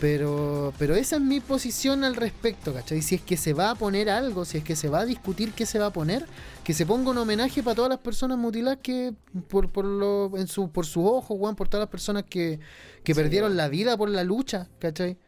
[0.00, 3.02] Pero, pero esa es mi posición al respecto, ¿cachai?
[3.02, 5.52] Si es que se va a poner algo, si es que se va a discutir
[5.52, 6.24] qué se va a poner,
[6.64, 9.12] que se ponga un homenaje para todas las personas mutiladas que
[9.46, 12.60] por, por lo, en su, por sus ojos, weón, por todas las personas que,
[13.04, 15.18] que Sí, perdieron la vida por la lucha, ¿cachai?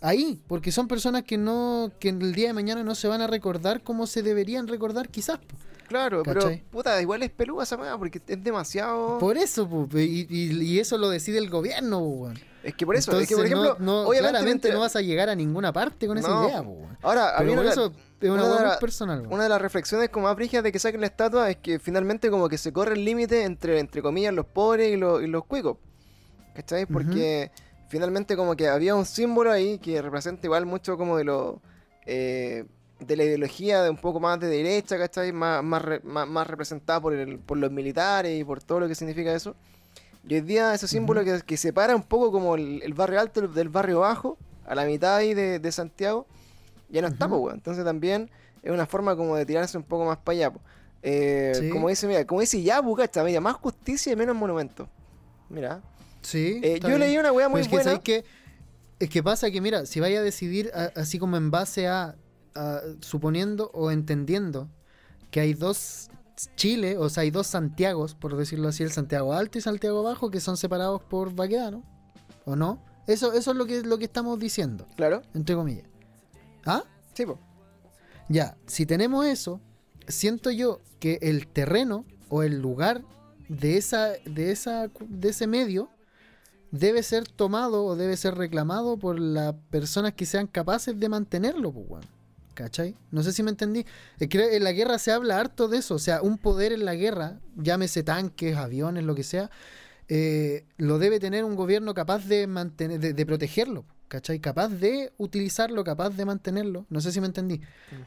[0.00, 3.26] Ahí, porque son personas que no, que el día de mañana no se van a
[3.26, 5.38] recordar como se deberían recordar quizás.
[5.38, 5.56] po.
[5.86, 6.56] Claro, ¿Cachai?
[6.58, 9.18] pero puta, igual es peluda esa weá porque es demasiado.
[9.18, 12.38] Por eso, y, y- y eso lo decide el gobierno, weón.
[12.62, 14.96] Es que por eso, es que Entonces, por ejemplo, no, no- obviamente claramente no vas
[14.96, 16.48] a llegar a ninguna parte con esa No.
[16.48, 16.96] idea, weón.
[17.02, 19.32] Ahora, a mí Pero por eso es una una de la- personal, weón.
[19.34, 22.48] Una de las reflexiones como más de que saquen la estatua es que finalmente como
[22.48, 25.76] que se corre el límite entre, entre comillas, los pobres y los, y los cuicos.
[26.54, 26.86] ¿Cachai?
[26.86, 27.50] Porque
[27.88, 31.60] finalmente como que había un símbolo ahí que representa igual mucho como de lo...
[32.06, 32.64] eh,
[33.00, 35.32] de la ideología de un poco más de derecha, ¿cachai?
[35.32, 38.88] Más, más, re- más, más representada por, el- por los militares y por todo lo
[38.88, 39.54] que significa eso.
[40.26, 43.46] Y hoy día ese símbolo que, que separa un poco como el, el barrio alto
[43.48, 46.26] del- barrio bajo, a la mitad ahí de, de Santiago,
[46.88, 47.34] ya no está, Ujú.
[47.34, 47.56] po, weón.
[47.56, 48.30] Entonces también
[48.62, 50.52] es una forma como de tirarse un poco más para allá.
[51.02, 51.68] Eh, Sí.
[51.68, 53.24] Como dice, mira, como dice Yabu, ¿cachai?
[53.26, 54.88] Mira, más justicia y menos monumento.
[55.50, 55.82] Mira.
[56.22, 56.60] Sí.
[56.62, 57.00] Eh, está yo bien.
[57.10, 57.84] leí una weá Pero muy es que, buena.
[57.90, 58.24] ¿sabes qué?
[58.98, 62.14] Es que pasa que, mira, si vaya a decidir a- así como en base a,
[62.54, 64.68] a- suponiendo o entendiendo
[65.30, 66.08] que hay dos
[66.56, 70.30] Chile, o sea, hay dos Santiagos, por decirlo así, el Santiago Alto y Santiago Bajo,
[70.30, 71.84] que son separados por Baquedano,
[72.44, 72.82] ¿o no?
[73.06, 75.86] Eso, eso es lo que, lo que estamos diciendo, Claro, entre comillas.
[76.66, 76.82] ¿Ah?
[77.12, 77.38] sí, po.
[78.28, 79.60] Ya, si tenemos eso,
[80.08, 83.02] siento yo que el terreno o el lugar
[83.48, 85.88] de esa, de esa, de ese medio
[86.72, 91.72] debe ser tomado o debe ser reclamado por las personas que sean capaces de mantenerlo,
[91.72, 92.04] pues, weón.
[92.54, 92.94] ¿Cachai?
[93.10, 93.84] No sé si me entendí.
[94.18, 95.96] En la guerra se habla harto de eso.
[95.96, 99.50] O sea, un poder en la guerra, llámese tanques, aviones, lo que sea,
[100.08, 104.38] eh, lo debe tener un gobierno capaz de mantener, de, de protegerlo, ¿cachai?
[104.38, 106.86] Capaz de utilizarlo, capaz de mantenerlo.
[106.90, 107.60] No sé si me entendí.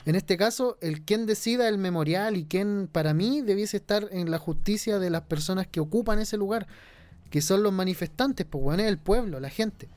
[0.06, 4.32] En este caso, el quien decida el memorial y quien para mí debiese estar en
[4.32, 6.68] la justicia de las personas que ocupan ese lugar,
[7.32, 9.90] que son los manifestantes, pues bueno, es el pueblo, la gente.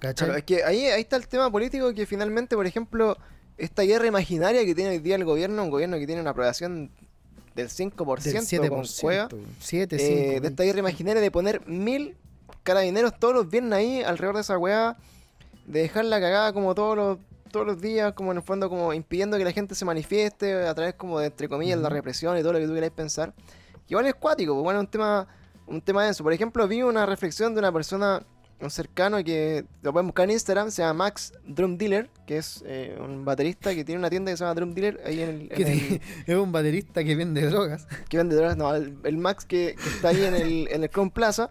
[0.00, 0.26] ¿Cachai?
[0.26, 3.16] Claro, es que ahí, ahí está el tema político que finalmente, por ejemplo,
[3.56, 6.90] esta guerra imaginaria que tiene hoy día el gobierno, un gobierno que tiene una aprobación
[7.54, 9.00] del 5% Del con 7%.
[9.00, 9.28] cueva,
[9.60, 10.40] 7, eh, 5.
[10.40, 12.16] de esta guerra imaginaria de poner mil
[12.62, 14.96] carabineros todos los viernes ahí alrededor de esa weá,
[15.66, 17.18] de dejarla cagada como todos los,
[17.50, 20.74] todos los días, como en el fondo como impidiendo que la gente se manifieste a
[20.74, 23.34] través como de entre comillas la represión y todo lo que tú queráis pensar.
[23.86, 25.26] Que igual es cuático, pues bueno, un tema,
[25.66, 26.24] un tema denso.
[26.24, 28.22] Por ejemplo, vi una reflexión de una persona
[28.62, 32.62] un cercano que lo pueden buscar en Instagram, se llama Max Drum Dealer, que es
[32.66, 35.40] eh, un baterista que tiene una tienda que se llama Drum Dealer ahí en el,
[35.42, 37.86] en Que el- es un baterista que vende drogas.
[38.08, 40.90] que vende drogas, no, el, el Max que, que está ahí en el, en el
[40.90, 41.50] Crown Plaza.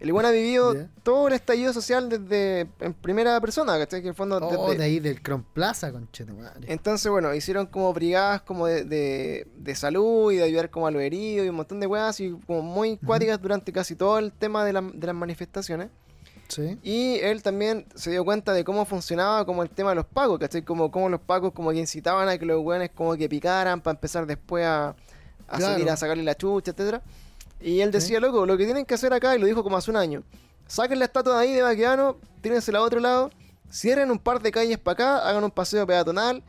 [0.00, 0.74] El igual ha vivido
[1.04, 4.00] todo el estallido social desde en primera persona, ¿cachai?
[4.00, 6.72] Que en el fondo Oh, desde- de ahí del Cron Plaza, conchetumadre.
[6.72, 10.90] Entonces, bueno, hicieron como brigadas como de, de, de salud y de ayudar como a
[10.90, 14.32] los heridos y un montón de weas y como muy cuáticas durante casi todo el
[14.32, 15.88] tema de, la- de las manifestaciones.
[16.48, 16.78] Sí.
[16.82, 20.38] Y él también se dio cuenta de cómo funcionaba como el tema de los pagos,
[20.38, 20.62] ¿cachai?
[20.62, 23.94] Como, como los pagos como que incitaban a que los weones como que picaran para
[23.96, 24.90] empezar después a,
[25.48, 25.74] a Claro.
[25.74, 27.00] salir a sacarle la chucha, etcétera
[27.60, 29.90] Y él decía, loco, lo que tienen que hacer acá, y lo dijo como hace
[29.90, 30.22] un año,
[30.66, 33.30] saquen la estatua de ahí de Baqueano, tírensela a otro lado,
[33.70, 36.42] cierren un par de calles para acá, hagan un paseo peatonal,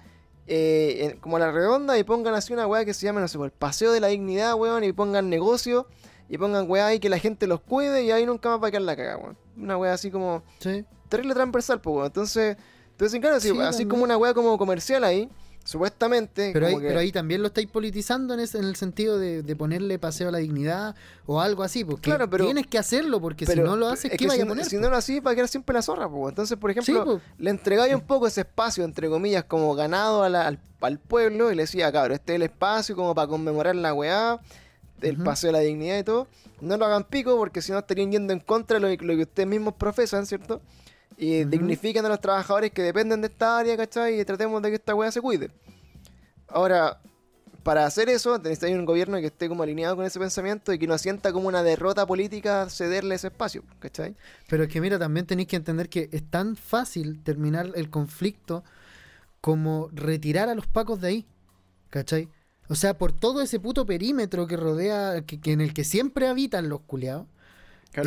[0.48, 3.28] eh, en- como a la redonda, y pongan así una weá que se llame, no
[3.30, 5.88] sé, pues, el paseo de la dignidad, weón, y pongan negocio,
[6.34, 8.72] y pongan weá ahí que la gente los cuide, y ahí nunca más va a
[8.72, 9.38] quedar la cagada, weón.
[9.56, 10.84] Una weá así como Sí.
[11.10, 12.08] terrible transversal, pues, weón.
[12.08, 12.58] Entonces,
[12.92, 13.90] entonces claro, Sí, así también.
[13.90, 15.30] como una weá como comercial ahí,
[15.64, 16.52] supuestamente.
[16.54, 19.44] Pero ahí, que- pero ahí también lo estáis politizando en, ese- en el sentido de,
[19.44, 20.96] de ponerle paseo a la dignidad
[21.26, 24.12] o algo así, porque Claro, pero- tienes que hacerlo, porque pero si no lo haces,
[24.12, 24.66] es ¿qué vaya si, a poner?
[24.66, 24.82] si po?
[24.82, 26.30] no lo así, va a quedar siempre la zorra, pues.
[26.32, 30.48] Entonces, por ejemplo, le entregáis un poco ese espacio, entre comillas, como ganado a la-
[30.48, 33.94] al, al pueblo y le decía, cabrón, este es el espacio como para conmemorar la
[33.94, 34.40] weá,
[35.04, 36.28] el paseo de la dignidad y todo.
[36.62, 39.16] No lo hagan pico porque si no estarían yendo en contra de lo, que- lo
[39.16, 40.62] que ustedes mismos profesan, ¿cierto?
[41.18, 44.20] Y dignifiquen a los trabajadores que dependen de esta área, ¿cachai?
[44.20, 45.52] Y tratemos de que esta weá se cuide.
[46.48, 47.00] Ahora,
[47.64, 50.88] para hacer eso, necesitáis un gobierno que esté como alineado con ese pensamiento y que
[50.88, 54.16] no sienta como una derrota política cederle ese espacio, ¿cachai?
[54.50, 58.64] Pero es que mira, también tenéis que entender que es tan fácil terminar el conflicto
[59.40, 61.26] como retirar a los pacos de ahí.
[61.90, 62.28] ¿Cachai?
[62.70, 66.28] O sea, por todo ese puto perímetro que rodea, que, que en el que siempre
[66.28, 67.28] habitan los culiados,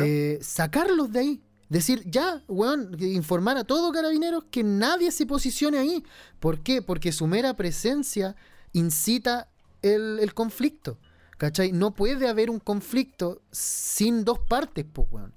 [0.05, 1.41] eh, sacarlos de ahí.
[1.69, 6.03] Decir, ya, weón, informar a todo carabineros que nadie se posicione ahí.
[6.39, 6.81] ¿Por qué?
[6.81, 8.35] Porque su mera presencia
[8.73, 9.49] incita
[9.81, 10.97] el, el conflicto.
[11.37, 11.71] ¿Cachai?
[11.71, 15.33] No puede haber un conflicto sin dos partes, pues, weón.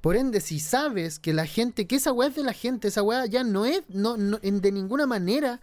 [0.00, 3.02] Por ende, si sabes que la gente, que esa weá es de la gente, esa
[3.02, 5.60] weá ya no es, no, no- en- de ninguna manera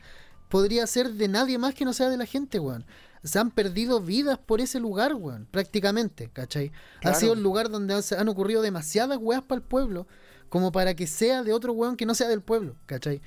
[0.52, 2.86] podría ser de nadie más que no sea de la gente, weón.
[3.24, 6.72] Se han perdido vidas por ese lugar, weón, prácticamente, ¿cachai?
[7.00, 7.16] Claro.
[7.16, 10.08] Ha sido el lugar donde han ocurrido demasiadas weas para el pueblo,
[10.50, 13.22] como para que sea de otro weón que no sea del pueblo, ¿cachai?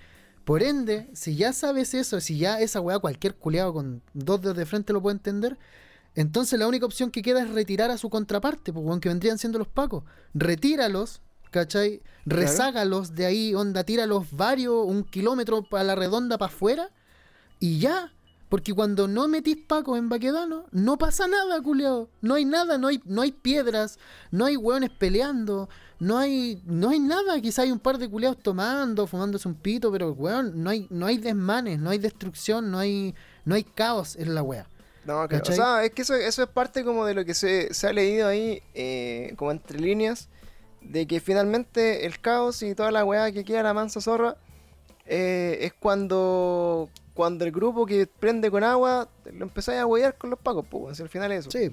[0.44, 4.58] Por ende, si ya sabes eso, si ya esa weá cualquier culeado con dos dedos
[4.58, 5.58] de frente lo puede entender,
[6.14, 9.38] entonces la única opción que queda es retirar a su contraparte, pues weón, que vendrían
[9.38, 10.04] siendo los pacos.
[10.34, 12.02] Retíralos, ¿cachai?
[12.26, 16.90] Rezágalos de ahí, onda, tíralos varios, un kilómetro para la redonda para afuera,
[17.64, 18.12] y ya.
[18.50, 22.10] Porque cuando no metís pacos en Baquedano, no pasa nada, culeado.
[22.20, 23.98] No hay nada, no hay, no hay piedras,
[24.30, 27.40] no hay hueones peleando, no hay, no hay nada.
[27.40, 31.06] Quizá hay un par de culeados tomando, fumándose un pito, pero weón, no hay, no
[31.06, 33.14] hay desmanes, no hay destrucción, no hay,
[33.46, 34.68] no hay caos en la wea.
[35.06, 35.44] No, claro.
[35.48, 37.94] O sea, es que eso, eso es parte como de lo que se, se ha
[37.94, 40.28] leído ahí, eh, como entre líneas,
[40.82, 44.36] de que finalmente el caos y toda la weá que queda la mansa zorra
[45.06, 50.30] eh, es cuando cuando el grupo que prende con agua lo empezáis a huear con
[50.30, 51.50] los pacos, pues, al final es eso.
[51.52, 51.70] Sí.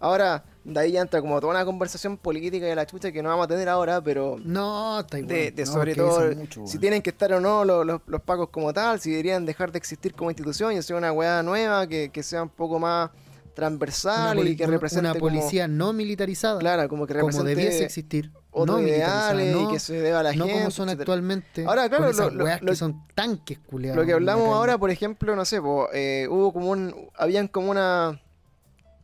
[0.00, 3.28] Ahora, de ahí ya entra como toda una conversación política de la chucha que no
[3.30, 5.34] vamos a tener ahora, pero No, está igual.
[5.34, 8.22] de, de No, sobre todo mucho, si tienen que estar o no los, los, los
[8.22, 11.86] pacos como tal, si deberían dejar de existir como institución y hacer una weá nueva
[11.88, 13.10] que, que sea un poco más
[13.54, 16.58] transversal y que represente una como- policía no militarizada.
[16.60, 18.30] claro, como que como represente debiese existir.
[18.58, 20.58] Otros no ideales no, y que se deba a la no gente.
[20.60, 21.02] como son etcétera.
[21.02, 21.64] actualmente.
[21.66, 23.96] Ahora, claro, lo- lo- weas lo- que son tanques culiados.
[23.96, 26.94] Lo que hablamos la ahora, por ejemplo, no sé, po, eh, hubo como un.
[27.16, 28.20] Habían como una.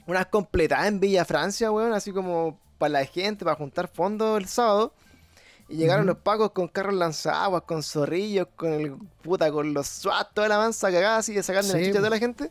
[0.06, 4.46] Unas completadas en Villa Francia, weón, así como para la gente, para juntar fondos el
[4.48, 4.92] sábado.
[5.66, 10.34] Y llegaron los pacos con carros lanzaguas, con zorrillos, con el puta, con los SWAT,
[10.34, 11.98] toda la mansa cagada así de sacarle la Sí, chucha a po.
[12.00, 12.50] toda la gente.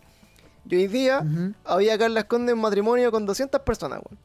[0.68, 1.54] Y hoy día Ujú.
[1.64, 4.18] había acá en Las Condes un matrimonio con 200 personas, weón.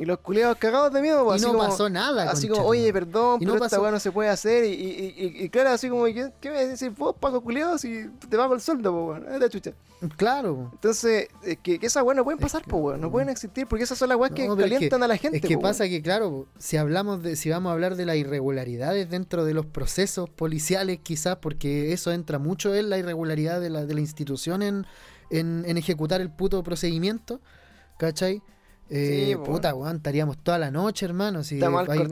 [0.00, 2.30] Y los culiados cagados de miedo, pues, y así no como, pasó nada.
[2.30, 4.64] Así como, oye, perdón, Y no pero esta pasó- weá no se puede hacer.
[4.64, 7.42] Y, y, y, y claro, así como, ¿qué, qué me vas a decir vos, Paco
[7.42, 9.34] culiado, si te pago el sueldo, pues, weón?
[9.34, 9.72] Es de chucha.
[10.16, 10.56] Claro.
[10.56, 10.70] po.
[10.72, 13.00] Entonces, es que, que esas weas no pueden pasar, pues, weón.
[13.02, 15.06] No pueden existir porque esas son las weas que No, pero es que- calientan a
[15.06, 17.94] la gente, Es que po, pasa que, claro, si hablamos de, si vamos a hablar
[17.96, 22.96] de las irregularidades dentro de los procesos policiales, quizás, porque eso entra mucho en la
[22.96, 24.86] irregularidad de la, de la institución en,
[25.28, 27.40] en, en ejecutar el puto procedimiento,
[27.98, 28.42] ¿cachai?
[28.90, 31.44] Eh, Sí, puta, weón, estaríamos toda la noche, hermano.
[31.44, 31.58] Si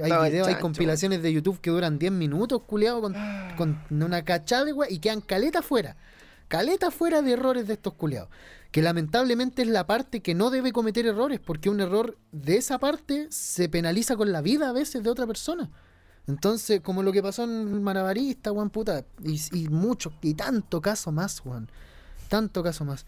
[0.05, 3.15] hay, videos, hay compilaciones de YouTube que duran 10 minutos, culiado, con,
[3.57, 5.97] con una cachada de weá, y quedan caleta fuera.
[6.47, 8.29] Caleta fuera de errores de estos culiados.
[8.71, 12.79] Que lamentablemente es la parte que no debe cometer errores, porque un error de esa
[12.79, 15.71] parte se penaliza con la vida a veces de otra persona.
[16.27, 21.11] Entonces, como lo que pasó en Marabarista, Juan puta, y, y mucho, y tanto caso
[21.11, 21.69] más, Juan.
[22.29, 23.07] Tanto caso más.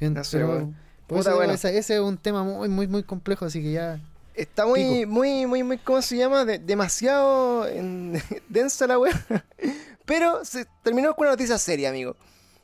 [0.00, 0.76] En- No sé, weón.
[1.06, 1.52] Por Puta, eso digo, bueno.
[1.54, 4.00] esa- ese es un tema muy, muy, muy complejo, así que ya.
[4.34, 5.10] Está muy, Pico.
[5.12, 6.44] muy, muy, muy, ¿cómo se llama?
[6.44, 9.12] De- demasiado en- densa la wea.
[10.04, 12.16] Pero se terminó con una noticia seria, amigo.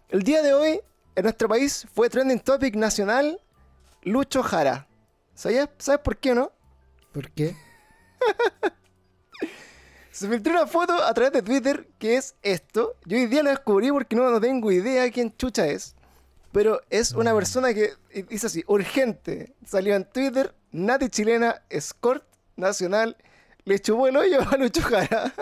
[0.09, 0.81] El día de hoy,
[1.15, 3.41] en nuestro país, fue trending topic nacional
[4.03, 4.87] Lucho Jara.
[5.35, 6.53] ¿Sabías, ¿Sabes por qué o no?
[7.13, 7.55] ¿Por qué?
[10.11, 12.97] Se filtró una foto a través de Twitter que es esto.
[13.07, 15.95] Yo hoy día lo descubrí porque no, no tengo idea quién chucha es.
[16.53, 17.93] Pero es una persona que
[18.29, 19.55] dice así, urgente.
[19.65, 22.25] Salió en Twitter, Nati chilena, escort
[22.57, 23.17] nacional,
[23.65, 25.33] le chupó el hoyo a Lucho Jara.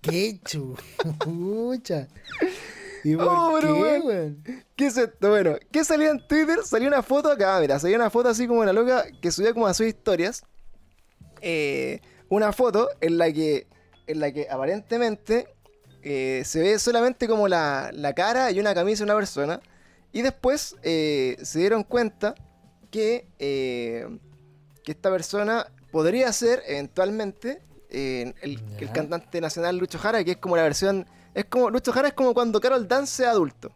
[0.00, 2.08] ¿Qué chucha?
[3.04, 4.42] ¿Y por Oh, pero qué, weón?
[4.74, 5.28] ¿Qué es esto?
[5.28, 6.58] Bueno, ¿qué salió en Twitter?
[6.64, 9.66] Salió una foto acá, mira, salió una foto así como la loca que subía como
[9.66, 10.44] a sus historias.
[11.40, 13.68] Eh, una foto en la que,
[14.08, 15.46] en la que aparentemente
[16.02, 19.60] eh, se ve solamente como la, la cara y una camisa de una persona.
[20.12, 22.34] Y después eh, se dieron cuenta
[22.90, 24.06] que, eh,
[24.82, 27.60] que esta persona podría ser eventualmente
[27.90, 28.60] eh, el,
[28.92, 31.06] cantante nacional Lucho Jara, que es como la versión.
[31.34, 31.70] Es como.
[31.70, 33.70] Lucho Jara es como cuando Carol Dance sea adulto.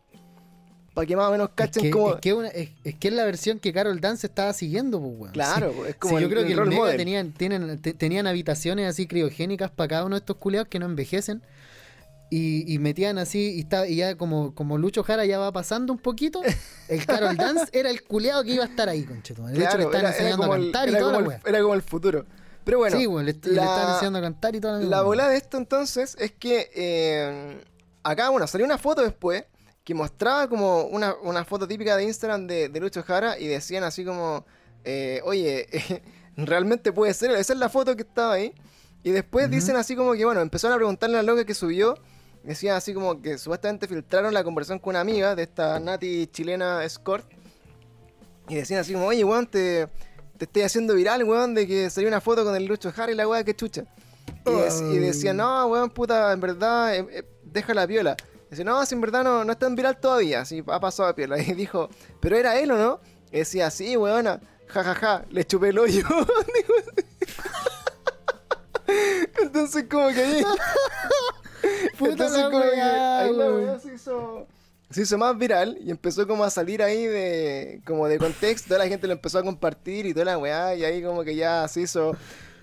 [0.94, 2.15] Para que más o menos Es cachen que, como.
[2.15, 5.12] es, que una- es- es que es la versión que Carol Dance estaba siguiendo, pues,
[5.19, 5.32] weón.
[5.32, 5.81] Claro, Sí.
[5.82, 6.97] es Sí, como yo el- creo el que model.
[6.97, 10.86] tenían, tienen, te- tenían habitaciones así criogénicas para cada uno de estos culeados que no
[10.86, 11.43] envejecen.
[12.32, 15.93] Y, y metían así, y, está, y ya como, como Lucho Jara ya va pasando
[15.93, 16.40] un poquito,
[16.89, 19.59] el Carol Dance era el culeado que iba a estar ahí, conchetumare.
[19.59, 21.82] De hecho, le era enseñando a el, cantar y toda la el- era como el
[21.82, 22.24] futuro.
[22.62, 25.02] Pero bueno, sí, weón, le, le la- estaban enseñando a cantar y toda la La
[25.02, 27.61] bola de esto entonces es que eh,
[28.05, 29.44] acá, bueno, salió una foto después
[29.82, 33.82] que mostraba como una, una foto típica de Instagram de, de Lucho Jara y decían
[33.82, 34.47] así como,
[34.85, 35.66] eh, oye,
[36.36, 38.55] realmente puede ser, esa es la foto que estaba ahí.
[39.02, 41.97] Y después dicen así como que, bueno, empezaron a preguntarle a la loca que subió,
[42.42, 46.84] decían así como que supuestamente filtraron la conversación con una amiga de esta Nati chilena
[46.84, 47.26] Escort.
[48.48, 49.86] Y decían así como, oye, weón, te,
[50.36, 53.14] te estoy haciendo viral, weón, de que salió una foto con el Lucho Jara y
[53.14, 53.84] la weá que chucha.
[54.46, 58.16] Y, dec- y decían, no, weón, puta, en verdad, eh, eh, deja la piola.
[58.50, 61.14] Dice, no, si en verdad no, no está en viral todavía, si ha pasado a
[61.14, 61.38] piola.
[61.42, 61.88] Y dijo,
[62.20, 63.00] ¿pero era él o no?
[63.30, 64.24] Y decía, sí, weón,
[64.66, 66.04] jajaja, ja, ja, le chupé el hoyo.
[69.42, 70.44] Entonces, como que ahí.
[71.98, 74.46] Puta Entonces, la como que ahí la weá se hizo.
[74.90, 78.80] Se hizo más viral y empezó como a salir ahí de como de contexto, toda
[78.80, 81.68] la gente lo empezó a compartir y toda la weá, y ahí como que ya
[81.68, 82.16] se hizo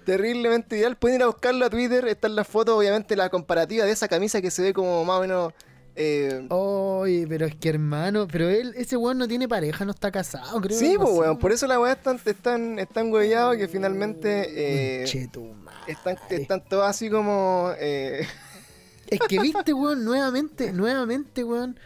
[0.05, 0.97] terriblemente viral.
[0.97, 4.07] Pueden ir a buscarlo a Twitter, está en la foto, obviamente, la comparativa de esa
[4.09, 5.53] camisa que se ve como más o menos.
[5.95, 10.11] eh, Oye, pero es que hermano, pero él, ese weón no tiene pareja, no está
[10.11, 10.77] casado, creo.
[10.77, 13.67] sí, pues weón, por eso la weá es tan, es tan, es tan hueveado que
[13.69, 15.29] finalmente eh,
[15.87, 17.71] están, están todos así como.
[17.79, 18.27] eh,
[19.09, 21.79] Es que viste, weón, nuevamente, nuevamente, weón.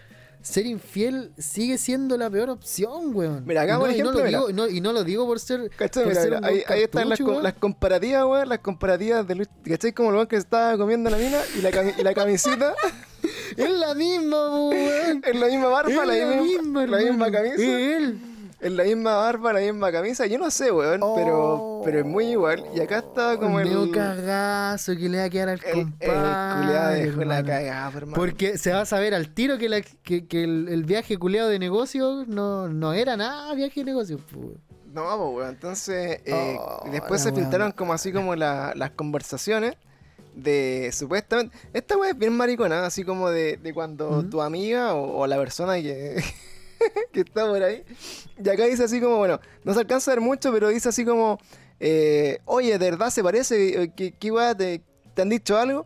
[0.44, 3.44] Ser infiel sigue siendo la peor opción, weón.
[3.46, 5.28] Mira, acá, no, por y no ejemplo, lo digo, y no, y no lo digo
[5.28, 5.70] por ser.
[5.70, 6.04] ¿Cachai?
[6.04, 8.50] por Mira, ser mira, ahí, ahí están las, co- las comparativas, weón.
[8.50, 9.50] Las comparativas de Luis.
[9.64, 9.94] ¿Cachai?
[9.94, 12.74] Como el weón que se estaba comiendo la mina y la, cami- y la camisita
[13.56, 15.22] Es la misma, weón.
[15.24, 17.56] es la misma barba, Es la, misma, la misma camisa.
[17.56, 17.60] Es
[17.98, 18.20] él.
[18.62, 20.28] Es la misma barba, la misma camisa.
[20.28, 22.64] Yo no sé, weón, pero, pero es muy igual.
[22.76, 23.68] Y acá está como el.
[23.72, 26.62] El, cagazo que le va a quedar al el, compadre.
[26.68, 28.16] culiado dejó la cagada, hermano.
[28.16, 31.50] Porque se va a saber al tiro que, la- que, que el, el viaje culeado
[31.50, 34.20] de negocio no, no era nada viaje de negocio.
[34.20, 34.54] po.
[34.94, 35.50] No, pues, weón.
[35.50, 39.74] Entonces, eh, Oh, después se filtraron como así como la- las conversaciones
[40.36, 41.58] de supuestamente.
[41.74, 45.38] Esta weá es bien maricona, así como de, de cuando tu amiga o, o la
[45.38, 46.24] persona que,
[47.12, 47.84] que está por ahí.
[48.44, 51.06] Y acá dice así como, bueno, no se alcanza a ver mucho, pero dice así
[51.06, 51.40] como,
[51.80, 53.92] eh, oye, ¿de verdad se parece?
[53.96, 54.84] ¿Qué, qué weá te,
[55.14, 55.86] te han dicho algo?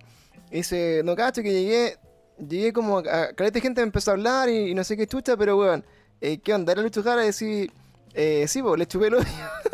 [0.51, 1.97] Y dice, no cacho, que llegué,
[2.37, 5.07] llegué como a caleta de gente me empezó a hablar y, y no sé qué
[5.07, 5.85] chucha, pero weón,
[6.21, 6.71] eh, ¿qué onda?
[6.71, 7.71] Era Lucho Jara y decir,
[8.13, 9.25] eh, sí, pues le chupé el hoyo.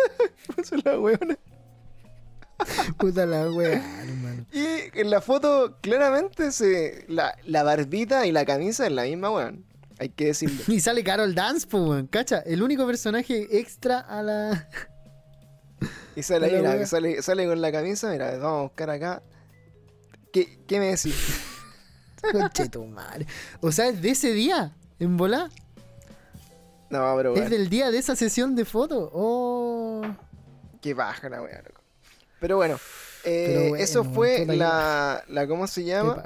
[0.55, 1.37] Puso la weona.
[2.97, 4.45] Puta la hermano.
[4.51, 9.31] Y en la foto, claramente, se la, la barbita y la camisa es la misma,
[9.31, 9.65] weón.
[10.01, 10.63] Hay que decirlo.
[10.67, 12.07] Y sale Carol Dance, pues, weón.
[12.07, 14.67] Cacha, el único personaje extra a la.
[16.15, 16.87] Y sale ahí, Hola, mira, wea.
[16.87, 19.23] sale, sale con la camisa, mira, vamos a buscar acá.
[20.33, 21.15] ¿Qué, qué me decís?
[22.31, 23.25] Conche tu madre.
[23.61, 25.49] O sea, es de ese día, en volá.
[26.89, 29.09] No, pero Es weón, del día de esa sesión de fotos.
[29.13, 30.01] Oh.
[30.81, 31.81] qué baja la weá, loco.
[32.41, 32.75] Pero bueno,
[33.23, 36.23] eh, Pero bueno, eso fue la, la, ¿cómo se Qué llama?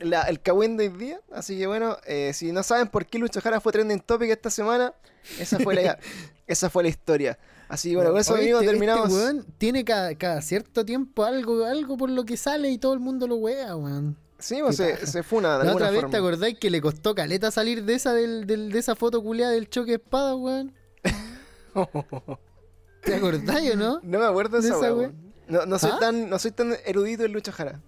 [0.00, 1.20] La- el Kawin de hoy día.
[1.32, 4.50] Así que bueno, eh, si no saben por qué Lucho Jara fue trending topic esta
[4.50, 4.94] semana,
[5.38, 5.98] esa fue la,
[6.46, 7.38] esa fue la historia.
[7.68, 9.08] Así que bueno, con eso Oye, amigos este- terminamos.
[9.10, 12.94] Este weón tiene cada, cada cierto tiempo algo, algo por lo que sale y todo
[12.94, 14.16] el mundo lo wea, weón.
[14.38, 16.10] sí, pues qué se, se funa de La otra vez forma.
[16.10, 19.52] te acordáis que le costó caleta salir de esa del, del- de esa foto culiada
[19.52, 20.74] del choque de espada, weón.
[23.02, 24.00] ¿Te acordáis o no?
[24.02, 25.14] No me acuerdo de ¿De esa, weón.
[25.48, 25.98] No, no, soy ¿Ah?
[26.00, 27.80] tan, no soy tan erudito en Lucho Jara.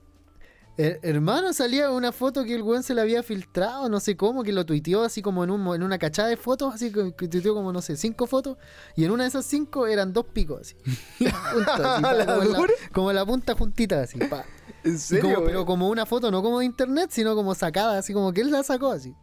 [0.78, 4.43] Her- hermano, salía una foto que el weón se le había filtrado, no sé cómo,
[4.43, 7.28] que lo tuiteó así como en, un, en una cachada de fotos, así que, que
[7.28, 8.57] tuiteó como, no sé, cinco fotos,
[8.97, 10.77] y en una de esas cinco eran dos picos, así.
[11.27, 12.73] Así, pa, ¿La como, la, dura?
[12.93, 14.44] como la punta juntita, así, pa.
[14.82, 15.35] ¿En serio?
[15.35, 18.40] como- pero como una foto, no como de internet, sino como sacada, así como que
[18.40, 19.15] él la sacó así.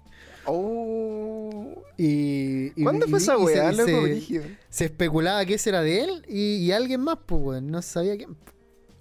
[0.45, 1.83] Oh.
[1.97, 6.01] Y, y- ¿Cuándo y- fue esa y weá, se- se especulaba que ese era de
[6.03, 8.37] él y, alguien más, pues, weón, no sabía quién.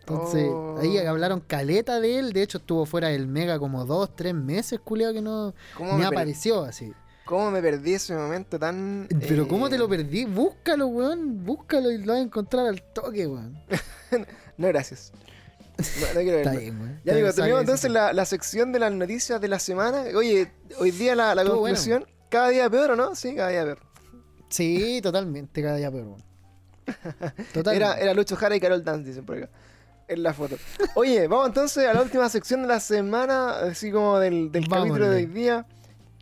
[0.08, 0.78] Entonces, Oh.
[0.80, 2.32] ahí hablaron caleta de él.
[2.32, 5.98] De hecho, estuvo fuera del Mega como dos, tres meses, culiado, que no ¿Cómo ni
[5.98, 6.92] me, apareció así.
[7.24, 9.06] ¿Cómo me perdí ese momento tan.
[9.28, 10.24] Pero eh, ¿cómo te lo perdí?
[10.24, 11.44] Búscalo, weón.
[11.44, 13.58] Búscalo y lo vas a encontrar al toque, weón.
[14.56, 15.12] No, gracias.
[15.76, 16.60] No, no quiero Está verlo.
[16.60, 17.00] bien, weón.
[17.04, 20.04] Ya digo, Está- terminamos entonces la, la sección de las noticias de la semana.
[20.16, 23.14] Oye, hoy día la, la conclusión, cada día peor, ¿o no?
[23.14, 23.78] Sí, cada día peor.
[24.48, 26.22] Sí, totalmente, cada día peor, weón.
[27.52, 27.76] Totalmente.
[27.76, 29.50] Era, era Lucho Jara y Carol Dance, dicen por acá.
[30.08, 30.56] En la foto.
[30.94, 35.08] Oye, vamos entonces a la última sección de la semana, así como del, del capítulo
[35.10, 35.66] de hoy día,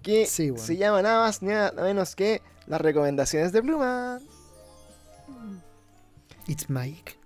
[0.02, 0.64] que Sí, bueno.
[0.66, 4.18] se llama nada más ni nada menos que las recomendaciones de Pluma.
[6.48, 7.16] It's Mike.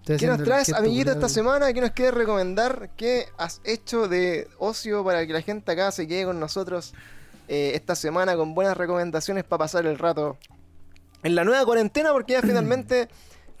[0.00, 1.72] Estoy ¿Qué nos traes, amiguito, esta semana?
[1.72, 2.90] ¿Qué nos quieres recomendar?
[2.96, 6.94] ¿Qué has hecho de ocio para que la gente acá se quede con nosotros
[7.48, 10.38] eh, esta semana con buenas recomendaciones para pasar el rato
[11.22, 12.12] en la nueva cuarentena?
[12.12, 13.08] Porque ya finalmente,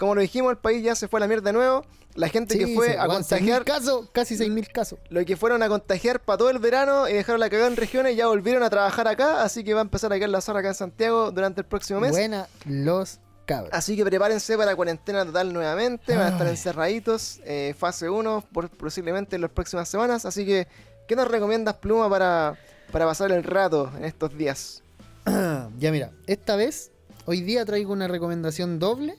[0.00, 1.84] como lo dijimos, el país ya se fue a la mierda de nuevo.
[2.14, 4.98] La gente que fue a weón, 6.000 contagiar, casos, casi 6.000 casos.
[5.10, 8.16] lo que fueron a contagiar para todo el verano y dejaron la cagada en regiones,
[8.16, 9.42] ya volvieron a trabajar acá.
[9.42, 12.00] Así que va a empezar a quedar la zorra acá en Santiago durante el próximo
[12.00, 12.12] mes.
[12.12, 13.68] Buena los cabros.
[13.74, 16.16] Así que prepárense para cuarentena total nuevamente.
[16.16, 17.40] Van a estar encerraditos.
[17.44, 20.24] eh, fase 1, por, posiblemente en las próximas semanas.
[20.24, 20.66] Así que,
[21.06, 22.56] ¿qué nos recomiendas, Pluma, para,
[22.90, 24.82] para pasar el rato en estos días?
[25.78, 26.90] ya mira, esta vez,
[27.26, 29.18] hoy día traigo una recomendación doble,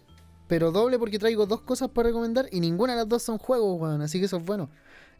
[0.51, 3.79] pero doble porque traigo dos cosas para recomendar y ninguna de las dos son juegos,
[3.79, 4.69] weón, así que eso es bueno.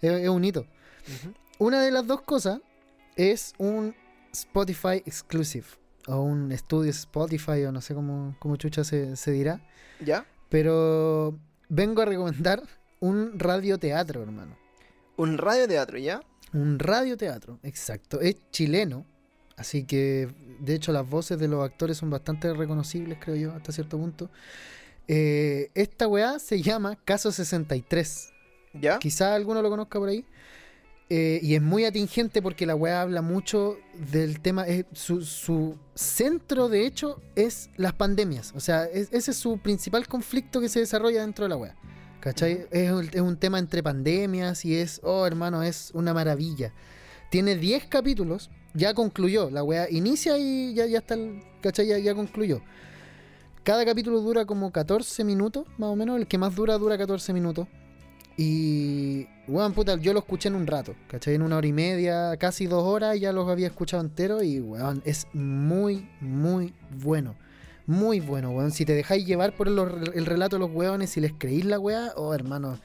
[0.01, 0.67] Es, es un hito.
[1.57, 2.59] Una de las dos cosas
[3.15, 3.95] es un
[4.33, 5.67] Spotify exclusive,
[6.05, 9.61] o un estudio Spotify, o no sé cómo, cómo chucha se, se dirá,
[10.01, 10.25] ¿Ya?
[10.49, 11.39] pero
[11.69, 12.63] vengo a recomendar
[12.99, 14.57] un radioteatro, hermano.
[15.15, 16.19] Un radioteatro, ¿ya?
[16.51, 18.19] Un radioteatro, exacto.
[18.19, 19.05] Es chileno,
[19.55, 20.27] así que
[20.59, 24.29] de hecho las voces de los actores son bastante reconocibles, creo yo, hasta cierto punto.
[25.07, 28.29] Eh, esta weá se llama Caso 63.
[28.73, 28.99] ¿Ya?
[28.99, 30.25] Quizá alguno lo conozca por ahí.
[31.09, 33.77] Eh, y es muy atingente porque la weá habla mucho
[34.11, 34.65] del tema.
[34.67, 38.53] eh, su, su centro, de hecho, es las pandemias.
[38.55, 41.75] O sea, es- ese es su principal conflicto que se desarrolla dentro de la weá.
[42.21, 42.67] ¿Cachai?
[42.71, 46.71] es, un- es un tema entre pandemias y es, oh hermano, es una maravilla.
[47.29, 49.49] Tiene 10 capítulos, ya concluyó.
[49.49, 51.87] La weá inicia y ya, ya está, el, ¿cachai?
[51.87, 52.61] Ya, ya concluyó.
[53.63, 56.17] Cada capítulo dura como 14 minutos, más o menos.
[56.17, 57.67] El que más dura, dura 14 minutos.
[58.35, 61.35] Y, weón, puta, yo lo escuché en un rato, ¿cachai?
[61.35, 65.03] En una hora y media, casi dos horas, ya los había escuchado entero y, weón,
[65.05, 67.35] es muy, muy bueno.
[67.85, 68.71] Muy bueno, weón.
[68.71, 72.13] Si te dejáis llevar por el relato de los weones, si les creís la weá,
[72.15, 72.79] oh, hermano,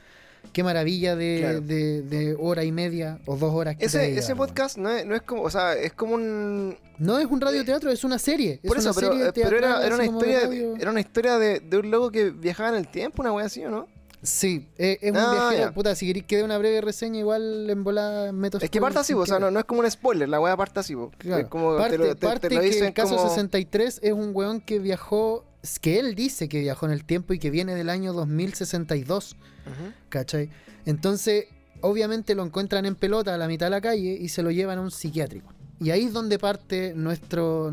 [0.52, 1.60] qué maravilla de, Claro.
[1.60, 4.90] de- de hora y media o dos horas que te Ese, ese llevar, podcast no
[4.90, 6.76] es, no es como, o sea, es como un...
[6.98, 8.60] No es un radioteatro, es una serie.
[8.66, 10.40] Por es eso, una pero, serie eh, pero era, era una historia,
[10.78, 13.64] era una historia de, de un loco que viajaba en el tiempo, una wea así,
[13.64, 13.86] ¿o no?
[14.22, 15.68] Sí, eh, es un Ah, viajero.
[15.68, 15.74] ya.
[15.74, 18.98] Puta, si queréis que dé una breve reseña, igual en volada meto Es que parte
[18.98, 20.96] así, o sea, no, no es como un spoiler, la wea parte así.
[21.18, 21.42] Claro.
[21.42, 23.28] Es como parte te lo, te- te parte lo que dicen el caso como...
[23.28, 27.32] 63 es un weón que viajó, es que él dice que viajó en el tiempo
[27.34, 29.36] y que viene del año 2062,
[29.66, 29.92] Ujú.
[30.08, 30.48] ¿cachai?
[30.84, 31.46] Entonces,
[31.80, 34.78] obviamente lo encuentran en pelota a la mitad de la calle y se lo llevan
[34.78, 35.52] a un psiquiátrico.
[35.80, 37.72] Y ahí es donde parte nuestro,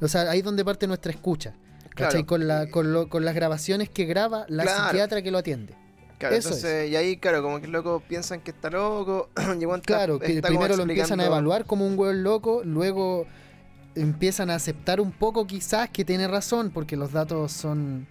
[0.00, 1.54] o sea, ahí es donde parte nuestra escucha.
[1.94, 2.24] ¿Cachai?
[2.24, 2.26] Claro.
[2.26, 4.84] Con, la, con, lo- con las grabaciones que graba la Claro.
[4.88, 5.74] psiquiatra que lo atiende.
[6.18, 9.28] Claro, Eso entonces, y ahí, claro, como que el loco piensan que está loco.
[9.60, 13.26] y Claro, que está primero lo empiezan a evaluar como un hueón loco, luego
[13.94, 18.06] empiezan a aceptar un poco quizás que tiene razón, porque los datos son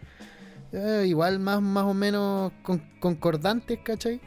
[0.72, 4.20] eh, igual más, más o menos con- concordantes, ¿cachai?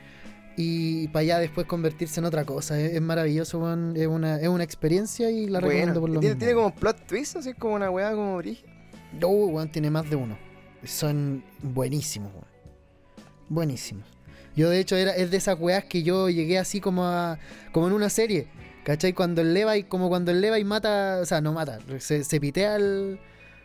[0.58, 2.80] Y para allá después convertirse en otra cosa.
[2.80, 3.92] Es, es maravilloso, weón.
[3.94, 6.38] Es una, es una experiencia y la Bueno, recomiendo por lo tiene, mismo.
[6.46, 8.68] tiene como plot twist, así como una weá como brígida.
[9.20, 10.38] No, weón, tiene más de uno.
[10.84, 12.46] Son buenísimos, weón.
[13.48, 14.04] Buenísimos.
[14.56, 17.38] Yo, de hecho, era, es de esas weas que yo llegué así como a,
[17.72, 18.48] como en una serie.
[18.86, 19.14] ¿Cachai?
[19.14, 22.76] Cuando el Levi, como cuando el Levi mata, o sea, no mata, se, se pitea
[22.76, 23.18] al,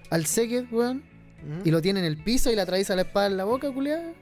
[0.10, 1.04] al Seked, weón,
[1.44, 1.62] Ujú.
[1.64, 4.14] y lo tiene en el piso y le atraviesa la espada en la boca, culiada.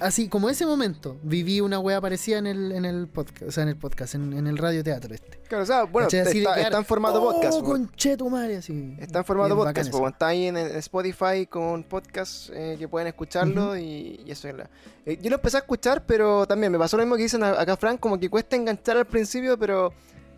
[0.00, 3.62] Así, como ese momento, viví una wea parecida en el, en el podcast, o sea,
[3.62, 5.38] en el podcast, en, en el radioteatro este.
[5.48, 6.08] Claro, o sea, bueno.
[6.08, 7.54] Así de está, quedar, está en formato podcast.
[7.58, 7.66] Oh, po.
[7.70, 8.96] conche tu madre, así.
[8.98, 12.88] Está en formato Es podcast, po, está ahí en, en Spotify con podcast eh, que
[12.88, 14.68] pueden escucharlo y, y eso es la...
[15.06, 17.76] Eh, yo lo empecé a escuchar, pero también me pasó lo mismo que dicen acá
[17.76, 19.92] Frank, como que cuesta enganchar al principio, pero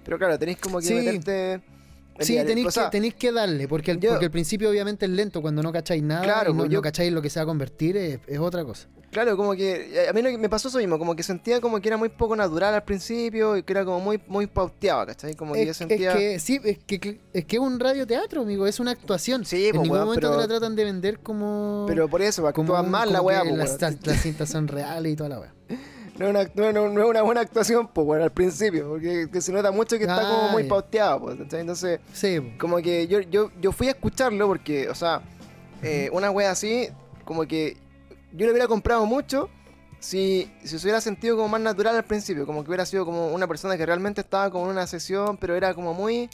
[0.05, 0.95] pero claro, tenéis como que Sí.
[0.95, 1.61] meterte...
[2.19, 5.07] Sí, tenéis, o sea, que, tenéis que darle, porque, el, yo- porque el principio obviamente
[5.07, 7.31] es lento, cuando no cacháis nada Claro, y no, pues yo- no cacháis lo que
[7.31, 8.89] se va a convertir, es, es otra cosa.
[9.11, 11.89] Claro, como que eh, a mí me pasó eso mismo, como que sentía como que
[11.89, 15.35] era muy poco natural al principio y que era como muy muy pauteado, ¿cachai?
[15.35, 16.13] Como que yo sentía...
[16.13, 19.47] es que sí, es que, es que un radioteatro, amigo, es una actuación.
[19.47, 21.87] Sí, en pues, ningún weón, momento pero- te la tratan de vender como...
[21.89, 23.99] Pero por eso, como actúan mal la como weá, que pues, las, weón.
[24.05, 25.55] las cintas son reales y toda la weá.
[26.21, 29.53] No es, una, no, no- una buena actuación, pues bueno, al principio, porque que se
[29.53, 31.61] nota mucho que está como muy pauteado, pues, ¿cachai?
[31.63, 35.23] Entonces, Sí, como que yo, yo, yo fui a escucharlo porque, o sea,
[35.83, 36.89] eh, una wea así,
[37.25, 37.79] como que
[38.35, 39.49] yo lo hubiera comprado mucho
[39.99, 43.29] si, si se hubiera sentido como más natural al principio, como que hubiera sido como
[43.29, 46.29] una persona que realmente estaba como en una sesión, pero era como muy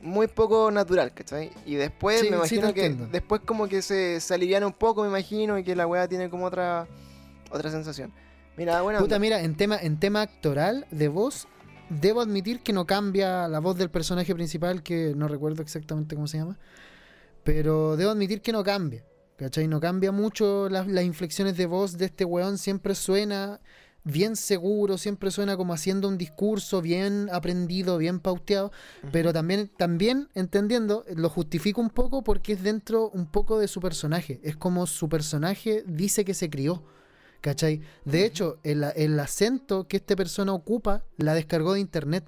[0.00, 1.52] muy poco natural, ¿cachai?
[1.64, 3.06] Y después Sí, me sí, imagino que entiendo.
[3.12, 6.28] después como que se, se aliviana un poco, me imagino, y que la wea tiene
[6.28, 6.86] como otra
[7.50, 8.12] otra sensación.
[8.56, 11.46] Mira, bueno, Puta, mira, en tema, en tema actoral de voz,
[11.90, 16.26] debo admitir que no cambia la voz del personaje principal, que no recuerdo exactamente cómo
[16.26, 16.58] se llama,
[17.44, 19.04] pero debo admitir que no cambia,
[19.36, 19.68] ¿cachai?
[19.68, 23.60] No cambia mucho las, las inflexiones de voz de este weón, siempre suena
[24.04, 28.70] bien seguro, siempre suena como haciendo un discurso bien aprendido, bien pauteado,
[29.10, 33.80] pero también, también entendiendo, lo justifico un poco porque es dentro un poco de su
[33.80, 36.84] personaje, es como su personaje dice que se crió.
[37.40, 37.80] ¿Cachai?
[38.04, 42.24] De hecho, el, el acento que esta persona ocupa la descargó de internet.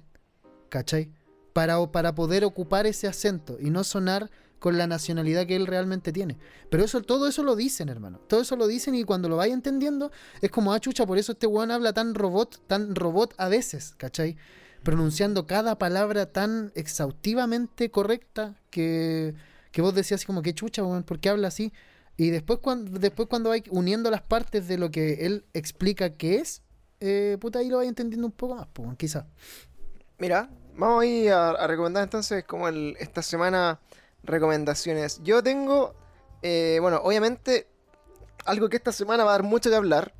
[0.69, 1.11] ¿Cachai?
[1.53, 4.29] Para, para poder ocupar ese acento y no sonar
[4.59, 6.37] con la nacionalidad que él realmente tiene.
[6.69, 8.19] Pero eso, todo eso lo dicen, hermano.
[8.27, 10.11] Todo eso lo dicen y cuando lo vaya entendiendo,
[10.41, 13.95] es como, ah, chucha, por eso este weón habla tan robot, tan robot a veces,
[13.97, 14.37] ¿cachai?
[14.83, 19.33] Pronunciando cada palabra tan exhaustivamente correcta que,
[19.71, 21.73] que vos decías así como, que chucha, weón, ¿por qué habla así?
[22.19, 26.35] Y después cuando, después cuando vais uniendo las partes de lo que él explica que
[26.39, 26.61] es,
[26.99, 29.25] eh, puta, ahí lo vais entendiendo un poco más, pues, quizá.
[30.17, 33.79] Mira, vamos a ir a, a recomendar entonces como el, esta semana
[34.23, 35.21] recomendaciones.
[35.23, 35.95] Yo tengo,
[36.41, 37.67] eh, bueno, obviamente
[38.45, 40.13] algo que esta semana va a dar mucho que hablar.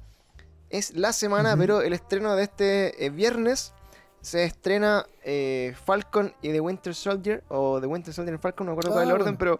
[0.69, 3.73] Es la semana, pero el estreno de este eh, viernes
[4.21, 8.71] se estrena eh, Falcon y The Winter Soldier, o The Winter Soldier y Falcon, no
[8.71, 9.57] me acuerdo cuál es el Ah, orden, bueno.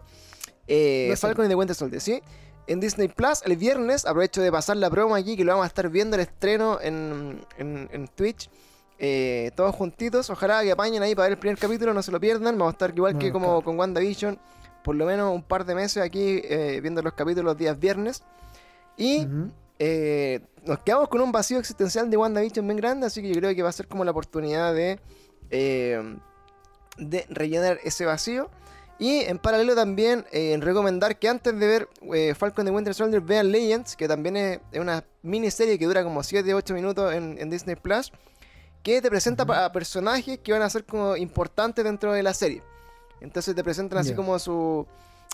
[0.70, 1.20] eh, No sé.
[1.20, 2.22] Falcon y The Winter Soldier, ¿sí?
[2.66, 5.66] En Disney Plus, el viernes, aprovecho de pasar la broma aquí, que lo vamos a
[5.66, 8.48] estar viendo el estreno en, en, en Twitch.
[9.00, 12.20] eh, todos juntitos, ojalá que apañen ahí para ver el primer capítulo, no se lo
[12.20, 12.56] pierdan.
[12.58, 13.62] Vamos a estar igual que como claro.
[13.62, 14.38] con WandaVision,
[14.84, 18.22] por lo menos un par de meses aquí eh, viendo los capítulos los días viernes.
[18.96, 19.26] Y
[19.78, 23.54] eh, nos quedamos con un vacío existencial de WandaVision bien grande, así que yo creo
[23.54, 25.00] que va a ser como la oportunidad de,
[26.98, 28.50] de rellenar ese vacío.
[29.00, 33.22] Y en paralelo también eh, recomendar que antes de ver eh, Falcon de Winter Soldier
[33.22, 37.76] vean Legends, que también es, una miniserie que dura como 7-8 minutos en, en Disney
[37.76, 38.12] Plus,
[38.82, 42.62] que te presenta a personajes que van a ser como importantes dentro de la serie.
[43.22, 44.86] Entonces te presentan así como su...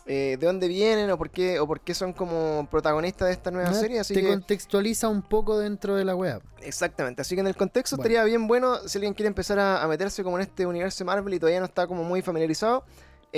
[0.06, 3.50] eh, de dónde vienen o por qué o por qué son como protagonistas de esta
[3.50, 6.40] nueva Ah, serie así te que contextualiza un poco dentro de la web.
[6.62, 8.04] Exactamente, así que en el contexto Bueno.
[8.08, 11.34] estaría bien bueno si alguien quiere empezar a, a meterse como en este universo Marvel
[11.34, 12.84] y todavía no está como muy familiarizado,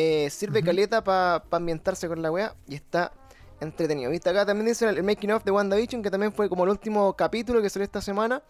[0.00, 0.66] eh, sirve Ujú.
[0.66, 3.10] caleta para ambientarse con la wea y está
[3.60, 4.10] entretenido.
[4.12, 4.30] ¿Viste?
[4.30, 7.14] Acá también dice el, el making of de WandaVision, que también fue como el último
[7.14, 8.40] capítulo que salió esta semana.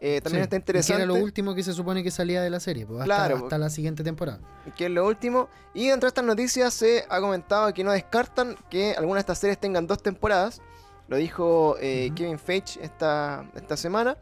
[0.00, 1.02] Eh, también está Y que interesante.
[1.02, 3.58] era lo último que se supone que salía de la serie, pues, hasta, Claro, hasta
[3.58, 4.38] la siguiente temporada.
[4.76, 5.48] que es lo último.
[5.72, 9.38] Y dentro de estas noticias se ha comentado que no descartan que algunas de estas
[9.38, 10.60] series tengan dos temporadas.
[11.08, 12.10] Lo dijo eh.
[12.14, 14.16] Kevin Feige esta, esta semana.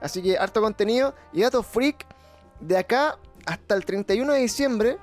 [0.00, 1.14] Así que harto contenido.
[1.32, 2.04] Y dato freak,
[2.60, 4.98] de acá hasta el 31 de diciembre,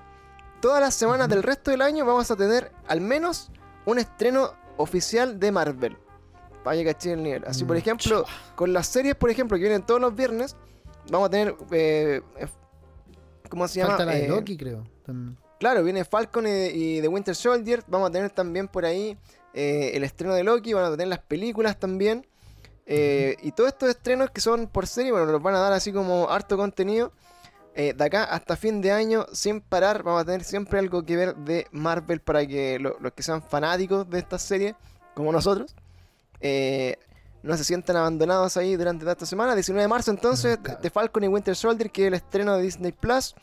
[0.61, 3.51] todas las semanas del resto del año vamos a tener al menos
[3.85, 5.97] un estreno oficial de Marvel.
[6.63, 7.43] Para que caché el nivel.
[7.47, 8.23] Así, por ejemplo,
[8.55, 10.55] con las series, por ejemplo, que vienen todos los viernes,
[11.09, 11.55] vamos a tener.
[11.71, 12.47] eh, eh,
[13.49, 13.97] ¿Cómo se llama?
[13.97, 14.83] Falta la de Eh, Loki, creo.
[15.59, 17.83] Claro, viene Falcon y, y The Winter Soldier.
[17.87, 19.17] Vamos a tener también por ahí
[19.53, 20.73] eh, el estreno de Loki.
[20.73, 22.25] Van a tener las películas también.
[22.85, 25.91] Eh, Y todos estos estrenos que son por serie, bueno, nos van a dar así
[25.91, 27.11] como harto contenido.
[27.73, 31.15] Eh, de acá hasta fin de año, sin parar, vamos a tener siempre algo que
[31.15, 34.75] ver de Marvel para que lo- los que sean fanáticos de esta serie,
[35.15, 35.73] como nosotros,
[36.41, 36.97] eh,
[37.43, 39.55] no se sientan abandonados ahí durante toda esta semana.
[39.55, 42.91] 19 de marzo, entonces, de Falcon y Winter Soldier, que es el estreno de Disney
[42.91, 43.35] Plus.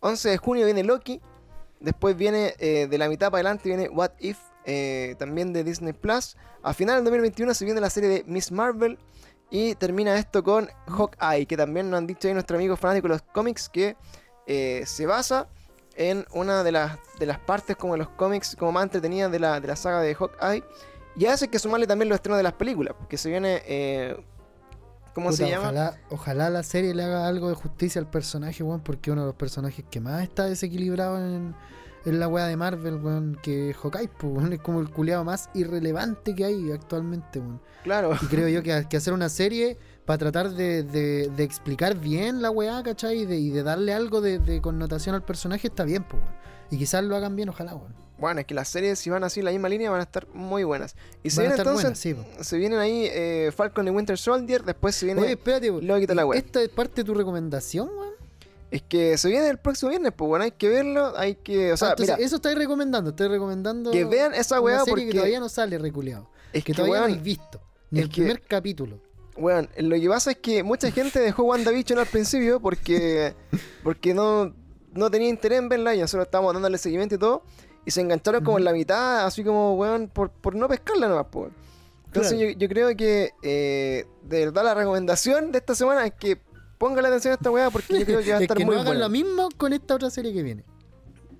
[0.00, 1.20] 11 de junio viene Loki.
[1.80, 4.38] Después viene eh, de la mitad para adelante viene What If,
[5.18, 6.36] también de Disney Plus.
[6.62, 8.98] A final del 2021 se viene la serie de Miss Marvel.
[9.50, 13.14] Y termina esto con Hawkeye, que también nos han dicho ahí nuestro amigo fanático de
[13.14, 13.96] los cómics, que
[14.46, 15.48] eh, se basa
[15.96, 19.38] en una de las, de las partes como de los cómics como más entretenidas de
[19.38, 20.62] la, de la saga de Hawkeye.
[21.16, 23.62] Y a eso hay que sumarle también los estrenos de las películas, porque se viene...
[23.66, 24.16] eh,
[25.14, 25.64] ¿Cómo se llama?
[25.64, 29.26] Ojalá, ojalá la serie le haga algo de justicia al personaje, weón, porque uno de
[29.28, 31.56] los personajes que más está desequilibrado en,
[32.04, 35.50] en la weá de Marvel, weón, que Hawkeye, pues, weón, es como el culeado más
[35.54, 37.60] irrelevante que hay actualmente, weón.
[37.84, 38.12] Claro.
[38.22, 42.40] Y creo yo que, que hacer una serie para tratar de, de- de explicar bien
[42.42, 43.20] la weá, ¿cachai?
[43.20, 46.34] Y de, y de darle algo de, connotación al personaje está bien, pues, weón.
[46.70, 47.94] Y quizás lo hagan bien, ojalá, weón.
[48.18, 50.26] Bueno, es que las series, si van así en la misma línea, van a estar
[50.34, 50.96] muy buenas.
[51.22, 52.44] Y se Van a viene estar entonces, buenas, sí, po.
[52.44, 55.20] se vienen ahí eh, Falcon y Winter Soldier, después se viene...
[55.22, 56.36] Oye, espérate, Loki toda la weá.
[56.38, 58.14] ¿esta es parte de tu recomendación, weón?
[58.70, 61.72] Es que se viene el próximo viernes, pues bueno, hay que verlo, hay que...
[61.72, 65.06] O sea, Ah, entonces, mira, eso estáis recomendando, estoy recomendando que vean esa weá porque...
[65.06, 66.28] que todavía no sale reculeado.
[66.52, 67.60] es Que que, todavía no weón, habéis visto.
[67.90, 69.00] Ni el que- primer capítulo.
[69.38, 73.34] weón, lo que pasa es que mucha gente dejó WandaVision al principio porque...
[73.82, 74.54] porque no,
[74.92, 77.42] no tenía interés en verla y nosotros estábamos dándole seguimiento y todo.
[77.86, 81.26] Y se engancharon como en la mitad, así como, weón, por, por no pescarla nomás,
[81.30, 81.50] pues.
[82.04, 82.50] Entonces Claro.
[82.52, 86.38] yo, yo creo que eh, de verdad la recomendación de esta semana es que
[86.78, 88.64] ponga la atención a esta weá porque yo creo que va a es estar que
[88.64, 89.00] muy no hagan buena.
[89.04, 90.64] lo mismo con esta otra serie que viene.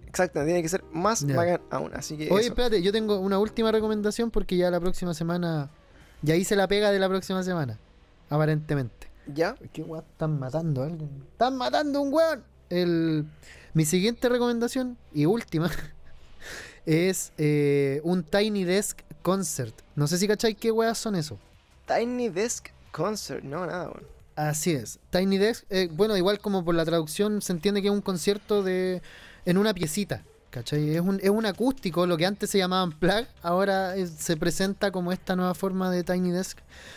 [0.07, 1.37] Exacto, tiene que ser más Ya.
[1.37, 1.93] bacán aún.
[1.95, 2.49] Así que Oye, eso.
[2.51, 5.71] espérate, yo tengo una última recomendación porque ya la próxima semana.
[6.23, 7.79] Ya hice la pega de la próxima semana.
[8.31, 9.09] Aparentemente.
[9.33, 9.55] ¿Ya?
[9.73, 10.05] ¿Qué weón?
[10.11, 11.11] Están matando a alguien.
[11.33, 12.43] ¡Están matando a un weón!
[12.71, 13.27] El,
[13.75, 15.71] mi siguiente recomendación y última
[16.87, 19.75] es eh, un Tiny Desk Concert.
[19.95, 21.39] No sé si cacháis qué weas son eso.
[21.87, 23.45] Tiny Desk Concert.
[23.45, 24.18] No, nada, weón.
[24.39, 25.01] Así es.
[25.11, 28.63] Tiny Desk, eh, bueno, igual como por la traducción se entiende que es un concierto
[28.63, 29.03] de
[29.45, 30.23] en una piecita.
[30.51, 30.95] ¿Cachai?
[30.95, 35.11] Es un, es un acústico, lo que antes se llamaban plug, ahora se presenta como
[35.11, 36.57] esta nueva forma de Tiny Desk.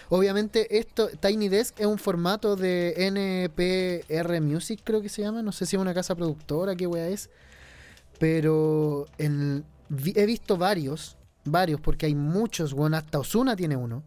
[0.10, 5.42] Obviamente, esto, Tiny Desk es un formato de NPR Music, creo que se llama.
[5.42, 7.32] No sé si es una casa productora, qué wea es.
[8.20, 14.04] Pero he visto varios, varios, porque hay muchos, bueno, hasta Osuna tiene uno.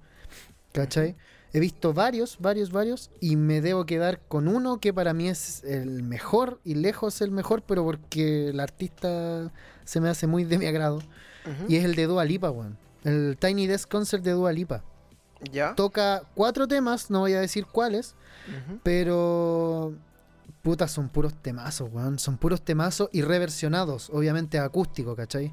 [0.73, 1.17] ¿Cachai?
[1.55, 5.63] He visto varios, varios, varios, y me debo quedar con uno que para mí es
[5.63, 9.53] el mejor y lejos el mejor, pero porque el artista
[9.85, 11.01] se me hace muy de mi agrado.
[11.69, 12.77] Y es el de Dua Lipa, weón.
[13.05, 14.83] El Tiny Desk Concert de Dua Lipa.
[15.53, 15.77] ¿Ya?
[15.77, 18.17] Toca cuatro temas, no voy a decir cuáles,
[18.83, 19.95] pero.
[20.63, 22.19] Puta, son puros temazos, weón.
[22.19, 25.53] Son puros temazos y reversionados, obviamente acústico, ¿cachai?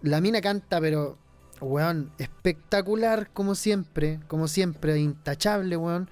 [0.00, 1.18] La mina canta, pero,
[1.62, 6.08] weón, espectacular como siempre, como siempre, intachable, weón.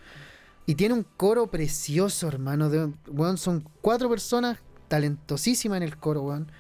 [0.66, 2.70] Y tiene un coro precioso, hermano.
[2.70, 4.58] De, weón, son cuatro personas
[4.88, 6.50] talentosísimas en el coro, weón.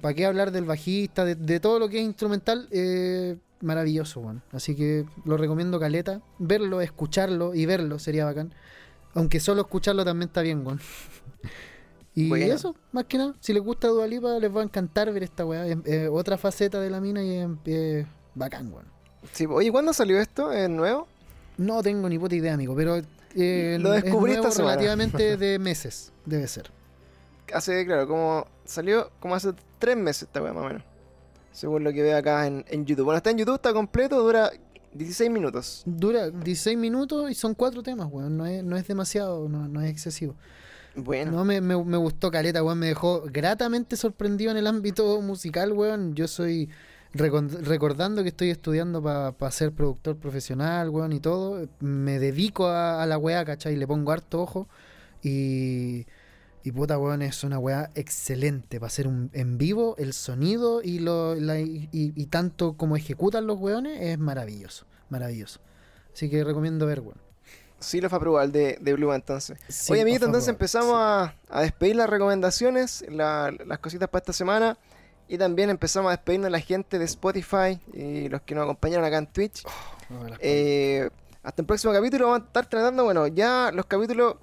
[0.00, 2.68] ¿Para qué hablar del bajista, de, de todo lo que es instrumental?
[2.72, 4.42] eh, maravilloso, weón.
[4.52, 6.22] Así que lo recomiendo caleta.
[6.38, 8.54] Verlo, escucharlo y verlo sería bacán.
[9.14, 10.80] Aunque solo escucharlo también está bien, weón.
[12.24, 12.46] Y Bueno.
[12.54, 15.44] eso, más que nada, si les gusta Dua Lipa, les va a encantar ver esta
[15.44, 15.66] weá.
[15.66, 18.86] Es, es otra faceta de la mina y es, es bacán, weón.
[19.32, 20.52] Sí, oye, ¿cuándo salió esto?
[20.52, 21.06] ¿Es nuevo?
[21.58, 22.96] No tengo ni puta idea, amigo, pero
[23.34, 24.76] eh, Lo es descubrí nuevo esta semana.
[24.76, 26.70] relativamente de meses, debe ser.
[27.52, 30.82] Hace, claro, como salió como hace tres meses esta weá más o menos.
[31.52, 33.04] Según lo que veo acá en, en YouTube.
[33.06, 34.50] Bueno, está en YouTube, está completo, dura
[34.94, 35.82] 16 minutos.
[35.84, 38.36] Dura 16 minutos y son cuatro temas, weón.
[38.36, 40.34] No es, no es demasiado, no, no es excesivo.
[41.04, 42.78] Bueno, No, me, me, gustó Caleta, weón.
[42.78, 46.14] Me dejó gratamente sorprendido en el ámbito musical, weón.
[46.14, 46.68] Yo soy
[47.12, 51.68] recordando que estoy estudiando para ser productor profesional, weón, y todo.
[51.80, 53.76] Me dedico a, la weá, ¿cachai?
[53.76, 54.68] Le pongo harto ojo.
[55.22, 56.06] Y,
[56.62, 59.96] y puta, weón, es una weá excelente para hacer un en vivo.
[59.98, 64.86] El sonido y, lo, y, y tanto como ejecutan los weones es maravilloso.
[65.08, 65.60] Maravilloso.
[66.12, 67.29] Así que recomiendo ver, weón.
[67.80, 69.58] Sí lo fue a probar de, de Blue entonces.
[69.68, 74.32] Sí, Oye, amiguito, entonces empezamos a, a despedir las recomendaciones, la- las cositas para esta
[74.32, 74.78] semana.
[75.28, 79.04] Y también empezamos a despedirnos de la gente de Spotify y los que nos acompañaron
[79.04, 79.62] acá en Twitch.
[80.08, 81.08] No las Eh,
[81.42, 84.34] hasta el próximo capítulo vamos a estar tratando, bueno, ya los capítulos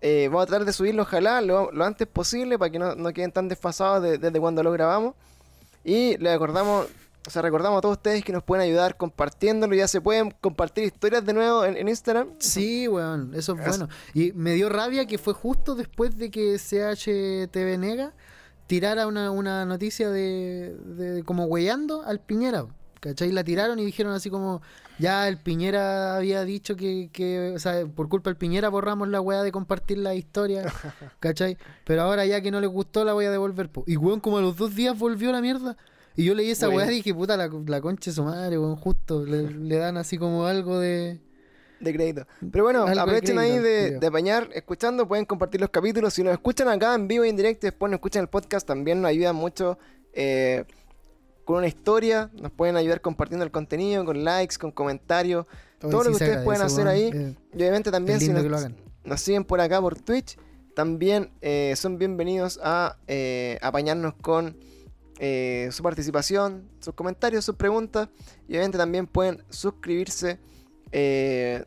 [0.00, 3.12] eh, vamos a tratar de subirlos ojalá lo, lo antes posible para que no, no
[3.12, 5.14] queden tan desfasados de- desde cuando lo grabamos.
[5.82, 6.86] Y les recordamos,
[7.26, 9.74] o sea, recordamos a todos ustedes que nos pueden ayudar compartiéndolo.
[9.74, 12.28] Ya se pueden compartir historias de nuevo en, en Instagram.
[12.38, 13.88] Sí, weón, eso es Es- bueno.
[14.14, 18.14] Y me dio rabia que fue justo después de que CHTV Nega
[18.66, 22.66] tirara una, una noticia de, de como weyando al Piñera.
[23.00, 23.30] ¿Cachai?
[23.30, 24.60] La tiraron y dijeron así como,
[24.98, 29.20] ya el Piñera había dicho que, que o sea, por culpa del Piñera borramos la
[29.20, 30.64] weá de compartir la historia,
[31.20, 31.56] ¿cachai?
[31.84, 33.70] Pero ahora ya que no les gustó la voy a devolver.
[33.70, 33.84] po.
[33.86, 35.76] Y weón, como a los dos días volvió la mierda.
[36.18, 38.74] Y yo leí esa weá y dije, puta, la, la concha de su madre, weón,
[38.74, 39.24] justo.
[39.24, 41.20] Le, le dan así como algo de...
[41.78, 42.26] de crédito.
[42.50, 46.12] Pero bueno, Algo de aprovechen ahí crédito, de, de apañar, escuchando, pueden compartir los capítulos.
[46.12, 48.66] Si nos escuchan acá en vivo y en directo y después nos escuchan el podcast,
[48.66, 49.78] también nos ayudan mucho
[50.12, 50.64] eh,
[51.44, 52.30] con una historia.
[52.42, 55.46] Nos pueden ayudar compartiendo el contenido, con likes, con comentarios.
[55.78, 57.12] Todo lo que ustedes pueden hacer ahí.
[57.14, 58.30] Eh, Y obviamente también si
[59.04, 60.36] nos siguen por acá por Twitch,
[60.74, 64.56] también eh, son bienvenidos a eh, apañarnos con
[65.18, 68.08] eh, su participación, sus comentarios, sus preguntas.
[68.46, 70.38] Y obviamente también pueden suscribirse
[70.92, 71.64] eh,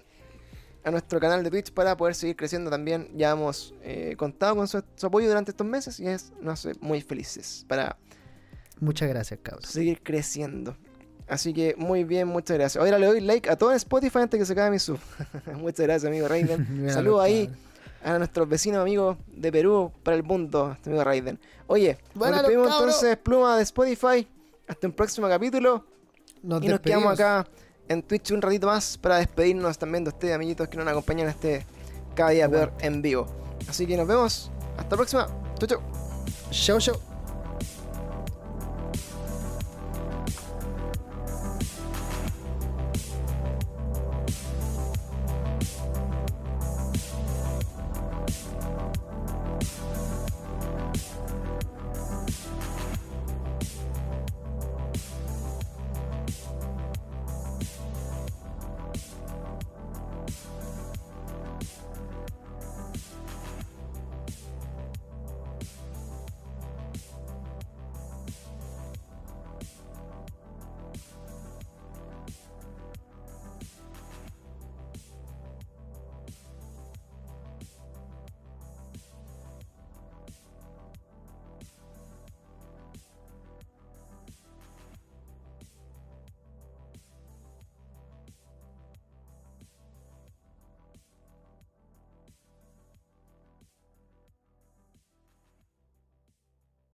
[0.83, 3.09] a nuestro canal de Twitch para poder seguir creciendo también.
[3.15, 6.77] Ya hemos eh, contado con su, su apoyo durante estos meses y es, nos hace
[6.79, 7.97] muy felices para
[8.79, 9.69] Muchas gracias, cabros.
[9.69, 10.75] seguir creciendo.
[11.27, 12.83] Así que muy bien, muchas gracias.
[12.83, 14.99] Ahora le doy like a todo en Spotify antes que se acabe mi sub.
[15.55, 16.27] muchas gracias, amigo.
[16.29, 17.49] Mira Saludos ahí.
[18.03, 21.39] A nuestros vecinos amigos de Perú para el mundo, este amigo Raiden.
[21.67, 24.27] Oye, nos despedimos entonces, pluma de Spotify.
[24.67, 25.85] Hasta un próximo capítulo.
[26.41, 27.45] Nos y nos quedamos acá
[27.87, 31.65] en Twitch un ratito más para despedirnos también de ustedes, amiguitos, que nos acompañan este
[32.15, 33.27] cada día peor en vivo.
[33.67, 34.51] Así que nos vemos.
[34.77, 35.27] Hasta la próxima.
[35.59, 35.81] Chau, chau.
[36.51, 37.10] Chau, chau.